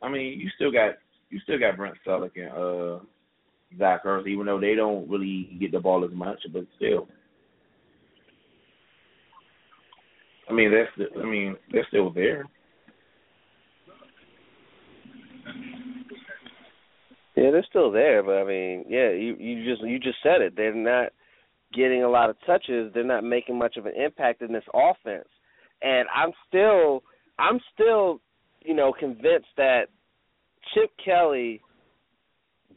I 0.02 0.10
mean, 0.10 0.40
you 0.40 0.50
still 0.56 0.72
got 0.72 0.96
you 1.30 1.40
still 1.42 1.60
got 1.60 1.78
Brent 1.78 1.96
Celek 2.06 2.32
and 2.36 2.52
uh 2.52 3.00
Zach 3.78 4.04
Ertz, 4.06 4.28
even 4.28 4.46
though 4.46 4.60
they 4.60 4.76
don't 4.76 5.10
really 5.10 5.58
get 5.60 5.72
the 5.72 5.80
ball 5.80 6.04
as 6.06 6.12
much, 6.12 6.40
but 6.52 6.66
still. 6.76 7.08
I 10.50 10.54
mean, 10.54 10.72
that's 10.72 10.90
the, 10.98 11.20
I 11.20 11.26
mean, 11.26 11.56
they're 11.72 11.88
still 11.90 12.12
there. 12.12 12.46
Yeah, 17.36 17.52
they're 17.52 17.66
still 17.70 17.92
there, 17.92 18.24
but 18.24 18.38
I 18.38 18.44
mean, 18.46 18.86
yeah, 18.88 19.12
you 19.12 19.36
you 19.38 19.70
just 19.70 19.84
you 19.84 20.00
just 20.00 20.18
said 20.24 20.42
it. 20.42 20.56
They're 20.56 20.74
not 20.74 21.12
getting 21.74 22.04
a 22.04 22.10
lot 22.10 22.30
of 22.30 22.38
touches. 22.46 22.92
They're 22.94 23.04
not 23.04 23.24
making 23.24 23.58
much 23.58 23.76
of 23.78 23.86
an 23.86 23.94
impact 23.96 24.42
in 24.42 24.54
this 24.54 24.64
offense. 24.74 25.28
And 25.82 26.08
I'm 26.16 26.32
still 26.48 27.04
I'm 27.38 27.60
still, 27.74 28.22
you 28.62 28.74
know, 28.74 28.94
convinced 28.98 29.50
that 29.58 29.88
Chip 30.74 30.92
Kelly 31.04 31.62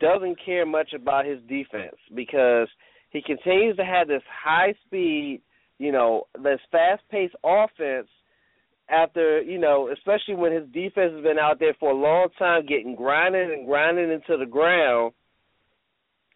doesn't 0.01 0.39
care 0.45 0.67
much 0.67 0.93
about 0.93 1.25
his 1.25 1.39
defense 1.49 1.97
because 2.15 2.69
he 3.11 3.23
continues 3.23 3.77
to 3.77 3.85
have 3.85 4.09
this 4.09 4.23
high 4.45 4.75
speed, 4.87 5.41
you 5.79 5.93
know, 5.93 6.25
this 6.43 6.61
fast 6.71 7.03
paced 7.11 7.35
offense 7.45 8.09
after, 8.91 9.43
you 9.43 9.59
know, 9.59 9.91
especially 9.93 10.35
when 10.35 10.53
his 10.53 10.65
defense 10.73 11.13
has 11.15 11.23
been 11.23 11.39
out 11.39 11.59
there 11.59 11.75
for 11.79 11.91
a 11.91 11.95
long 11.95 12.29
time 12.39 12.67
getting 12.67 12.95
grinded 12.95 13.51
and 13.51 13.67
grinding 13.67 14.11
into 14.11 14.37
the 14.39 14.51
ground, 14.51 15.13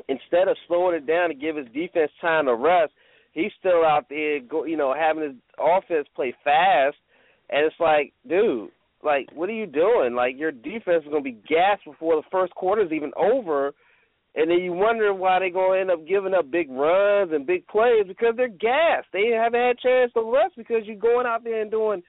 instead 0.08 0.48
of 0.48 0.56
slowing 0.66 0.96
it 0.96 1.06
down 1.06 1.28
to 1.28 1.34
give 1.34 1.56
his 1.56 1.66
defense 1.72 2.10
time 2.20 2.46
to 2.46 2.54
rest, 2.54 2.92
he's 3.32 3.52
still 3.58 3.84
out 3.84 4.06
there 4.08 4.40
go 4.40 4.64
you 4.64 4.76
know, 4.76 4.94
having 4.94 5.22
his 5.22 5.34
offense 5.58 6.06
play 6.14 6.34
fast 6.44 6.96
and 7.50 7.66
it's 7.66 7.76
like, 7.80 8.12
dude, 8.28 8.70
like 9.02 9.28
what 9.34 9.48
are 9.48 9.52
you 9.52 9.66
doing? 9.66 10.14
Like 10.14 10.38
your 10.38 10.52
defense 10.52 11.04
is 11.04 11.10
gonna 11.10 11.22
be 11.22 11.38
gassed 11.48 11.84
before 11.84 12.16
the 12.16 12.28
first 12.30 12.54
quarter 12.54 12.82
is 12.82 12.92
even 12.92 13.12
over 13.16 13.72
and 14.34 14.50
then 14.50 14.58
you 14.58 14.72
wondering 14.72 15.18
why 15.18 15.38
they're 15.38 15.50
gonna 15.50 15.80
end 15.80 15.90
up 15.90 16.06
giving 16.06 16.34
up 16.34 16.50
big 16.50 16.70
runs 16.70 17.32
and 17.32 17.46
big 17.46 17.66
plays 17.66 18.04
because 18.06 18.34
they're 18.36 18.48
gassed. 18.48 19.08
They 19.12 19.28
haven't 19.28 19.60
had 19.60 19.76
a 19.76 19.82
chance 19.82 20.12
to 20.14 20.32
rest 20.32 20.54
because 20.56 20.82
you're 20.84 20.96
going 20.96 21.26
out 21.26 21.44
there 21.44 21.60
and 21.60 21.70
doing, 21.70 22.02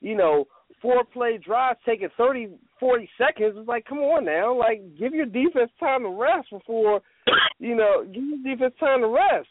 you 0.00 0.16
know, 0.16 0.46
four 0.80 1.04
play 1.04 1.38
drives 1.38 1.78
taking 1.86 2.08
thirty, 2.16 2.48
forty 2.78 3.08
seconds. 3.18 3.54
It's 3.56 3.68
like, 3.68 3.84
come 3.86 3.98
on 3.98 4.24
now, 4.24 4.56
like 4.58 4.82
give 4.98 5.14
your 5.14 5.26
defense 5.26 5.70
time 5.80 6.02
to 6.02 6.10
rest 6.10 6.48
before, 6.50 7.00
you 7.58 7.74
know, 7.74 8.04
give 8.04 8.22
your 8.22 8.54
defense 8.54 8.74
time 8.80 9.00
to 9.00 9.08
rest. 9.08 9.48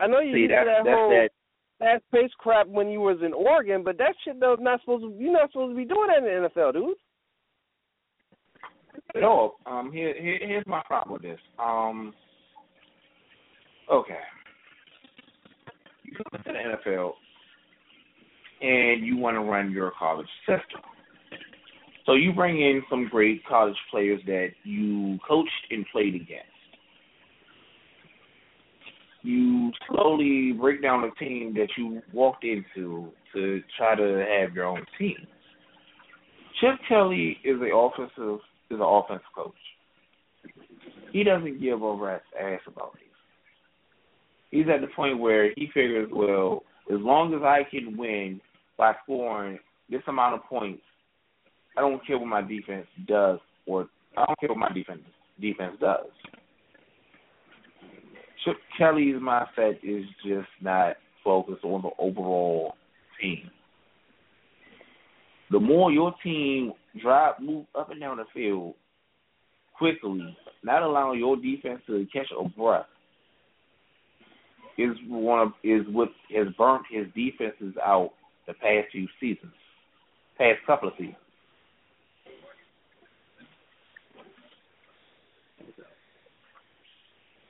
I 0.00 0.06
know 0.06 0.20
you 0.20 0.34
See, 0.34 0.40
used 0.40 0.50
to 0.50 0.56
that's 0.56 0.66
that 0.66 0.84
that's 0.84 0.96
whole 0.96 1.10
that 1.10 1.30
fast 1.78 2.02
paced 2.12 2.38
crap 2.38 2.66
when 2.66 2.88
you 2.88 3.00
was 3.00 3.18
in 3.24 3.32
Oregon, 3.32 3.82
but 3.84 3.98
that 3.98 4.14
shit 4.24 4.40
though 4.40 4.56
not 4.58 4.80
supposed 4.80 5.04
to 5.04 5.14
you're 5.18 5.32
not 5.32 5.52
supposed 5.52 5.72
to 5.72 5.76
be 5.76 5.84
doing 5.84 6.08
that 6.08 6.18
in 6.18 6.42
the 6.42 6.48
NFL, 6.48 6.72
dude. 6.72 6.96
No, 9.16 9.54
um, 9.66 9.92
here, 9.92 10.14
here, 10.20 10.38
here's 10.40 10.66
my 10.66 10.82
problem 10.86 11.12
with 11.12 11.22
this. 11.22 11.38
Um, 11.58 12.12
okay, 13.92 14.18
you 16.02 16.12
come 16.16 16.42
to 16.42 16.52
the 16.52 16.90
NFL 16.90 17.12
and 18.64 19.04
you 19.06 19.16
want 19.16 19.36
to 19.36 19.40
run 19.40 19.70
your 19.70 19.92
college 19.98 20.28
system. 20.46 20.80
So 22.06 22.14
you 22.14 22.32
bring 22.32 22.60
in 22.60 22.82
some 22.90 23.08
great 23.10 23.44
college 23.46 23.76
players 23.90 24.20
that 24.26 24.48
you 24.62 25.18
coached 25.26 25.50
and 25.70 25.84
played 25.92 26.14
against. 26.14 26.48
you 29.24 29.72
slowly 29.88 30.52
break 30.52 30.82
down 30.82 31.00
the 31.00 31.10
team 31.24 31.54
that 31.54 31.68
you 31.78 32.02
walked 32.12 32.44
into 32.44 33.08
to 33.34 33.62
try 33.76 33.96
to 33.96 34.24
have 34.38 34.54
your 34.54 34.66
own 34.66 34.84
team. 34.98 35.16
Chip 36.60 36.78
Kelly 36.88 37.38
is 37.42 37.56
an 37.60 37.70
offensive 37.74 38.40
is 38.70 38.78
an 38.78 38.82
offensive 38.82 39.24
coach. 39.34 39.54
He 41.10 41.24
doesn't 41.24 41.60
give 41.60 41.82
a 41.82 41.94
rat's 41.94 42.22
ass 42.40 42.60
about 42.66 42.92
these. 42.94 43.02
He's 44.50 44.66
at 44.72 44.82
the 44.82 44.92
point 44.94 45.18
where 45.18 45.52
he 45.56 45.68
figures, 45.68 46.08
well, 46.12 46.62
as 46.92 47.00
long 47.00 47.34
as 47.34 47.42
I 47.42 47.62
can 47.68 47.96
win 47.96 48.40
by 48.76 48.94
scoring 49.04 49.58
this 49.90 50.02
amount 50.06 50.34
of 50.34 50.44
points, 50.44 50.82
I 51.76 51.80
don't 51.80 52.04
care 52.06 52.18
what 52.18 52.28
my 52.28 52.42
defense 52.42 52.86
does 53.06 53.38
or 53.66 53.88
I 54.16 54.24
don't 54.26 54.40
care 54.40 54.48
what 54.48 54.58
my 54.58 54.72
defense 54.72 55.00
defense 55.40 55.76
does. 55.80 56.06
Chip 58.44 58.56
Kelly's 58.76 59.16
mindset 59.16 59.78
is 59.82 60.04
just 60.24 60.48
not 60.60 60.96
focused 61.24 61.64
on 61.64 61.82
the 61.82 61.90
overall 61.98 62.74
team. 63.20 63.50
The 65.50 65.60
more 65.60 65.90
your 65.90 66.14
team 66.22 66.72
drive, 67.00 67.34
move 67.40 67.66
up 67.78 67.90
and 67.90 68.00
down 68.00 68.18
the 68.18 68.24
field 68.34 68.74
quickly, 69.76 70.36
not 70.62 70.82
allowing 70.82 71.18
your 71.18 71.36
defense 71.36 71.80
to 71.86 72.06
catch 72.12 72.28
a 72.38 72.48
breath, 72.48 72.86
is 74.76 74.96
one 75.08 75.40
of 75.40 75.48
is 75.62 75.82
what 75.90 76.08
has 76.34 76.48
burnt 76.58 76.84
his 76.90 77.06
defenses 77.14 77.74
out 77.84 78.10
the 78.46 78.54
past 78.54 78.88
few 78.92 79.06
seasons, 79.20 79.52
past 80.38 80.58
couple 80.66 80.88
of 80.88 80.94
seasons. 80.98 81.16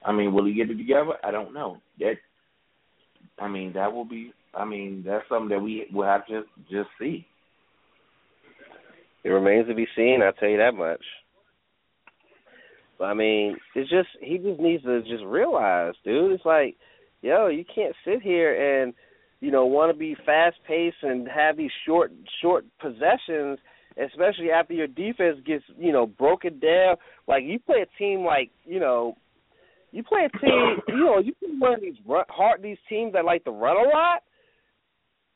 I 0.04 0.12
mean, 0.12 0.34
will 0.34 0.44
he 0.44 0.52
get 0.52 0.70
it 0.70 0.76
together? 0.76 1.14
I 1.22 1.30
don't 1.30 1.54
know. 1.54 1.78
That, 1.98 2.16
I 3.38 3.48
mean, 3.48 3.72
that 3.72 3.92
will 3.92 4.04
be. 4.04 4.32
I 4.54 4.64
mean, 4.64 5.02
that's 5.04 5.24
something 5.28 5.48
that 5.48 5.60
we 5.60 5.86
will 5.92 6.04
have 6.04 6.26
to 6.26 6.42
just 6.70 6.90
see. 7.00 7.26
It 9.24 9.30
remains 9.30 9.66
to 9.68 9.74
be 9.74 9.86
seen. 9.96 10.20
I'll 10.22 10.32
tell 10.34 10.50
you 10.50 10.58
that 10.58 10.74
much. 10.74 11.00
But 12.98 13.06
I 13.06 13.14
mean, 13.14 13.56
it's 13.74 13.90
just 13.90 14.08
he 14.20 14.38
just 14.38 14.60
needs 14.60 14.84
to 14.84 15.00
just 15.02 15.24
realize, 15.24 15.94
dude. 16.04 16.32
It's 16.32 16.44
like, 16.44 16.76
yo, 17.22 17.48
you 17.48 17.64
can't 17.74 17.94
sit 18.04 18.22
here 18.22 18.82
and 18.82 18.92
you 19.44 19.50
know 19.50 19.66
want 19.66 19.92
to 19.92 19.98
be 19.98 20.16
fast 20.24 20.56
paced 20.66 20.96
and 21.02 21.28
have 21.28 21.56
these 21.56 21.70
short 21.86 22.12
short 22.40 22.64
possessions, 22.80 23.58
especially 24.02 24.50
after 24.50 24.72
your 24.72 24.86
defense 24.86 25.38
gets 25.46 25.64
you 25.78 25.92
know 25.92 26.06
broken 26.06 26.58
down. 26.58 26.96
Like 27.28 27.44
you 27.44 27.58
play 27.58 27.82
a 27.82 27.98
team 27.98 28.24
like 28.24 28.50
you 28.64 28.80
know 28.80 29.16
you 29.94 30.02
play 30.02 30.26
a 30.26 30.38
team, 30.38 30.76
you 30.88 31.04
know, 31.04 31.18
you 31.18 31.34
play 31.34 31.50
one 31.58 31.74
of 31.74 31.80
these 31.80 31.94
run, 32.06 32.24
hard 32.28 32.62
these 32.62 32.78
teams 32.88 33.12
that 33.12 33.24
like 33.24 33.44
to 33.44 33.50
run 33.50 33.76
a 33.76 33.88
lot 33.88 34.22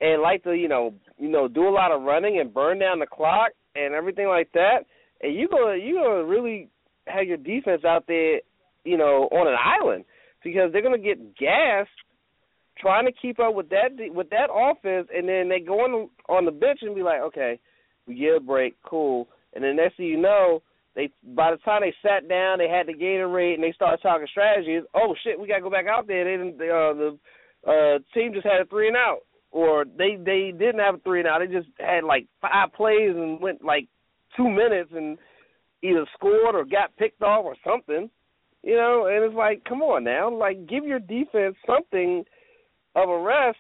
and 0.00 0.20
like 0.20 0.42
to, 0.44 0.52
you 0.52 0.68
know, 0.68 0.94
you 1.16 1.28
know, 1.28 1.46
do 1.46 1.68
a 1.68 1.70
lot 1.70 1.92
of 1.92 2.02
running 2.02 2.40
and 2.40 2.52
burn 2.52 2.78
down 2.78 2.98
the 2.98 3.06
clock 3.06 3.50
and 3.76 3.94
everything 3.94 4.26
like 4.26 4.50
that. 4.52 4.78
And 5.20 5.34
you 5.34 5.48
gonna 5.48 5.76
you 5.76 6.00
gonna 6.02 6.24
really 6.24 6.68
have 7.06 7.26
your 7.26 7.36
defense 7.36 7.84
out 7.84 8.06
there, 8.09 8.40
you 8.84 8.96
know, 8.96 9.28
on 9.30 9.46
an 9.46 9.56
island 9.59 10.04
because 10.42 10.72
they're 10.72 10.82
gonna 10.82 10.98
get 10.98 11.36
gassed 11.36 11.90
trying 12.80 13.06
to 13.06 13.12
keep 13.12 13.38
up 13.38 13.54
with 13.54 13.68
that 13.70 13.90
with 14.12 14.30
that 14.30 14.50
offense, 14.52 15.08
and 15.14 15.28
then 15.28 15.48
they 15.48 15.60
go 15.60 15.80
on 15.80 15.92
the, 15.92 16.32
on 16.32 16.44
the 16.44 16.50
bench 16.50 16.80
and 16.82 16.94
be 16.94 17.02
like, 17.02 17.20
okay, 17.20 17.58
we 18.06 18.14
get 18.14 18.36
a 18.36 18.40
break, 18.40 18.76
cool. 18.82 19.28
And 19.54 19.62
then 19.62 19.76
next 19.76 19.96
thing 19.96 20.06
you 20.06 20.20
know, 20.20 20.62
they 20.94 21.10
by 21.34 21.50
the 21.50 21.58
time 21.58 21.82
they 21.82 21.94
sat 22.02 22.28
down, 22.28 22.58
they 22.58 22.68
had 22.68 22.86
the 22.86 22.94
Gatorade 22.94 23.54
and 23.54 23.62
they 23.62 23.72
started 23.72 24.02
talking 24.02 24.26
strategies. 24.30 24.82
Oh 24.94 25.14
shit, 25.22 25.38
we 25.38 25.48
gotta 25.48 25.62
go 25.62 25.70
back 25.70 25.86
out 25.86 26.06
there. 26.06 26.24
They 26.24 26.42
didn't. 26.42 26.58
They, 26.58 26.70
uh, 26.70 26.94
the 26.94 27.18
uh, 27.66 27.98
team 28.14 28.32
just 28.32 28.46
had 28.46 28.60
a 28.60 28.64
three 28.66 28.88
and 28.88 28.96
out, 28.96 29.20
or 29.50 29.84
they 29.84 30.16
they 30.16 30.52
didn't 30.52 30.80
have 30.80 30.96
a 30.96 30.98
three 30.98 31.20
and 31.20 31.28
out. 31.28 31.40
They 31.40 31.52
just 31.54 31.68
had 31.78 32.04
like 32.04 32.26
five 32.40 32.72
plays 32.74 33.14
and 33.14 33.40
went 33.40 33.64
like 33.64 33.88
two 34.36 34.48
minutes 34.48 34.90
and 34.94 35.18
either 35.82 36.04
scored 36.14 36.54
or 36.54 36.64
got 36.64 36.96
picked 36.96 37.22
off 37.22 37.44
or 37.44 37.56
something. 37.64 38.10
You 38.64 38.74
know, 38.74 39.06
and 39.06 39.24
it's 39.24 39.36
like, 39.36 39.64
come 39.64 39.82
on 39.82 40.02
now, 40.02 40.34
like 40.36 40.66
give 40.66 40.84
your 40.84 40.98
defense 40.98 41.54
something 41.64 42.24
of 43.03 43.11
a 43.11 43.18
rest 43.18 43.59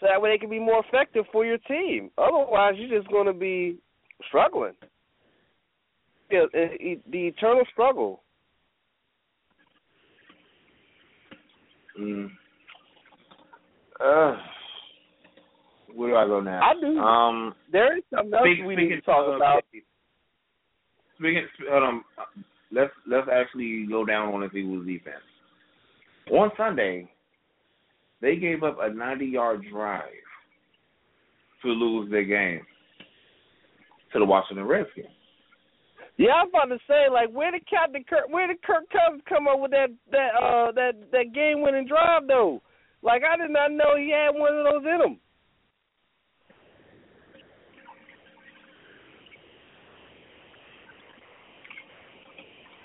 so 0.00 0.06
that 0.06 0.20
way 0.20 0.30
they 0.32 0.38
can 0.38 0.50
be 0.50 0.58
more 0.58 0.82
effective 0.86 1.24
for 1.32 1.44
your 1.44 1.58
team. 1.58 2.10
Otherwise, 2.18 2.74
you're 2.76 3.00
just 3.00 3.10
going 3.10 3.26
to 3.26 3.32
be 3.32 3.78
struggling 4.28 4.74
yeah, 6.32 6.46
the 6.52 7.26
eternal 7.26 7.64
struggle. 7.70 8.22
Mm. 12.00 12.30
Uh, 14.02 14.36
where 15.94 16.10
do 16.10 16.16
I 16.16 16.26
go 16.26 16.40
now? 16.40 16.60
I 16.62 16.80
do. 16.80 16.98
Um, 16.98 17.54
there 17.70 17.98
is 17.98 18.04
something 18.12 18.32
else 18.32 18.42
speak, 18.44 18.66
we 18.66 18.76
need 18.76 18.88
to 18.88 19.00
talk 19.02 19.28
uh, 19.28 19.32
about. 19.32 19.62
Speaking, 21.18 21.46
um, 21.70 22.02
let's 22.72 22.90
let's 23.06 23.28
actually 23.30 23.86
go 23.88 24.04
down 24.06 24.32
on 24.34 24.40
the 24.40 24.56
Eagles 24.56 24.86
defense. 24.86 25.22
On 26.32 26.50
Sunday, 26.56 27.10
they 28.22 28.36
gave 28.36 28.62
up 28.62 28.78
a 28.78 28.88
90-yard 28.88 29.64
drive 29.70 30.04
to 31.62 31.68
lose 31.68 32.10
their 32.10 32.24
game 32.24 32.62
to 34.12 34.18
the 34.18 34.24
Washington 34.24 34.64
Redskins. 34.64 35.08
Yeah, 36.18 36.32
I'm 36.42 36.48
about 36.48 36.66
to 36.66 36.78
say, 36.86 37.10
like, 37.12 37.30
where 37.30 37.50
did 37.50 37.68
Captain 37.68 38.04
Kirk, 38.08 38.28
where 38.28 38.46
did 38.46 38.62
Kirk 38.62 38.84
Cousins 38.90 39.22
come 39.28 39.48
up 39.48 39.58
with 39.58 39.70
that 39.72 39.88
that 40.10 40.30
uh 40.40 40.70
that 40.72 40.92
that 41.10 41.34
game 41.34 41.62
winning 41.62 41.86
drive 41.86 42.28
though? 42.28 42.62
Like, 43.02 43.22
I 43.24 43.36
did 43.36 43.50
not 43.50 43.72
know 43.72 43.96
he 43.96 44.12
had 44.12 44.38
one 44.38 44.54
of 44.54 44.64
those 44.64 44.84
in 44.84 45.00
him. 45.00 45.18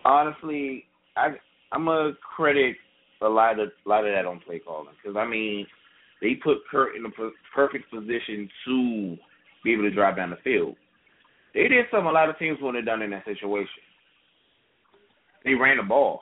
Honestly, 0.06 0.86
I 1.18 1.28
I'm 1.74 1.86
gonna 1.86 2.14
credit 2.36 2.78
a 3.22 3.28
lot 3.28 3.60
of 3.60 3.70
a 3.86 3.90
lot 3.90 4.06
of 4.06 4.14
that 4.14 4.26
on 4.26 4.40
play 4.40 4.60
calling 4.60 4.94
because 5.02 5.18
I 5.18 5.26
mean 5.26 5.66
they 6.22 6.36
put 6.36 6.58
Kirk 6.70 6.90
in 6.96 7.04
the 7.04 7.32
perfect 7.54 7.92
position 7.92 8.50
to 8.66 9.18
be 9.64 9.74
able 9.74 9.84
to 9.84 9.92
drive 9.92 10.16
down 10.18 10.32
the 10.32 10.38
field. 10.44 10.76
They 11.54 11.68
did 11.68 11.86
something 11.92 12.08
a 12.08 12.12
lot 12.12 12.30
of 12.30 12.38
teams 12.38 12.58
wouldn't 12.62 12.84
have 12.84 12.86
done 12.86 13.02
in 13.02 13.12
that 13.12 13.26
situation. 13.26 13.84
They 15.44 15.54
ran 15.54 15.78
the 15.78 15.84
ball. 15.84 16.22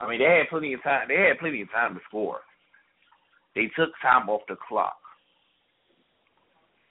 I 0.00 0.08
mean, 0.08 0.20
they 0.20 0.24
had 0.24 0.48
plenty 0.48 0.74
of 0.74 0.82
time. 0.82 1.08
They 1.08 1.16
had 1.16 1.38
plenty 1.40 1.62
of 1.62 1.70
time 1.70 1.94
to 1.94 2.00
score. 2.06 2.40
They 3.54 3.70
took 3.76 3.90
time 4.00 4.28
off 4.28 4.42
the 4.48 4.56
clock. 4.68 4.96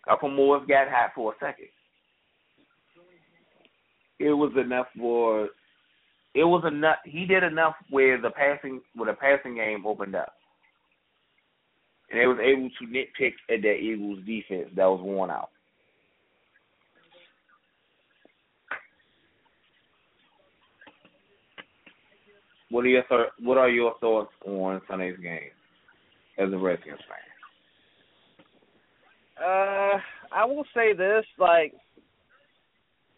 Uncle 0.10 0.32
Morris 0.32 0.64
got 0.68 0.90
hot 0.90 1.12
for 1.16 1.34
a 1.34 1.36
second. 1.40 1.68
It 4.20 4.32
was 4.32 4.52
enough 4.58 4.88
for. 4.98 5.50
It 6.34 6.44
was 6.44 6.64
enough. 6.68 6.98
He 7.06 7.26
did 7.26 7.44
enough 7.44 7.76
where 7.90 8.20
the 8.22 8.30
passing, 8.30 8.82
where 8.96 9.12
the 9.12 9.18
passing 9.18 9.56
game 9.56 9.86
opened 9.86 10.16
up 10.16 10.34
and 12.10 12.20
they 12.20 12.26
was 12.26 12.40
able 12.40 12.70
to 12.70 12.86
nitpick 12.86 13.34
at 13.54 13.62
that 13.62 13.78
Eagles 13.80 14.20
defense 14.26 14.70
that 14.76 14.86
was 14.86 15.02
worn 15.02 15.30
out. 15.30 15.50
What 22.70 22.86
are 22.86 22.90
your 22.90 23.04
th- 23.04 23.30
What 23.40 23.58
are 23.58 23.70
your 23.70 23.96
thoughts 24.00 24.32
on 24.46 24.82
Sunday's 24.90 25.18
game 25.20 25.52
as 26.38 26.52
a 26.52 26.58
Redskins 26.58 27.00
fan? 27.08 27.18
Uh, 29.42 30.00
I 30.34 30.46
will 30.46 30.66
say 30.74 30.94
this: 30.94 31.26
like 31.40 31.74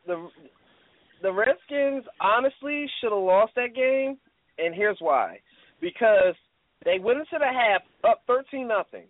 the 0.05 0.29
the 1.21 1.31
Redskins 1.31 2.05
honestly 2.21 2.85
should 2.99 3.11
have 3.11 3.23
lost 3.23 3.53
that 3.55 3.75
game, 3.75 4.17
and 4.57 4.73
here's 4.73 4.97
why: 4.99 5.39
because 5.81 6.35
they 6.85 6.99
went 6.99 7.19
into 7.19 7.37
the 7.39 7.45
half 7.45 7.81
up 8.03 8.21
thirteen 8.27 8.67
nothing. 8.67 9.05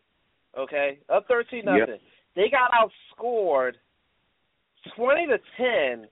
Okay, 0.57 0.99
up 1.09 1.25
thirteen 1.27 1.65
nothing. 1.65 1.79
Yep. 1.87 2.01
They 2.35 2.49
got 2.49 2.71
outscored 2.71 3.73
twenty 4.95 5.27
to 5.27 5.37
ten 5.57 6.07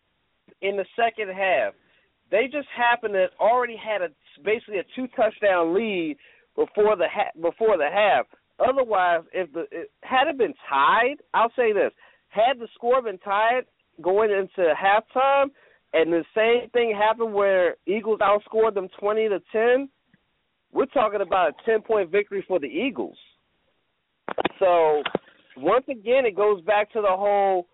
in 0.62 0.78
the 0.78 0.86
second 0.95 1.30
half. 1.30 1.74
They 2.30 2.45
just 2.52 2.68
happened 2.76 3.14
to 3.14 3.28
already 3.39 3.78
had 3.78 4.02
a 4.02 4.10
basically 4.43 4.80
a 4.80 4.84
two 4.95 5.08
touchdown 5.16 5.74
lead 5.74 6.18
before 6.56 6.95
the 6.95 7.08
ha- 7.12 7.32
before 7.41 7.78
the 7.78 7.89
half. 7.91 8.26
Otherwise, 8.60 9.22
if 9.34 9.52
the 9.54 9.66
it, 9.72 9.91
had 10.02 10.28
it 10.28 10.38
been 10.38 10.54
tied, 10.70 11.16
I'll 11.34 11.52
say 11.56 11.74
this: 11.74 11.91
had 12.30 12.60
the 12.60 12.68
score 12.76 13.02
been 13.02 13.20
tied 13.20 13.62
going 14.02 14.32
into 14.32 14.74
halftime, 14.74 15.48
and 15.94 16.12
the 16.12 16.24
same 16.36 16.70
thing 16.72 16.94
happened 16.98 17.34
where 17.34 17.76
Eagles 17.86 18.20
outscored 18.20 18.74
them 18.74 18.88
twenty 19.00 19.28
to 19.30 19.40
ten, 19.52 19.90
we're 20.72 20.86
talking 20.88 21.22
about 21.22 21.50
a 21.50 21.54
10 21.66 21.82
point 21.82 22.12
victory 22.12 22.44
for 22.48 22.60
the 22.60 22.68
Eagles. 22.68 23.18
So, 24.60 25.02
once 25.58 25.86
again, 25.90 26.26
it 26.26 26.36
goes 26.36 26.62
back 26.62 26.92
to 26.94 27.02
the 27.02 27.08
whole, 27.08 27.68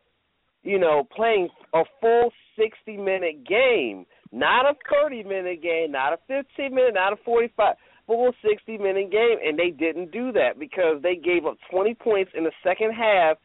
you 0.64 0.80
know, 0.80 1.08
playing 1.16 1.50
a 1.74 1.84
full 2.00 2.32
60 2.58 2.98
minute 2.98 3.48
game. 3.48 4.06
not 4.32 4.66
a 4.66 4.74
30 4.92 5.24
minute 5.24 5.62
game, 5.62 5.92
not 5.92 6.14
a 6.14 6.18
15 6.28 6.74
minute, 6.74 6.94
not 6.94 7.14
a 7.14 7.18
45, 7.26 7.76
but 8.08 8.14
a 8.14 8.32
60 8.48 8.78
minute 8.78 9.12
game, 9.12 9.38
and 9.44 9.58
they 9.58 9.70
didn't 9.70 10.12
do 10.12 10.32
that 10.32 10.60
because 10.60 11.02
they 11.02 11.16
gave 11.16 11.46
up 11.46 11.58
20 11.72 11.94
points 11.96 12.32
in 12.36 12.44
the 12.44 12.52
second 12.64 12.92
half 12.92 13.38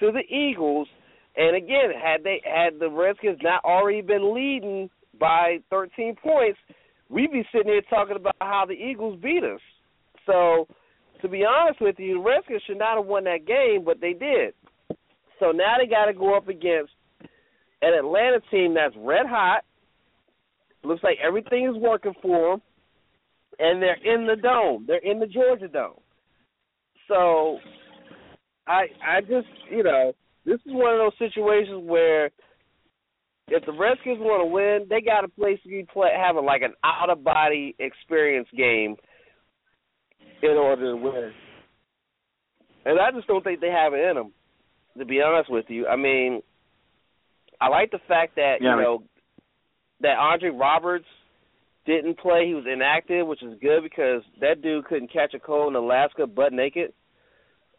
to 0.00 0.10
the 0.12 0.22
Eagles. 0.34 0.88
And 1.36 1.56
again, 1.56 1.90
had 2.00 2.24
they 2.24 2.42
had 2.44 2.78
the 2.78 2.90
Redskins 2.90 3.38
not 3.42 3.64
already 3.64 4.02
been 4.02 4.34
leading 4.34 4.90
by 5.18 5.58
13 5.70 6.16
points, 6.22 6.58
we'd 7.08 7.32
be 7.32 7.44
sitting 7.52 7.72
here 7.72 7.82
talking 7.88 8.16
about 8.16 8.36
how 8.40 8.64
the 8.66 8.74
Eagles 8.74 9.18
beat 9.22 9.42
us. 9.42 9.60
So, 10.26 10.66
to 11.22 11.28
be 11.28 11.44
honest 11.44 11.80
with 11.80 11.96
you, 11.98 12.14
the 12.14 12.20
Redskins 12.20 12.62
should 12.66 12.78
not 12.78 12.96
have 12.96 13.06
won 13.06 13.24
that 13.24 13.46
game, 13.46 13.84
but 13.84 14.00
they 14.00 14.12
did. 14.12 14.54
So 15.38 15.50
now 15.50 15.76
they 15.78 15.88
got 15.88 16.06
to 16.06 16.12
go 16.12 16.36
up 16.36 16.48
against 16.48 16.92
an 17.80 17.94
Atlanta 17.94 18.40
team 18.50 18.74
that's 18.74 18.94
red 18.96 19.26
hot. 19.26 19.64
Looks 20.84 21.02
like 21.02 21.18
everything 21.24 21.68
is 21.68 21.80
working 21.80 22.14
for 22.20 22.52
them, 22.52 22.62
and 23.58 23.82
they're 23.82 24.02
in 24.04 24.26
the 24.26 24.36
dome. 24.36 24.84
They're 24.86 24.98
in 24.98 25.18
the 25.18 25.26
Georgia 25.26 25.68
dome. 25.68 26.00
So, 27.08 27.58
I 28.66 28.86
I 29.04 29.20
just 29.20 29.48
you 29.70 29.82
know 29.82 30.12
this 30.44 30.60
is 30.66 30.72
one 30.72 30.94
of 30.94 30.98
those 30.98 31.30
situations 31.30 31.82
where 31.84 32.30
if 33.48 33.64
the 33.66 33.72
Redskins 33.72 34.18
want 34.18 34.42
to 34.42 34.46
win, 34.46 34.86
they 34.88 35.00
got 35.00 35.24
a 35.24 35.28
place 35.28 35.58
to 35.62 35.68
play 35.68 35.86
play 35.92 36.08
having 36.16 36.44
like 36.44 36.62
an 36.62 36.74
out 36.84 37.10
of 37.10 37.24
body 37.24 37.74
experience 37.78 38.48
game 38.56 38.96
in 40.42 40.50
order 40.50 40.92
to 40.92 40.96
win. 40.96 41.32
And 42.84 42.98
I 42.98 43.10
just 43.12 43.26
don't 43.28 43.44
think 43.44 43.60
they 43.60 43.70
have 43.70 43.92
it 43.94 44.08
in 44.08 44.16
them. 44.16 44.32
To 44.98 45.04
be 45.04 45.22
honest 45.22 45.50
with 45.50 45.66
you, 45.68 45.86
I 45.86 45.96
mean, 45.96 46.42
I 47.60 47.68
like 47.68 47.90
the 47.90 48.00
fact 48.08 48.36
that 48.36 48.56
Yeah, 48.60 48.76
you 48.76 48.82
know 48.82 49.02
that 50.00 50.18
Andre 50.18 50.50
Roberts 50.50 51.06
didn't 51.86 52.18
play. 52.18 52.46
He 52.46 52.54
was 52.54 52.64
inactive, 52.70 53.26
which 53.26 53.42
is 53.42 53.58
good 53.60 53.82
because 53.82 54.22
that 54.40 54.62
dude 54.62 54.84
couldn't 54.84 55.12
catch 55.12 55.34
a 55.34 55.38
cold 55.38 55.72
in 55.72 55.76
Alaska 55.76 56.26
butt 56.26 56.52
naked. 56.52 56.92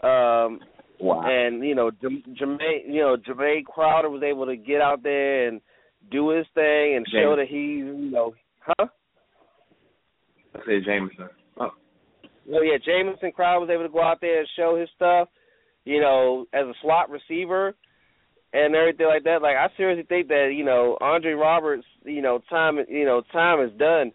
Um, 0.02 0.60
Wow. 1.00 1.24
and 1.26 1.64
you 1.64 1.76
know, 1.76 1.92
J- 1.92 2.24
Jermaine, 2.40 2.88
you 2.88 3.02
know, 3.02 3.18
Jermaine 3.18 3.66
Crowder 3.66 4.10
was 4.10 4.24
able 4.24 4.46
to 4.46 4.56
get 4.56 4.82
out 4.82 5.04
there 5.04 5.48
and 5.48 5.62
do 6.12 6.30
his 6.30 6.46
thing 6.54 6.96
and 6.96 7.06
show 7.12 7.36
that 7.36 7.48
he's, 7.48 7.86
you 7.86 8.12
know, 8.12 8.34
huh? 8.60 8.88
I 10.56 10.60
said 10.66 10.84
Jameson. 10.86 11.30
Oh. 11.60 11.72
Oh 12.52 12.62
yeah, 12.62 12.78
Jamison 12.86 13.32
Crowder 13.32 13.62
was 13.62 13.70
able 13.70 13.84
to 13.84 13.90
go 13.90 14.02
out 14.04 14.20
there 14.22 14.40
and 14.40 14.48
show 14.56 14.78
his 14.80 14.90
stuff, 14.96 15.30
you 15.86 16.02
know, 16.02 16.46
as 16.54 16.66
a 16.66 16.74
slot 16.82 17.10
receiver 17.10 17.74
and 18.54 18.76
everything 18.76 19.08
like 19.08 19.24
that. 19.24 19.42
Like 19.42 19.56
I 19.56 19.68
seriously 19.76 20.06
think 20.08 20.28
that 20.28 20.52
you 20.56 20.66
know 20.66 20.98
Andre 21.02 21.34
Roberts, 21.34 21.86
you 22.06 22.22
know, 22.22 22.40
time 22.50 22.78
you 22.88 23.06
know 23.06 23.22
time 23.32 23.62
is 23.62 23.72
done 23.78 24.12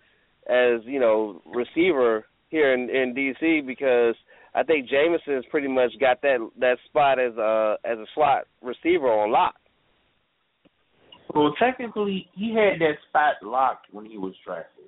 as 0.49 0.81
you 0.85 1.01
know 1.01 1.43
receiver 1.47 2.27
here 2.49 2.73
in 2.73 2.89
in 2.91 3.15
DC 3.15 3.67
because 3.67 4.15
I 4.59 4.65
think 4.65 4.89
Jamison's 4.89 5.47
pretty 5.53 5.69
much 5.69 5.93
got 6.01 6.21
that 6.23 6.39
that 6.59 6.79
spot 6.89 7.21
as 7.21 7.37
a 7.37 7.77
as 7.85 7.97
a 7.97 8.07
slot 8.13 8.45
receiver 8.61 9.07
on 9.07 9.31
lock. 9.31 9.55
Well, 11.33 11.55
technically, 11.61 12.29
he 12.35 12.49
had 12.55 12.81
that 12.81 12.97
spot 13.09 13.35
locked 13.43 13.87
when 13.93 14.05
he 14.05 14.19
was 14.19 14.35
drafted. 14.45 14.87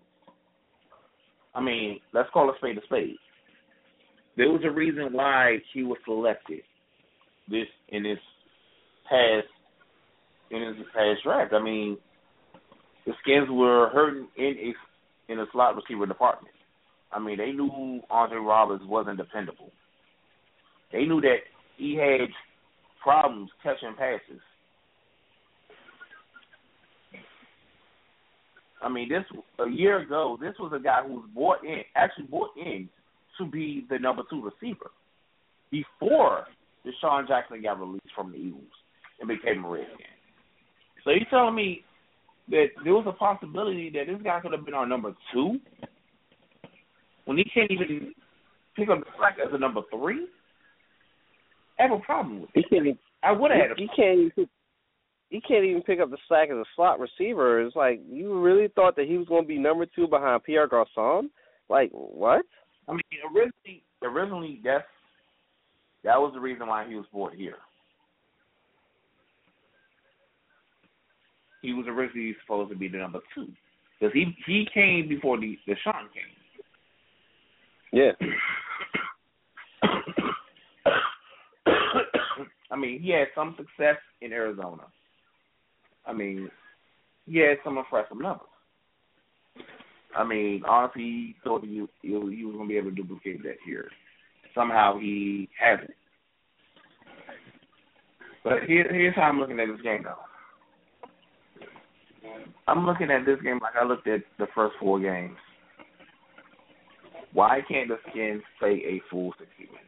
I 1.55 1.61
mean, 1.61 2.01
let's 2.13 2.29
call 2.33 2.51
a 2.51 2.55
spade 2.59 2.79
a 2.79 2.81
spade. 2.83 3.15
There 4.37 4.49
was 4.49 4.63
a 4.65 4.71
reason 4.71 5.13
why 5.13 5.59
he 5.73 5.85
was 5.85 5.99
selected 6.05 6.63
this 7.49 7.67
in 7.91 8.05
his 8.05 8.19
past 9.09 9.47
in 10.51 10.63
his 10.63 10.87
past 10.93 11.23
draft. 11.23 11.53
I 11.53 11.63
mean, 11.63 11.97
the 13.07 13.13
Skins 13.23 13.47
were 13.49 13.89
hurting 13.93 14.27
in 14.37 14.73
a 15.29 15.33
in 15.33 15.39
a 15.39 15.47
slot 15.53 15.77
receiver 15.77 16.07
department. 16.07 16.55
I 17.13 17.19
mean, 17.19 17.39
they 17.39 17.53
knew 17.53 18.01
Andre 18.11 18.39
Roberts 18.39 18.85
wasn't 18.87 19.19
dependable. 19.19 19.71
They 20.93 21.05
knew 21.05 21.21
that 21.21 21.39
he 21.77 21.97
had 21.97 22.29
problems 23.03 23.51
catching 23.63 23.95
passes. 23.97 24.41
I 28.83 28.89
mean, 28.89 29.09
this 29.09 29.25
a 29.59 29.69
year 29.69 30.01
ago, 30.01 30.39
this 30.41 30.55
was 30.59 30.73
a 30.75 30.83
guy 30.83 31.03
who 31.07 31.15
was 31.15 31.29
brought 31.35 31.65
in, 31.65 31.83
actually 31.95 32.27
brought 32.27 32.57
in 32.57 32.89
to 33.39 33.47
be 33.47 33.87
the 33.91 33.99
number 33.99 34.23
two 34.31 34.43
receiver 34.43 34.91
before 35.71 36.47
DeSean 36.87 37.29
Jackson 37.29 37.63
got 37.63 37.79
released 37.79 38.13
from 38.15 38.33
the 38.33 38.39
Eagles 38.39 38.63
and 39.21 39.29
became 39.29 39.65
a 39.65 39.69
Redskin. 39.69 40.07
So 41.05 41.11
you 41.11 41.21
telling 41.31 41.55
me 41.55 41.85
that 42.49 42.67
there 42.83 42.95
was 42.95 43.07
a 43.07 43.13
possibility 43.13 43.91
that 43.91 44.07
this 44.07 44.21
guy 44.23 44.41
could 44.41 44.53
have 44.53 44.65
been 44.65 44.75
our 44.75 44.87
number 44.87 45.15
two 45.33 45.59
when 47.25 47.39
he 47.39 47.45
can't 47.45 47.71
even 47.71 48.13
pick 48.77 48.89
up 48.89 49.01
the 49.01 49.07
slack 49.19 49.37
as 49.45 49.53
a 49.53 49.59
number 49.59 49.83
three? 49.91 50.27
I 51.79 51.85
have 51.85 51.93
a 51.93 51.99
problem 51.99 52.43
with 52.43 52.51
it. 52.55 52.67
He 52.69 52.77
can't 52.77 52.99
I 53.23 53.33
would 53.33 53.51
have 53.51 53.61
had 53.61 53.71
a 53.73 53.75
he 53.77 53.89
can't 53.95 54.19
even 54.19 54.49
he 55.31 55.41
can't 55.41 55.65
even 55.65 55.83
pick 55.83 56.01
up 56.01 56.11
the 56.11 56.19
slack 56.27 56.51
as 56.51 56.57
a 56.57 56.65
slot 56.75 56.99
receiver. 56.99 57.61
It's 57.61 57.77
like 57.77 58.01
you 58.11 58.41
really 58.41 58.69
thought 58.69 58.97
that 58.97 59.07
he 59.07 59.17
was 59.17 59.29
going 59.29 59.43
to 59.43 59.49
be 59.49 59.59
number 59.59 59.87
two 59.87 60.09
behind 60.09 60.43
Pierre 60.45 60.67
Garcon? 60.67 61.31
Like 61.69 61.91
what? 61.93 62.43
I 62.89 62.93
mean, 62.93 63.03
originally, 63.25 63.83
originally 64.03 64.61
that's 64.65 64.85
that 66.03 66.19
was 66.19 66.33
the 66.35 66.41
reason 66.41 66.67
why 66.67 66.87
he 66.89 66.97
was 66.97 67.07
brought 67.13 67.35
here. 67.35 67.57
He 71.63 71.75
was 71.75 71.87
originally 71.89 72.35
supposed 72.43 72.71
to 72.71 72.77
be 72.77 72.89
the 72.89 72.99
number 72.99 73.21
two 73.35 73.49
because 73.99 74.13
he 74.13 74.35
he 74.47 74.67
came 74.73 75.09
before 75.09 75.39
the 75.39 75.57
the 75.67 75.77
Sean 75.85 76.09
came. 76.13 76.40
Yeah. 77.93 78.13
I 82.71 82.77
mean, 82.77 83.01
he 83.03 83.11
had 83.11 83.29
some 83.35 83.57
success 83.57 83.97
in 84.21 84.33
Arizona. 84.33 84.85
I 86.07 86.13
mean, 86.13 86.49
he 87.27 87.39
had 87.39 87.59
some 87.65 87.79
impressive 87.79 88.21
numbers. 88.21 88.47
I 90.17 90.25
mean, 90.25 90.63
honestly, 90.69 91.03
he 91.03 91.35
thought 91.45 91.65
he, 91.65 91.87
he, 92.03 92.13
was 92.13 92.33
going 92.33 92.59
to 92.59 92.69
be 92.69 92.77
able 92.77 92.91
to 92.91 92.97
duplicate 92.97 93.43
that 93.45 93.57
here. 93.65 93.89
Somehow 94.55 94.99
he 94.99 95.49
hasn't. 95.59 95.95
But 98.43 98.65
here, 98.67 98.93
here's 98.93 99.15
how 99.15 99.23
I'm 99.23 99.39
looking 99.39 99.61
at 99.61 99.69
this 99.69 99.83
game, 99.83 100.03
though. 100.05 100.17
I'm 102.67 102.87
looking 102.87 103.11
at 103.11 103.27
this 103.27 103.41
game 103.43 103.59
like 103.61 103.75
I 103.81 103.85
looked 103.85 104.09
at 104.09 104.23
the 104.39 104.47
first 104.55 104.75
four 104.81 104.99
games. 105.01 105.37
Why 107.33 107.61
can't 107.69 107.89
the 107.89 107.99
Skins 108.11 108.43
play 108.59 108.83
a 108.87 109.03
full 109.11 109.33
60 109.39 109.47
minutes? 109.59 109.87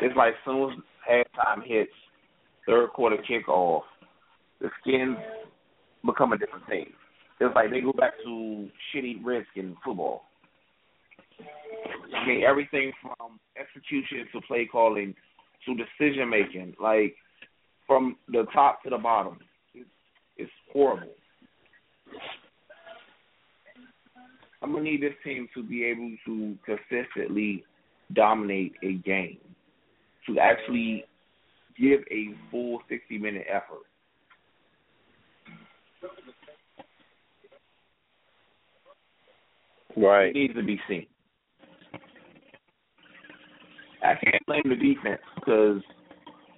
It's 0.00 0.16
like 0.16 0.34
soon 0.44 0.82
as 1.10 1.26
halftime 1.36 1.64
hits, 1.64 1.92
third 2.66 2.90
quarter 2.90 3.16
kickoff, 3.28 3.82
the 4.60 4.68
Skins 4.80 5.16
become 6.04 6.32
a 6.32 6.38
different 6.38 6.66
team. 6.68 6.92
It's 7.40 7.54
like 7.54 7.70
they 7.70 7.80
go 7.80 7.92
back 7.92 8.12
to 8.24 8.68
shitty 8.94 9.24
risk 9.24 9.48
in 9.56 9.76
football. 9.84 10.22
I 12.16 12.26
mean, 12.26 12.44
everything 12.44 12.92
from 13.02 13.40
execution 13.58 14.26
to 14.32 14.40
play 14.46 14.68
calling 14.70 15.14
to 15.66 15.74
decision 15.74 16.30
making, 16.30 16.74
like 16.80 17.16
from 17.86 18.16
the 18.28 18.44
top 18.52 18.82
to 18.84 18.90
the 18.90 18.98
bottom, 18.98 19.38
it's, 19.74 19.88
it's 20.36 20.50
horrible. 20.72 21.08
I'm 24.64 24.72
gonna 24.72 24.84
need 24.84 25.02
this 25.02 25.12
team 25.22 25.46
to 25.54 25.62
be 25.62 25.84
able 25.84 26.10
to 26.24 26.56
consistently 26.64 27.64
dominate 28.14 28.72
a 28.82 28.94
game, 28.94 29.36
to 30.26 30.38
actually 30.38 31.04
give 31.78 32.00
a 32.10 32.28
full 32.50 32.78
60 32.88 33.18
minute 33.18 33.44
effort. 33.46 33.84
Right. 39.94 40.28
It 40.28 40.34
needs 40.34 40.54
to 40.54 40.62
be 40.62 40.80
seen. 40.88 41.06
I 44.02 44.14
can't 44.14 44.46
blame 44.46 44.62
the 44.64 44.76
defense 44.76 45.20
because 45.34 45.82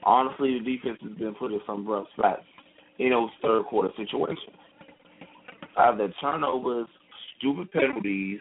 honestly, 0.05 0.61
the 0.61 0.77
defense 0.77 0.99
has 1.03 1.19
been 1.19 1.35
put 1.35 1.51
in 1.51 1.61
some 1.67 1.85
rough 1.85 2.07
spots 2.17 2.43
in 3.01 3.11
those 3.11 3.31
third 3.43 3.65
quarter 3.65 3.91
situations. 3.97 4.39
Uh, 5.77 5.81
Either 5.81 6.13
turnovers, 6.21 6.87
stupid 7.39 7.73
penalties, 7.73 8.41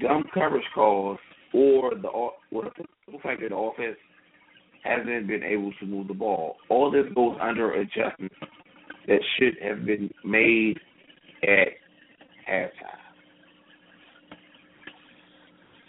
dumb 0.00 0.24
coverage 0.32 0.64
calls, 0.74 1.18
or 1.52 1.94
the 1.94 2.08
or 2.08 2.32
the 2.52 3.18
fact 3.22 3.40
that 3.40 3.50
the 3.50 3.56
offense 3.56 3.96
hasn't 4.84 5.26
been 5.26 5.42
able 5.42 5.72
to 5.80 5.86
move 5.86 6.08
the 6.08 6.14
ball. 6.14 6.56
All 6.68 6.90
this 6.90 7.06
goes 7.14 7.36
under 7.40 7.72
adjustments 7.72 8.34
that 9.06 9.20
should 9.38 9.54
have 9.62 9.84
been 9.84 10.10
made 10.24 10.78
at 11.42 11.68
halftime. 12.48 12.98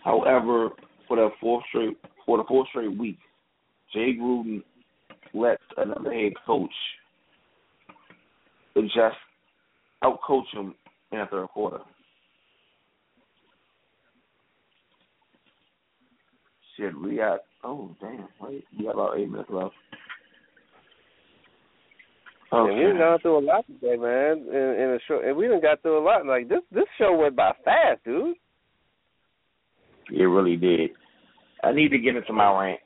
However, 0.04 0.70
for 1.08 1.18
the 1.18 1.30
fourth 1.40 1.64
straight 1.70 1.98
for 2.26 2.38
the 2.38 2.44
fourth 2.48 2.68
straight 2.70 2.98
week, 2.98 3.20
Jay 3.94 4.14
Gruden 4.20 4.64
let 5.34 5.60
another 5.78 6.14
head 6.14 6.34
coach 6.46 6.72
adjust 8.76 9.18
outcoach 10.04 10.46
them 10.54 10.74
in 11.12 11.20
the 11.20 11.26
third 11.26 11.48
quarter. 11.50 11.80
Shit, 16.78 17.00
we 17.00 17.18
got 17.18 17.40
oh 17.64 17.96
damn, 18.00 18.28
wait, 18.40 18.64
we 18.78 18.86
got 18.86 18.94
about 18.94 19.18
eight 19.18 19.30
minutes 19.30 19.50
left. 19.52 19.74
And 22.52 22.64
we 22.68 22.82
done 22.82 22.92
Okay. 22.92 23.00
gone 23.00 23.20
through 23.20 23.38
a 23.38 23.46
lot 23.46 23.66
today, 23.68 23.96
man. 23.96 24.48
In, 24.48 24.82
in 24.82 24.90
a 24.96 25.00
short, 25.08 25.26
and 25.26 25.38
we 25.38 25.48
done 25.48 25.62
got 25.62 25.82
through 25.82 26.00
a 26.00 26.04
lot. 26.04 26.26
Like 26.26 26.48
this, 26.50 26.62
this 26.72 26.86
show 26.98 27.16
went 27.16 27.36
by 27.36 27.52
fast, 27.64 28.04
dude. 28.04 28.36
It 30.12 30.24
really 30.24 30.56
did. 30.56 30.92
I 31.64 31.74
need 31.74 31.90
to 31.90 32.00
get 32.00 32.16
into 32.16 32.34
my 32.34 32.50
rant. 32.60 32.80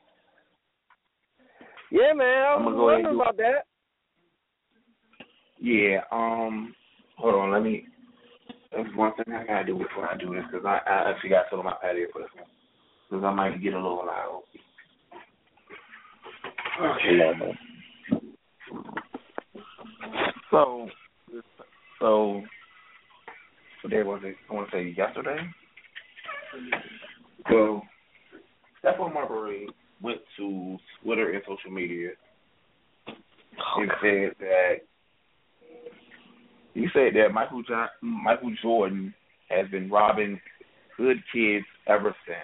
Yeah, 1.92 2.12
man. 2.14 2.28
I 2.28 2.56
I'm 2.58 2.64
gonna 2.66 2.76
go 2.76 2.90
ahead 2.90 3.06
and 3.06 3.18
wondering 3.18 3.18
do- 3.18 3.22
about 3.22 3.38
that. 3.38 3.66
Yeah. 5.62 6.00
Um. 6.12 6.76
Hold 7.18 7.36
on. 7.36 7.52
Let 7.52 7.64
me. 7.64 7.86
That's 8.76 8.96
one 8.96 9.14
thing 9.16 9.34
I 9.34 9.46
gotta 9.46 9.66
do 9.66 9.78
before 9.78 10.10
I 10.10 10.18
do 10.18 10.34
this 10.34 10.44
because 10.52 10.66
I, 10.66 10.80
I 10.90 11.12
actually 11.12 11.30
got 11.30 11.44
to 11.44 11.48
sit 11.52 11.60
on 11.60 11.66
my 11.66 11.76
patio 11.82 12.08
for 12.12 12.22
this 12.22 12.32
one 12.36 12.46
because 13.10 13.24
I 13.24 13.32
might 13.32 13.62
get 13.62 13.74
a 13.74 13.78
little 13.78 14.04
loud. 14.06 14.44
Okay. 16.82 17.32
So, 20.50 20.88
so, 22.00 22.42
what 23.82 23.92
day 23.92 24.04
was 24.04 24.22
it? 24.24 24.36
I 24.50 24.54
want 24.54 24.70
to 24.72 24.78
say 24.78 24.94
yesterday. 24.98 25.38
So, 27.50 27.82
Stephon 28.84 29.14
Marbury 29.14 29.68
went 30.02 30.20
to 30.38 30.78
Twitter 31.04 31.32
and 31.32 31.42
social 31.48 31.72
media 31.72 32.10
and 33.08 33.92
said 34.02 34.32
that 34.40 34.74
he 36.74 36.88
said 36.94 37.14
that 37.16 37.34
Michael 37.34 37.64
John, 37.64 37.88
Michael 38.02 38.54
Jordan 38.62 39.14
has 39.50 39.70
been 39.70 39.90
robbing 39.90 40.40
good 40.98 41.18
kids 41.32 41.66
ever 41.88 42.16
since. 42.26 42.40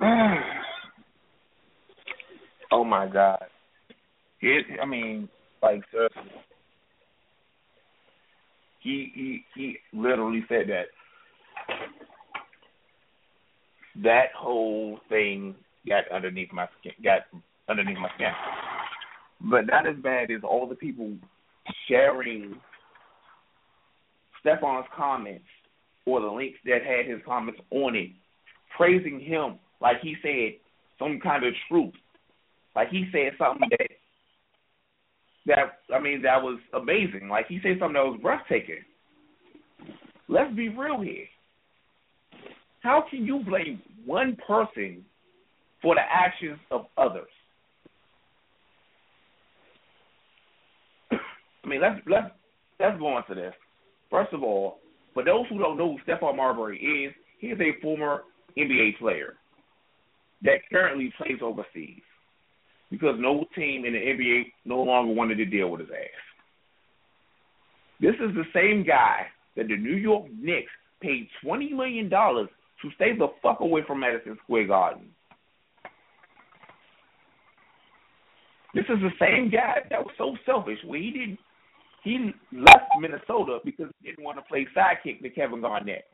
oh 2.70 2.84
my 2.84 3.08
God! 3.08 3.44
It, 4.40 4.66
I 4.80 4.86
mean, 4.86 5.28
like 5.60 5.82
seriously, 5.90 6.22
he 8.80 9.10
he 9.14 9.44
he 9.56 9.78
literally 9.92 10.44
said 10.48 10.68
that 10.68 10.86
that 14.04 14.26
whole 14.36 15.00
thing 15.08 15.56
got 15.88 16.04
underneath 16.14 16.52
my 16.52 16.68
skin, 16.78 16.92
got 17.02 17.22
underneath 17.68 17.98
my 17.98 18.10
skin. 18.14 18.30
But 19.40 19.66
not 19.66 19.86
as 19.86 19.96
bad 20.02 20.30
as 20.30 20.42
all 20.42 20.68
the 20.68 20.74
people 20.74 21.12
sharing 21.88 22.54
Stephon's 24.40 24.86
comments 24.96 25.44
or 26.06 26.20
the 26.20 26.26
links 26.26 26.58
that 26.64 26.82
had 26.84 27.06
his 27.06 27.20
comments 27.24 27.60
on 27.70 27.94
it, 27.94 28.10
praising 28.76 29.20
him 29.20 29.58
like 29.80 30.00
he 30.02 30.16
said 30.22 30.58
some 30.98 31.20
kind 31.22 31.44
of 31.44 31.52
truth. 31.68 31.94
Like 32.74 32.88
he 32.90 33.06
said 33.12 33.32
something 33.38 33.68
that 33.70 33.88
that 35.46 35.94
I 35.94 36.00
mean 36.00 36.22
that 36.22 36.42
was 36.42 36.58
amazing. 36.74 37.28
Like 37.28 37.46
he 37.48 37.58
said 37.62 37.76
something 37.78 37.94
that 37.94 38.04
was 38.04 38.20
breathtaking. 38.22 38.84
Let's 40.28 40.54
be 40.54 40.68
real 40.68 41.00
here. 41.00 41.24
How 42.80 43.04
can 43.08 43.24
you 43.24 43.42
blame 43.44 43.82
one 44.04 44.36
person 44.46 45.04
for 45.82 45.94
the 45.94 46.02
actions 46.02 46.58
of 46.70 46.86
others? 46.96 47.28
I 51.68 51.70
mean, 51.70 51.82
let's 51.82 52.00
let's 52.06 52.30
let's 52.80 52.98
go 52.98 53.18
into 53.18 53.34
this. 53.34 53.52
First 54.10 54.32
of 54.32 54.42
all, 54.42 54.78
for 55.12 55.22
those 55.22 55.44
who 55.50 55.58
don't 55.58 55.76
know 55.76 55.98
who 55.98 56.10
Stephon 56.10 56.34
Marbury 56.34 56.78
is, 56.78 57.14
he 57.40 57.48
is 57.48 57.60
a 57.60 57.78
former 57.82 58.22
NBA 58.56 58.98
player 58.98 59.34
that 60.42 60.60
currently 60.72 61.12
plays 61.18 61.40
overseas 61.42 62.00
because 62.90 63.16
no 63.18 63.44
team 63.54 63.84
in 63.84 63.92
the 63.92 63.98
NBA 63.98 64.44
no 64.64 64.80
longer 64.82 65.12
wanted 65.12 65.34
to 65.36 65.44
deal 65.44 65.68
with 65.68 65.80
his 65.80 65.90
ass. 65.90 66.24
This 68.00 68.14
is 68.14 68.34
the 68.34 68.46
same 68.54 68.82
guy 68.82 69.26
that 69.54 69.68
the 69.68 69.76
New 69.76 69.96
York 69.96 70.24
Knicks 70.40 70.72
paid 71.02 71.28
twenty 71.44 71.70
million 71.70 72.08
dollars 72.08 72.48
to 72.80 72.90
stay 72.94 73.14
the 73.14 73.28
fuck 73.42 73.60
away 73.60 73.82
from 73.86 74.00
Madison 74.00 74.38
Square 74.44 74.68
Garden. 74.68 75.10
This 78.74 78.84
is 78.88 79.00
the 79.02 79.12
same 79.20 79.50
guy 79.50 79.80
that 79.90 80.00
was 80.00 80.14
so 80.16 80.34
selfish 80.46 80.78
where 80.86 81.00
he 81.00 81.10
didn't 81.10 81.38
he 82.04 82.32
left 82.52 82.90
Minnesota 83.00 83.58
because 83.64 83.88
he 84.00 84.10
didn't 84.10 84.24
want 84.24 84.38
to 84.38 84.42
play 84.42 84.66
sidekick 84.76 85.20
to 85.22 85.30
Kevin 85.30 85.60
Garnett. 85.60 86.04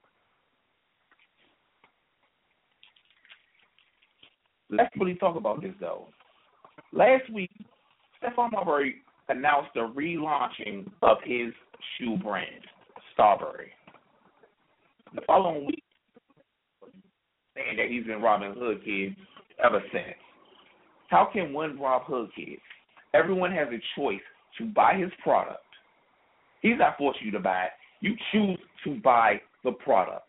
Let's 4.71 4.95
really 4.99 5.15
talk 5.15 5.37
about 5.37 5.63
this 5.63 5.75
though. 5.81 6.09
Last 6.93 7.31
week, 7.33 7.51
Stephon 8.23 8.53
Marbury 8.53 8.97
announced 9.29 9.71
the 9.75 9.81
relaunching 9.81 10.91
of 11.03 11.19
his 11.25 11.53
shoe 11.99 12.17
brand, 12.17 12.65
Starbury. 13.13 13.71
The 15.15 15.21
following 15.27 15.67
week, 15.67 15.85
saying 17.55 17.77
that 17.77 17.89
he's 17.89 18.05
been 18.05 18.23
robbing 18.23 18.55
hood 18.59 18.85
kids 18.85 19.15
ever 19.65 19.81
since. 19.93 20.17
How 21.09 21.29
can 21.33 21.53
one 21.53 21.79
rob 21.79 22.03
hood 22.05 22.31
kids? 22.35 22.63
Everyone 23.13 23.53
has 23.53 23.69
a 23.69 23.81
choice 23.97 24.21
to 24.59 24.65
buy 24.67 24.95
his 24.97 25.11
product. 25.23 25.64
He's 26.65 26.79
not 26.79 26.97
forcing 26.97 27.27
you 27.27 27.31
to 27.33 27.41
buy 27.41 27.65
it. 27.65 27.71
You 28.01 28.17
choose 28.33 28.59
to 28.85 28.99
buy 29.05 29.39
the 29.65 29.73
product. 29.73 30.25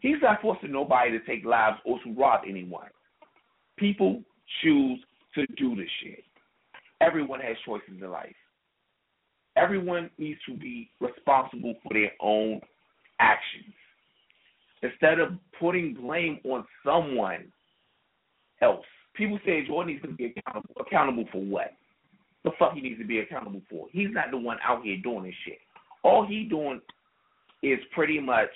He's 0.00 0.18
not 0.22 0.42
forcing 0.42 0.70
nobody 0.70 1.12
to 1.12 1.20
take 1.24 1.46
lives 1.46 1.78
or 1.86 1.98
to 2.04 2.12
rob 2.12 2.42
anyone. 2.46 2.88
People 3.78 4.22
choose 4.62 5.00
to 5.34 5.46
do 5.56 5.74
this 5.74 5.88
shit. 6.02 6.22
Everyone 7.00 7.40
has 7.40 7.56
choices 7.64 7.88
in 7.88 8.10
life. 8.10 8.36
Everyone 9.56 10.10
needs 10.18 10.38
to 10.46 10.54
be 10.54 10.90
responsible 11.00 11.74
for 11.82 11.94
their 11.94 12.12
own 12.20 12.60
actions. 13.18 13.72
Instead 14.82 15.20
of 15.20 15.30
putting 15.58 15.94
blame 15.94 16.38
on 16.44 16.66
someone 16.84 17.44
else. 18.60 18.84
People 19.14 19.38
say 19.46 19.66
Jordan 19.66 19.94
needs 19.94 20.04
to 20.04 20.12
be 20.12 20.34
accountable. 20.36 20.74
Accountable 20.80 21.24
for 21.32 21.42
what? 21.42 21.72
The 22.44 22.50
fuck 22.58 22.72
he 22.74 22.80
needs 22.80 22.98
to 23.00 23.06
be 23.06 23.20
accountable 23.20 23.62
for? 23.68 23.86
He's 23.90 24.08
not 24.10 24.30
the 24.30 24.38
one 24.38 24.58
out 24.66 24.82
here 24.82 24.96
doing 25.02 25.24
this 25.24 25.34
shit. 25.44 25.58
All 26.02 26.26
he 26.26 26.44
doing 26.44 26.80
is 27.62 27.78
pretty 27.94 28.18
much 28.18 28.48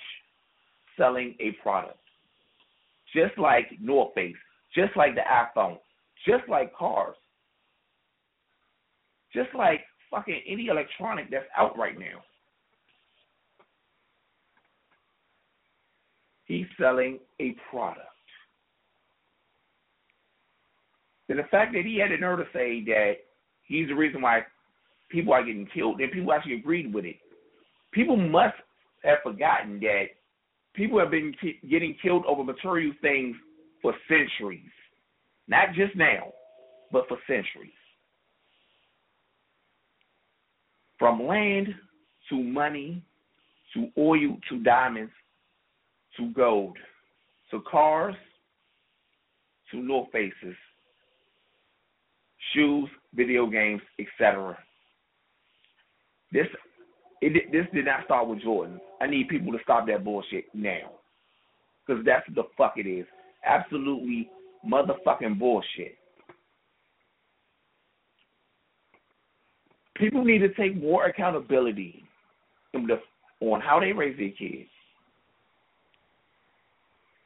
selling 0.97 1.35
a 1.39 1.51
product. 1.61 1.99
Just 3.13 3.37
like 3.37 3.67
North 3.79 4.13
Face, 4.15 4.35
just 4.73 4.95
like 4.97 5.15
the 5.15 5.21
iPhone, 5.21 5.77
just 6.27 6.49
like 6.49 6.75
cars, 6.75 7.15
just 9.33 9.49
like 9.53 9.81
fucking 10.09 10.41
any 10.47 10.67
electronic 10.67 11.29
that's 11.29 11.45
out 11.55 11.77
right 11.77 11.97
now. 11.97 12.23
He's 16.45 16.65
selling 16.79 17.19
a 17.39 17.55
product. 17.69 18.07
And 21.27 21.39
the 21.39 21.43
fact 21.43 21.73
that 21.73 21.85
he 21.85 21.97
had 21.97 22.11
the 22.11 22.17
nerve 22.17 22.39
to 22.39 22.45
say 22.53 22.83
that 22.85 23.13
he's 23.67 23.87
the 23.87 23.95
reason 23.95 24.21
why 24.21 24.41
people 25.09 25.33
are 25.33 25.43
getting 25.43 25.67
killed, 25.73 25.99
and 25.99 26.11
people 26.11 26.33
actually 26.33 26.55
agreed 26.55 26.93
with 26.93 27.05
it. 27.05 27.17
People 27.91 28.17
must 28.17 28.55
have 29.03 29.19
forgotten 29.23 29.79
that 29.79 30.05
people 30.73 30.99
have 30.99 31.11
been 31.11 31.33
ki- 31.41 31.59
getting 31.69 31.95
killed 32.01 32.25
over 32.25 32.43
material 32.43 32.93
things 33.01 33.35
for 33.81 33.93
centuries. 34.07 34.71
Not 35.47 35.73
just 35.75 35.95
now, 35.95 36.33
but 36.91 37.07
for 37.07 37.17
centuries. 37.27 37.71
From 40.97 41.25
land 41.27 41.67
to 42.29 42.35
money 42.35 43.03
to 43.73 43.89
oil 43.97 44.37
to 44.49 44.59
diamonds 44.63 45.11
to 46.17 46.31
gold 46.31 46.77
to 47.51 47.61
cars 47.69 48.15
to 49.71 49.77
North 49.77 50.09
Faces, 50.11 50.55
shoes, 52.55 52.89
video 53.13 53.45
games, 53.47 53.81
etc. 53.99 54.57
This 56.31 56.47
it 57.21 57.51
this 57.51 57.65
did 57.73 57.85
not 57.85 58.05
start 58.05 58.27
with 58.27 58.41
Jordan. 58.41 58.79
I 59.01 59.07
need 59.07 59.27
people 59.27 59.51
to 59.51 59.59
stop 59.61 59.85
that 59.87 60.03
bullshit 60.03 60.45
now, 60.53 60.91
because 61.85 62.03
that's 62.05 62.27
what 62.27 62.35
the 62.35 62.43
fuck 62.57 62.73
it 62.77 62.87
is. 62.87 63.05
Absolutely 63.45 64.29
motherfucking 64.67 65.37
bullshit. 65.37 65.97
People 69.95 70.25
need 70.25 70.39
to 70.39 70.49
take 70.55 70.81
more 70.81 71.05
accountability 71.05 72.03
on 72.73 73.61
how 73.61 73.79
they 73.79 73.93
raise 73.93 74.17
their 74.17 74.31
kids. 74.31 74.69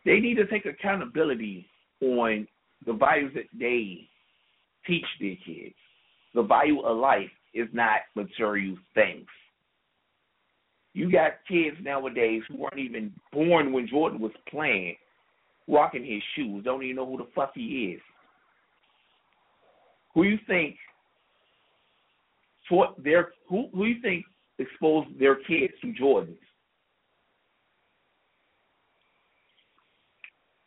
They 0.06 0.20
need 0.20 0.36
to 0.36 0.46
take 0.46 0.66
accountability 0.66 1.68
on 2.02 2.48
the 2.86 2.94
values 2.94 3.32
that 3.36 3.46
they 3.58 4.09
teach 4.90 5.06
their 5.22 5.36
kids. 5.46 5.76
the 6.34 6.44
value 6.44 6.82
of 6.82 6.98
life 6.98 7.32
is 7.54 7.68
not 7.74 8.02
material 8.16 8.78
things. 8.94 9.26
You 10.94 11.12
got 11.12 11.34
kids 11.48 11.78
nowadays 11.82 12.42
who 12.48 12.58
weren't 12.58 12.80
even 12.80 13.14
born 13.32 13.72
when 13.72 13.88
Jordan 13.88 14.20
was 14.20 14.32
playing, 14.50 14.96
rocking 15.68 16.04
his 16.04 16.22
shoes, 16.36 16.64
don't 16.64 16.84
even 16.84 16.98
know 16.98 17.06
who 17.06 17.18
the 17.18 17.28
fuck 17.36 17.52
he 17.56 17.94
is. 17.96 18.02
Who 20.14 20.24
you 20.24 20.38
think 20.48 20.76
taught 22.68 23.02
their 23.04 23.30
who 23.48 23.70
who 23.74 23.86
you 23.86 24.02
think 24.02 24.26
exposed 24.58 25.08
their 25.20 25.36
kids 25.36 25.74
to 25.82 25.94
Jordans? 25.94 26.36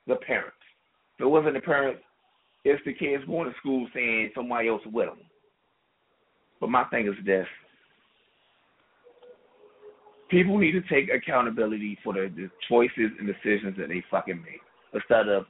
The 0.06 0.16
parents. 0.16 0.56
If 1.18 1.24
it 1.24 1.28
wasn't 1.28 1.54
the 1.54 1.60
parents, 1.60 2.02
it's 2.64 2.82
the 2.84 2.92
kids 2.92 3.24
going 3.26 3.50
to 3.50 3.58
school 3.58 3.88
saying 3.94 4.30
somebody 4.34 4.68
else 4.68 4.82
with 4.86 5.08
them. 5.08 5.18
But 6.60 6.70
my 6.70 6.84
thing 6.84 7.08
is 7.08 7.14
this: 7.26 7.46
people 10.30 10.58
need 10.58 10.72
to 10.72 10.82
take 10.82 11.10
accountability 11.12 11.98
for 12.04 12.14
the, 12.14 12.30
the 12.34 12.50
choices 12.68 13.10
and 13.18 13.26
decisions 13.26 13.76
that 13.78 13.88
they 13.88 14.04
fucking 14.10 14.42
make, 14.42 14.60
instead 14.94 15.28
of 15.28 15.46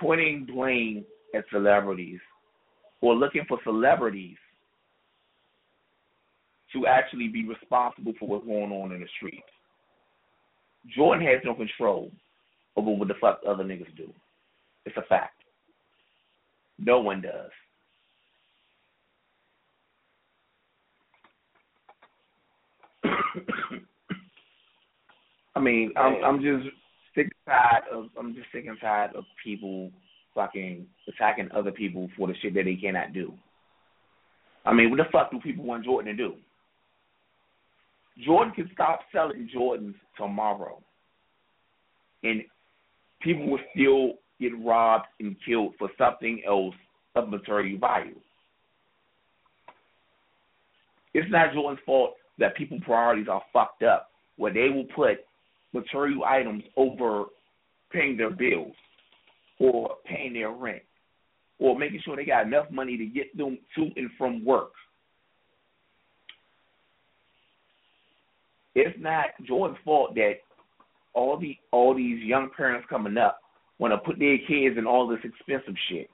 pointing 0.00 0.46
blame 0.46 1.04
at 1.34 1.44
celebrities 1.52 2.20
or 3.00 3.14
looking 3.14 3.44
for 3.48 3.58
celebrities 3.64 4.36
to 6.72 6.86
actually 6.86 7.28
be 7.28 7.46
responsible 7.46 8.12
for 8.18 8.28
what's 8.28 8.46
going 8.46 8.72
on 8.72 8.92
in 8.92 9.00
the 9.00 9.06
streets. 9.16 9.46
Jordan 10.94 11.26
has 11.26 11.40
no 11.44 11.54
control 11.54 12.10
over 12.76 12.90
what 12.90 13.08
the 13.08 13.14
fuck 13.20 13.40
other 13.48 13.64
niggas 13.64 13.94
do. 13.96 14.12
It's 14.84 14.96
a 14.96 15.02
fact. 15.02 15.35
No 16.78 17.00
one 17.00 17.22
does. 17.22 17.50
I 25.54 25.60
mean, 25.60 25.92
I'm 25.96 26.22
I'm 26.22 26.42
just 26.42 26.66
sick 27.14 27.28
and 27.46 27.46
tired 27.46 27.84
of 27.92 28.06
I'm 28.18 28.34
just 28.34 28.46
sick 28.52 28.66
and 28.66 28.78
tired 28.80 29.14
of 29.16 29.24
people 29.42 29.90
fucking 30.34 30.86
attacking 31.08 31.48
other 31.54 31.72
people 31.72 32.10
for 32.16 32.28
the 32.28 32.34
shit 32.42 32.54
that 32.54 32.64
they 32.64 32.76
cannot 32.76 33.14
do. 33.14 33.32
I 34.66 34.74
mean, 34.74 34.90
what 34.90 34.98
the 34.98 35.04
fuck 35.10 35.30
do 35.30 35.40
people 35.40 35.64
want 35.64 35.84
Jordan 35.84 36.14
to 36.14 36.22
do? 36.22 36.34
Jordan 38.24 38.52
can 38.54 38.70
stop 38.74 39.00
selling 39.12 39.48
Jordans 39.54 39.94
tomorrow, 40.16 40.82
and 42.22 42.42
people 43.22 43.48
will 43.48 43.60
still 43.74 44.14
get 44.40 44.52
robbed 44.64 45.06
and 45.20 45.36
killed 45.46 45.74
for 45.78 45.90
something 45.98 46.42
else 46.46 46.74
of 47.14 47.28
material 47.28 47.78
value. 47.78 48.16
It's 51.14 51.30
not 51.30 51.54
Jordan's 51.54 51.80
fault 51.86 52.14
that 52.38 52.56
people 52.56 52.78
priorities 52.84 53.28
are 53.28 53.42
fucked 53.52 53.82
up, 53.82 54.10
where 54.36 54.52
they 54.52 54.68
will 54.68 54.86
put 54.94 55.24
material 55.72 56.24
items 56.24 56.62
over 56.76 57.24
paying 57.90 58.16
their 58.16 58.30
bills 58.30 58.74
or 59.58 59.96
paying 60.04 60.34
their 60.34 60.50
rent 60.50 60.82
or 61.58 61.78
making 61.78 62.00
sure 62.04 62.16
they 62.16 62.24
got 62.24 62.46
enough 62.46 62.70
money 62.70 62.98
to 62.98 63.06
get 63.06 63.34
them 63.36 63.58
to 63.74 63.88
and 63.96 64.10
from 64.18 64.44
work. 64.44 64.72
It's 68.74 68.96
not 69.00 69.26
Jordan's 69.46 69.78
fault 69.84 70.14
that 70.16 70.34
all 71.14 71.38
the 71.38 71.56
all 71.72 71.94
these 71.94 72.22
young 72.22 72.50
parents 72.54 72.86
coming 72.90 73.16
up 73.16 73.40
want 73.78 73.92
to 73.92 73.98
put 73.98 74.18
their 74.18 74.38
kids 74.38 74.78
in 74.78 74.86
all 74.86 75.06
this 75.06 75.20
expensive 75.24 75.74
shit. 75.88 76.08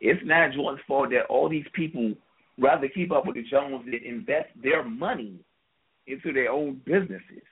It's 0.00 0.20
not 0.24 0.52
Jordan's 0.52 0.84
fault 0.86 1.10
that 1.10 1.26
all 1.28 1.48
these 1.48 1.66
people 1.74 2.12
rather 2.58 2.88
keep 2.88 3.12
up 3.12 3.26
with 3.26 3.36
the 3.36 3.44
Jones 3.44 3.84
than 3.84 4.00
invest 4.04 4.48
their 4.60 4.84
money 4.84 5.38
into 6.06 6.32
their 6.32 6.50
own 6.50 6.80
businesses. 6.84 7.46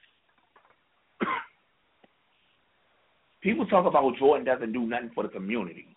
People 3.43 3.67
talk 3.67 3.87
about 3.87 4.17
Jordan 4.19 4.45
doesn't 4.45 4.73
do 4.73 4.87
nothing 4.87 5.11
for 5.15 5.23
the 5.23 5.29
community. 5.29 5.97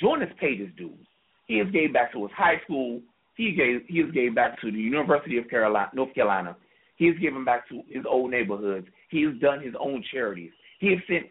Jordan 0.00 0.28
has 0.28 0.36
paid 0.38 0.60
his 0.60 0.70
dues. 0.76 1.06
He 1.46 1.58
has 1.58 1.68
gave 1.72 1.92
back 1.92 2.12
to 2.12 2.22
his 2.22 2.32
high 2.36 2.60
school. 2.64 3.00
He 3.36 3.52
gave 3.52 3.82
he 3.88 3.98
has 3.98 4.10
gave 4.12 4.34
back 4.34 4.60
to 4.60 4.70
the 4.70 4.78
University 4.78 5.38
of 5.38 5.48
Carolina, 5.50 5.90
North 5.94 6.14
Carolina. 6.14 6.56
He 6.96 7.06
has 7.06 7.16
given 7.18 7.44
back 7.44 7.68
to 7.68 7.82
his 7.88 8.04
old 8.08 8.30
neighborhoods. 8.30 8.86
He 9.10 9.22
has 9.22 9.34
done 9.40 9.60
his 9.60 9.74
own 9.80 10.04
charities. 10.12 10.52
He 10.82 10.90
has 10.90 10.98
sent 11.06 11.26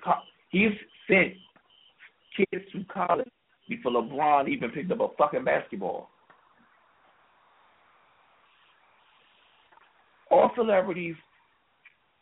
he 0.50 0.64
has 0.64 0.74
sent 1.10 1.34
kids 2.38 2.64
to 2.72 2.86
college 2.86 3.28
before 3.68 3.92
LeBron 3.92 4.48
even 4.48 4.72
picked 4.72 4.92
up 4.92 5.02
a 5.02 5.08
fucking 5.18 5.44
basketball. 5.44 6.10
all 10.32 10.52
celebrities 10.56 11.16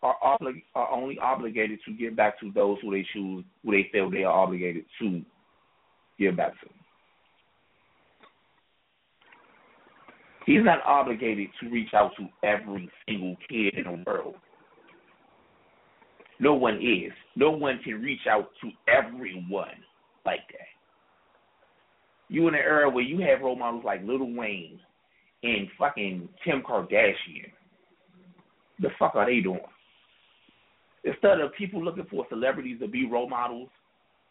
are 0.01 0.15
oblig- 0.23 0.63
are 0.75 0.91
only 0.91 1.17
obligated 1.19 1.79
to 1.85 1.93
give 1.93 2.15
back 2.15 2.39
to 2.39 2.51
those 2.51 2.77
who 2.81 2.91
they 2.91 3.05
choose, 3.13 3.45
who 3.63 3.71
they 3.71 3.87
feel 3.91 4.09
they 4.09 4.23
are 4.23 4.33
obligated 4.33 4.85
to 4.99 5.21
give 6.17 6.35
back 6.35 6.59
to. 6.61 6.67
He's 10.45 10.63
not 10.63 10.79
obligated 10.85 11.49
to 11.61 11.69
reach 11.69 11.93
out 11.93 12.11
to 12.17 12.27
every 12.43 12.89
single 13.07 13.35
kid 13.47 13.75
in 13.75 13.83
the 13.83 14.03
world. 14.07 14.35
No 16.39 16.53
one 16.53 16.75
is. 16.75 17.11
No 17.35 17.51
one 17.51 17.79
can 17.83 18.01
reach 18.01 18.21
out 18.29 18.49
to 18.61 18.69
everyone 18.87 19.67
like 20.25 20.47
that. 20.51 20.67
You 22.29 22.47
in 22.47 22.53
an 22.53 22.61
era 22.61 22.89
where 22.89 23.03
you 23.03 23.19
have 23.21 23.41
role 23.41 23.55
models 23.55 23.83
like 23.85 24.01
Lil 24.03 24.33
Wayne 24.33 24.79
and 25.43 25.67
fucking 25.77 26.29
Kim 26.43 26.61
Kardashian 26.61 27.51
the 28.81 28.89
fuck 28.97 29.15
are 29.15 29.25
they 29.25 29.41
doing? 29.41 29.59
Instead 31.03 31.39
of 31.39 31.53
people 31.57 31.83
looking 31.83 32.05
for 32.09 32.25
celebrities 32.29 32.79
to 32.79 32.87
be 32.87 33.05
role 33.05 33.29
models 33.29 33.69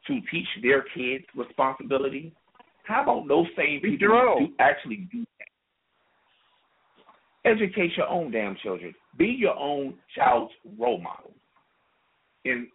to 0.06 0.20
teach 0.30 0.46
their 0.62 0.84
kids 0.94 1.24
responsibility, 1.34 2.32
how 2.84 3.02
about 3.02 3.28
those 3.28 3.46
same 3.56 3.80
people 3.80 4.36
do 4.38 4.48
actually 4.58 5.08
do 5.12 5.24
that? 7.44 7.50
Educate 7.50 7.96
your 7.96 8.08
own 8.08 8.30
damn 8.30 8.56
children. 8.62 8.94
Be 9.16 9.26
your 9.26 9.56
own 9.56 9.94
child's 10.14 10.52
role 10.78 11.00
model. 11.00 11.32
And 12.44 12.68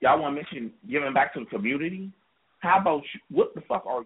y'all 0.00 0.20
want 0.20 0.36
to 0.36 0.42
mention 0.42 0.72
giving 0.88 1.12
back 1.12 1.34
to 1.34 1.40
the 1.40 1.46
community? 1.46 2.10
How 2.60 2.80
about 2.80 3.02
you, 3.14 3.20
what 3.30 3.54
the 3.54 3.62
fuck 3.62 3.84
are 3.86 4.04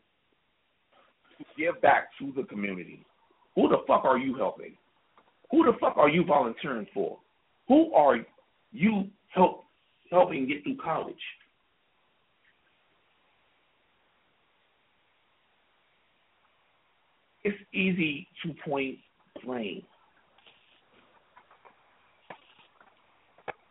you 1.38 1.44
give 1.56 1.80
back 1.82 2.08
to 2.18 2.32
the 2.36 2.44
community? 2.44 3.04
Who 3.56 3.68
the 3.68 3.78
fuck 3.86 4.04
are 4.04 4.18
you 4.18 4.36
helping? 4.36 4.76
Who 5.50 5.64
the 5.64 5.72
fuck 5.80 5.96
are 5.96 6.08
you 6.08 6.24
volunteering 6.24 6.86
for? 6.92 7.18
Who 7.68 7.92
are 7.92 8.18
you 8.72 9.08
help 9.28 9.64
helping 10.10 10.48
get 10.48 10.62
through 10.62 10.76
college? 10.76 11.14
It's 17.44 17.58
easy 17.72 18.26
to 18.42 18.54
point 18.66 18.96
blame. 19.44 19.82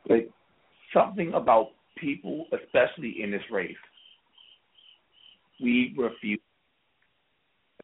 But 0.08 0.30
something 0.94 1.34
about 1.34 1.72
people, 1.98 2.46
especially 2.54 3.22
in 3.22 3.32
this 3.32 3.42
race, 3.52 3.76
we 5.62 5.94
refuse 5.98 6.40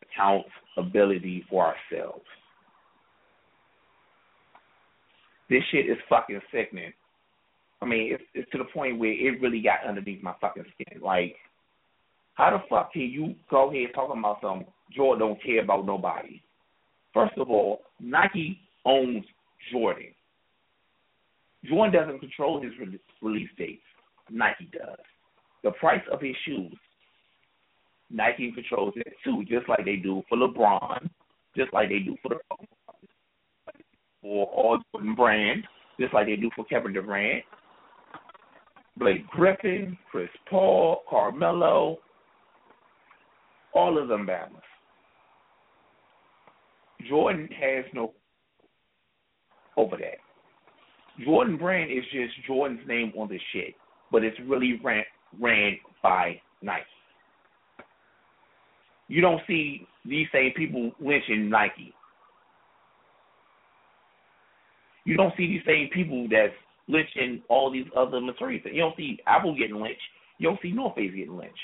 accountability 0.01 1.45
for 1.49 1.66
ourselves. 1.66 2.26
This 5.49 5.64
shit 5.72 5.89
is 5.89 5.97
fucking 6.07 6.41
sickening. 6.53 6.93
I 7.82 7.86
mean, 7.86 8.14
it's, 8.14 8.24
it's 8.34 8.51
to 8.51 8.57
the 8.60 8.66
point 8.66 8.99
where 8.99 9.12
it 9.12 9.41
really 9.41 9.62
got 9.62 9.88
underneath 9.88 10.22
my 10.22 10.34
fucking 10.39 10.66
skin. 10.74 11.01
Like, 11.01 11.36
how 12.36 12.51
the 12.51 12.64
fuck 12.70 12.93
can 12.93 13.03
you 13.03 13.36
go 13.49 13.70
ahead 13.70 13.89
talking 13.95 14.20
about 14.20 14.39
some 14.41 14.66
Jordan 14.95 15.28
don't 15.28 15.43
care 15.43 15.64
about 15.64 15.86
nobody? 15.86 16.41
First 17.14 17.38
of 17.38 17.49
all, 17.49 17.82
Nike 17.99 18.60
owns 18.86 19.24
Jordan. 19.72 20.14
Jordan 21.66 21.93
doesn't 21.93 22.20
control 22.20 22.62
his 22.62 22.72
re- 22.80 22.99
release 23.22 23.49
dates. 23.57 23.82
Nike 24.30 24.70
does. 24.72 24.99
The 25.64 25.72
price 25.72 26.01
of 26.12 26.22
his 26.22 26.36
shoes, 26.45 26.78
Nike 28.10 28.51
controls 28.51 28.93
it 28.95 29.14
too, 29.24 29.43
just 29.47 29.68
like 29.68 29.86
they 29.86 29.97
do 29.97 30.24
for 30.30 30.38
LeBron, 30.38 31.10
just 31.55 31.74
like 31.74 31.89
they 31.89 31.99
do 31.99 32.16
for 32.22 32.30
the 32.30 32.38
for 34.22 34.45
all 34.47 34.80
Jordan 34.91 35.16
brand, 35.16 35.64
just 35.99 36.14
like 36.14 36.28
they 36.28 36.36
do 36.36 36.49
for 36.55 36.66
Kevin 36.66 36.93
Durant, 36.93 37.43
Blake 38.97 39.26
Griffin, 39.28 39.97
Chris 40.12 40.30
Paul, 40.49 41.03
Carmelo, 41.10 41.97
all 43.74 44.01
of 44.01 44.07
them 44.07 44.28
Bama's. 44.28 44.62
Jordan 47.07 47.47
has 47.60 47.86
no 47.93 48.14
over 49.78 49.95
that. 49.97 50.18
Jordan 51.24 51.58
brand 51.58 51.92
is 51.92 52.04
just 52.12 52.34
Jordan's 52.48 52.86
name 52.88 53.12
on 53.18 53.28
the 53.28 53.40
shit, 53.54 53.76
but 54.12 54.24
it's 54.24 54.38
really 54.48 54.80
ran 54.84 55.04
ran 55.40 55.78
by 56.02 56.42
Nike. 56.62 56.86
you 59.10 59.22
don't 59.22 59.42
see 59.48 59.86
these 60.06 60.28
same 60.32 60.52
people 60.56 60.92
lynching 61.00 61.50
Nike. 61.50 61.94
You 65.04 65.18
don't 65.18 65.34
see 65.36 65.48
these 65.48 65.64
same 65.66 65.90
people 65.92 66.28
that's 66.30 66.54
lynching 66.88 67.42
all 67.50 67.72
these 67.72 67.88
other 67.98 68.22
materials. 68.22 68.62
You 68.72 68.82
don't 68.82 68.96
see 68.96 69.20
Apple 69.26 69.56
getting 69.58 69.82
lynched. 69.82 70.02
You 70.38 70.50
don't 70.50 70.60
see 70.62 70.72
North 70.72 70.96
Face 70.96 71.12
getting 71.16 71.36
lynched. 71.36 71.58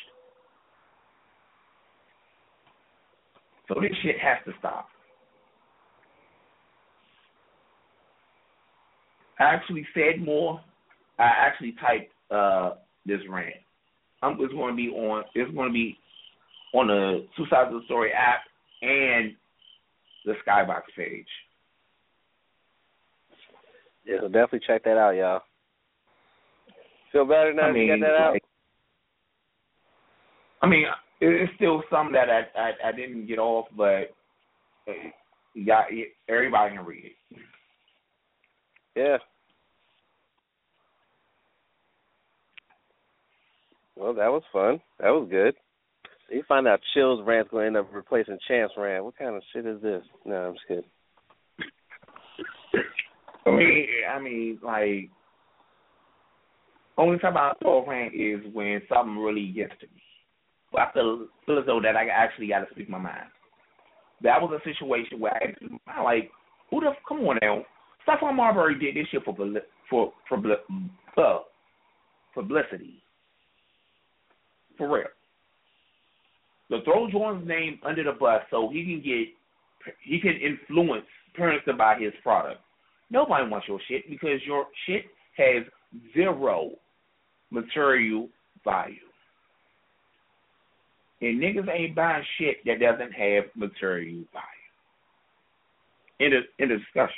So 3.68 3.76
this 3.80 3.92
shit 4.04 4.20
has 4.20 4.38
to 4.46 4.54
stop. 4.60 4.88
I 9.40 9.44
actually 9.44 9.86
said 9.94 10.24
more. 10.24 10.62
I 11.20 11.24
actually 11.24 11.76
typed 11.82 12.12
uh, 12.32 12.76
this 13.06 13.20
rant. 13.30 13.56
Um, 14.22 14.38
it's 14.40 14.54
going 14.54 14.74
to 14.74 14.78
be 14.78 14.90
on. 14.90 15.24
It's 15.34 15.54
going 15.54 15.70
to 15.70 15.74
be 15.74 15.98
on 16.74 16.88
the 16.88 17.26
Two 17.38 17.46
Sides 17.50 17.74
of 17.74 17.82
the 17.82 17.86
Story 17.86 18.12
app 18.12 18.42
and 18.82 19.34
the 20.26 20.34
Skybox 20.46 20.82
page. 20.96 21.28
Yeah, 24.06 24.18
so 24.22 24.28
definitely 24.28 24.62
check 24.68 24.84
that 24.84 24.98
out, 24.98 25.12
y'all. 25.12 25.42
Feel 27.12 27.26
better 27.26 27.54
now 27.54 27.70
I 27.70 27.72
mean, 27.72 27.88
you 27.88 28.00
got 28.00 28.06
that 28.06 28.16
out? 28.16 28.34
like, 28.34 28.44
I 30.62 30.68
mean, 30.68 30.86
it's 31.22 31.52
still 31.56 31.84
some 31.90 32.12
that 32.12 32.30
I, 32.30 32.60
I 32.60 32.90
I 32.90 32.92
didn't 32.92 33.28
get 33.28 33.40
off, 33.40 33.68
but 33.76 34.14
uh, 34.88 34.94
got 35.66 35.86
everybody 36.28 36.76
can 36.76 36.86
read 36.86 37.06
it. 37.06 37.40
Yeah. 38.96 39.18
Well, 43.96 44.14
that 44.14 44.32
was 44.32 44.44
fun. 44.52 44.82
That 45.00 45.10
was 45.10 45.28
good. 45.30 45.56
You 46.30 46.44
find 46.48 46.68
out 46.68 46.80
Chill's 46.94 47.22
rant's 47.26 47.52
going 47.52 47.64
to 47.64 47.68
end 47.68 47.78
up 47.78 47.94
replacing 47.94 48.38
Champ's 48.48 48.74
rant. 48.78 49.06
What 49.06 49.18
kind 49.18 49.36
of 49.36 49.44
shit 49.54 49.66
is 49.66 49.82
this? 49.82 50.02
No, 50.26 50.36
I'm 50.36 50.54
just 50.54 50.68
kidding. 50.68 50.84
I 53.46 53.52
mean, 53.52 53.88
I 54.10 54.20
mean, 54.20 54.60
like, 54.64 55.10
only 56.98 57.20
time 57.20 57.38
I 57.38 57.54
a 57.64 57.88
rant 57.88 58.16
is 58.16 58.40
when 58.54 58.82
something 58.90 59.18
really 59.18 59.48
gets 59.48 59.74
to 59.82 59.88
me. 59.88 60.02
But 60.72 60.82
I 60.82 60.92
feel, 60.94 61.28
feel 61.46 61.60
as 61.60 61.66
though 61.66 61.80
that 61.82 61.96
I 61.96 62.08
actually 62.08 62.48
got 62.48 62.62
to 62.62 62.68
speak 62.72 62.90
my 62.90 62.98
mind. 62.98 63.28
That 64.24 64.42
was 64.42 64.60
a 64.60 64.64
situation 64.68 65.20
where 65.20 65.34
I, 65.36 65.54
I 65.88 66.02
like, 66.02 66.32
who 66.72 66.82
the 66.82 66.92
come 67.08 67.20
on 67.20 67.38
now? 67.42 67.64
Stephon 68.08 68.36
Marbury 68.36 68.78
did 68.78 68.96
this 68.96 69.08
shit 69.10 69.24
for 69.24 69.36
for 69.90 70.14
for 70.28 70.38
uh, 71.18 71.40
publicity. 72.34 73.02
For 74.78 74.94
real. 74.94 75.06
To 76.72 76.84
throw 76.84 77.10
Jordan's 77.10 77.48
name 77.48 77.80
under 77.86 78.04
the 78.04 78.12
bus 78.12 78.42
so 78.52 78.70
he 78.72 78.84
can 78.84 79.02
get 79.02 79.28
he 80.04 80.20
can 80.20 80.36
influence 80.36 81.06
parents 81.36 81.66
to 81.66 81.74
buy 81.74 81.98
his 82.00 82.14
product. 82.24 82.62
Nobody 83.10 83.48
wants 83.48 83.68
your 83.68 83.80
shit 83.88 84.10
because 84.10 84.40
your 84.46 84.66
shit 84.86 85.06
has 85.38 85.64
zero 86.14 86.72
material 87.52 88.30
value. 88.64 88.96
And 91.22 91.42
niggas 91.42 91.70
ain't 91.72 91.96
buying 91.96 92.24
shit 92.38 92.58
that 92.66 92.80
doesn't 92.80 93.14
have 93.14 93.46
material 93.56 94.24
value. 94.34 94.66
In 96.20 96.32
the 96.32 96.64
in 96.64 96.70
the 96.70 96.78
discussion. 96.78 97.16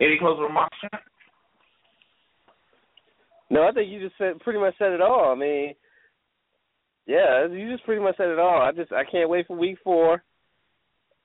Any 0.00 0.18
closing 0.18 0.44
remarks? 0.44 0.78
No, 3.50 3.66
I 3.66 3.72
think 3.72 3.90
you 3.90 4.00
just 4.00 4.16
said 4.16 4.40
pretty 4.40 4.58
much 4.58 4.74
said 4.78 4.92
it 4.92 5.00
all. 5.00 5.32
I 5.32 5.34
mean, 5.34 5.74
yeah, 7.06 7.46
you 7.48 7.70
just 7.70 7.84
pretty 7.84 8.00
much 8.00 8.16
said 8.16 8.28
it 8.28 8.38
all. 8.38 8.62
I 8.62 8.72
just 8.72 8.92
I 8.92 9.02
can't 9.04 9.28
wait 9.28 9.46
for 9.46 9.56
week 9.56 9.78
four. 9.82 10.22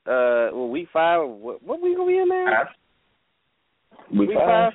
Uh, 0.08 0.50
well, 0.54 0.70
week 0.70 0.88
five. 0.92 1.28
What, 1.28 1.64
what 1.64 1.82
week 1.82 1.98
are 1.98 2.04
we 2.04 2.20
in 2.20 2.28
now? 2.30 2.64
Week 4.12 4.30
Week 4.30 4.38
five. 4.38 4.74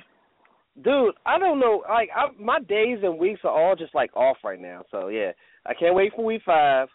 Dude, 0.81 1.13
I 1.25 1.37
don't 1.37 1.59
know. 1.59 1.83
Like 1.87 2.09
I, 2.15 2.27
my 2.41 2.59
days 2.61 2.99
and 3.03 3.19
weeks 3.19 3.41
are 3.43 3.51
all 3.51 3.75
just 3.75 3.93
like 3.93 4.15
off 4.15 4.37
right 4.43 4.59
now. 4.59 4.83
So 4.89 5.09
yeah, 5.09 5.31
I 5.65 5.73
can't 5.73 5.95
wait 5.95 6.13
for 6.15 6.23
week 6.23 6.41
five. 6.45 6.87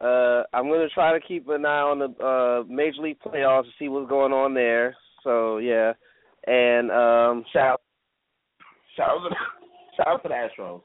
Uh, 0.00 0.42
I'm 0.52 0.68
gonna 0.68 0.88
try 0.94 1.18
to 1.18 1.26
keep 1.26 1.48
an 1.48 1.64
eye 1.64 1.80
on 1.80 1.98
the 1.98 2.24
uh 2.24 2.64
major 2.70 3.00
league 3.00 3.18
playoffs 3.24 3.64
to 3.64 3.70
see 3.78 3.88
what's 3.88 4.10
going 4.10 4.32
on 4.32 4.52
there. 4.52 4.94
So 5.22 5.58
yeah, 5.58 5.94
and 6.46 6.90
um, 6.90 7.44
Shout 7.52 7.80
shout 8.96 9.10
out 9.10 9.22
to 9.22 9.28
the, 9.30 9.36
shout 9.96 10.06
out 10.08 10.22
to 10.22 10.28
the 10.28 10.34
Astros. 10.62 10.80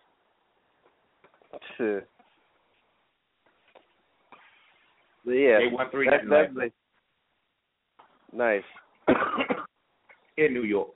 But 5.26 5.32
yeah, 5.32 5.60
They 5.60 5.68
won 5.72 5.90
three 5.92 6.10
that's 6.10 6.26
nice. 8.34 8.64
in 10.38 10.54
New 10.54 10.64
York. 10.64 10.90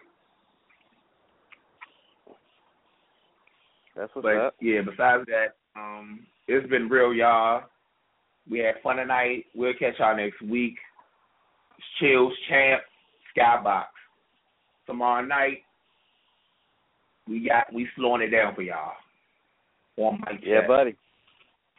That's 3.96 4.10
what's 4.16 4.26
But 4.26 4.36
up. 4.38 4.56
yeah, 4.60 4.82
besides 4.82 5.24
that, 5.28 5.56
um, 5.80 6.26
it's 6.48 6.68
been 6.70 6.90
real, 6.90 7.14
y'all. 7.14 7.64
We 8.50 8.60
had 8.60 8.76
fun 8.82 8.98
tonight. 8.98 9.46
We'll 9.56 9.74
catch 9.74 10.00
y'all 10.00 10.16
next 10.18 10.42
week. 10.42 10.76
Chills, 12.00 12.34
Champ, 12.50 12.82
Skybox. 13.38 13.86
Tomorrow 14.86 15.26
night, 15.26 15.60
we 17.28 17.48
got 17.48 17.72
we 17.74 17.88
slowing 17.96 18.22
it 18.22 18.30
down 18.30 18.54
for 18.56 18.62
y'all. 18.62 18.94
On 19.98 20.20
Mike 20.22 20.42
Yeah, 20.44 20.68
buddy. 20.68 20.96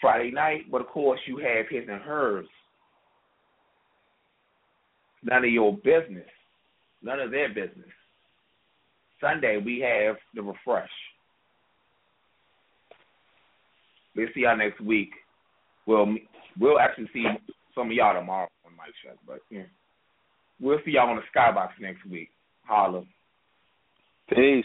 Friday 0.00 0.30
night, 0.30 0.70
but 0.70 0.80
of 0.80 0.88
course 0.88 1.20
you 1.26 1.38
have 1.38 1.66
his 1.68 1.88
and 1.88 2.00
hers. 2.02 2.46
None 5.22 5.44
of 5.44 5.50
your 5.50 5.76
business. 5.76 6.28
None 7.02 7.20
of 7.20 7.30
their 7.30 7.48
business. 7.48 7.88
Sunday 9.20 9.60
we 9.62 9.80
have 9.80 10.16
the 10.34 10.42
refresh. 10.42 10.88
We'll 14.16 14.28
see 14.34 14.40
y'all 14.40 14.56
next 14.56 14.80
week. 14.80 15.10
Well, 15.86 16.14
we'll 16.58 16.78
actually 16.78 17.08
see 17.12 17.24
some 17.74 17.88
of 17.88 17.92
y'all 17.92 18.14
tomorrow 18.14 18.48
on 18.64 18.76
Mike 18.76 18.94
Shut, 19.04 19.18
but 19.26 19.40
yeah. 19.50 19.64
We'll 20.60 20.78
see 20.84 20.92
y'all 20.92 21.10
on 21.10 21.16
the 21.16 21.22
Skybox 21.34 21.70
next 21.80 22.06
week. 22.06 22.30
Holla. 22.68 23.02
Peace. 24.28 24.64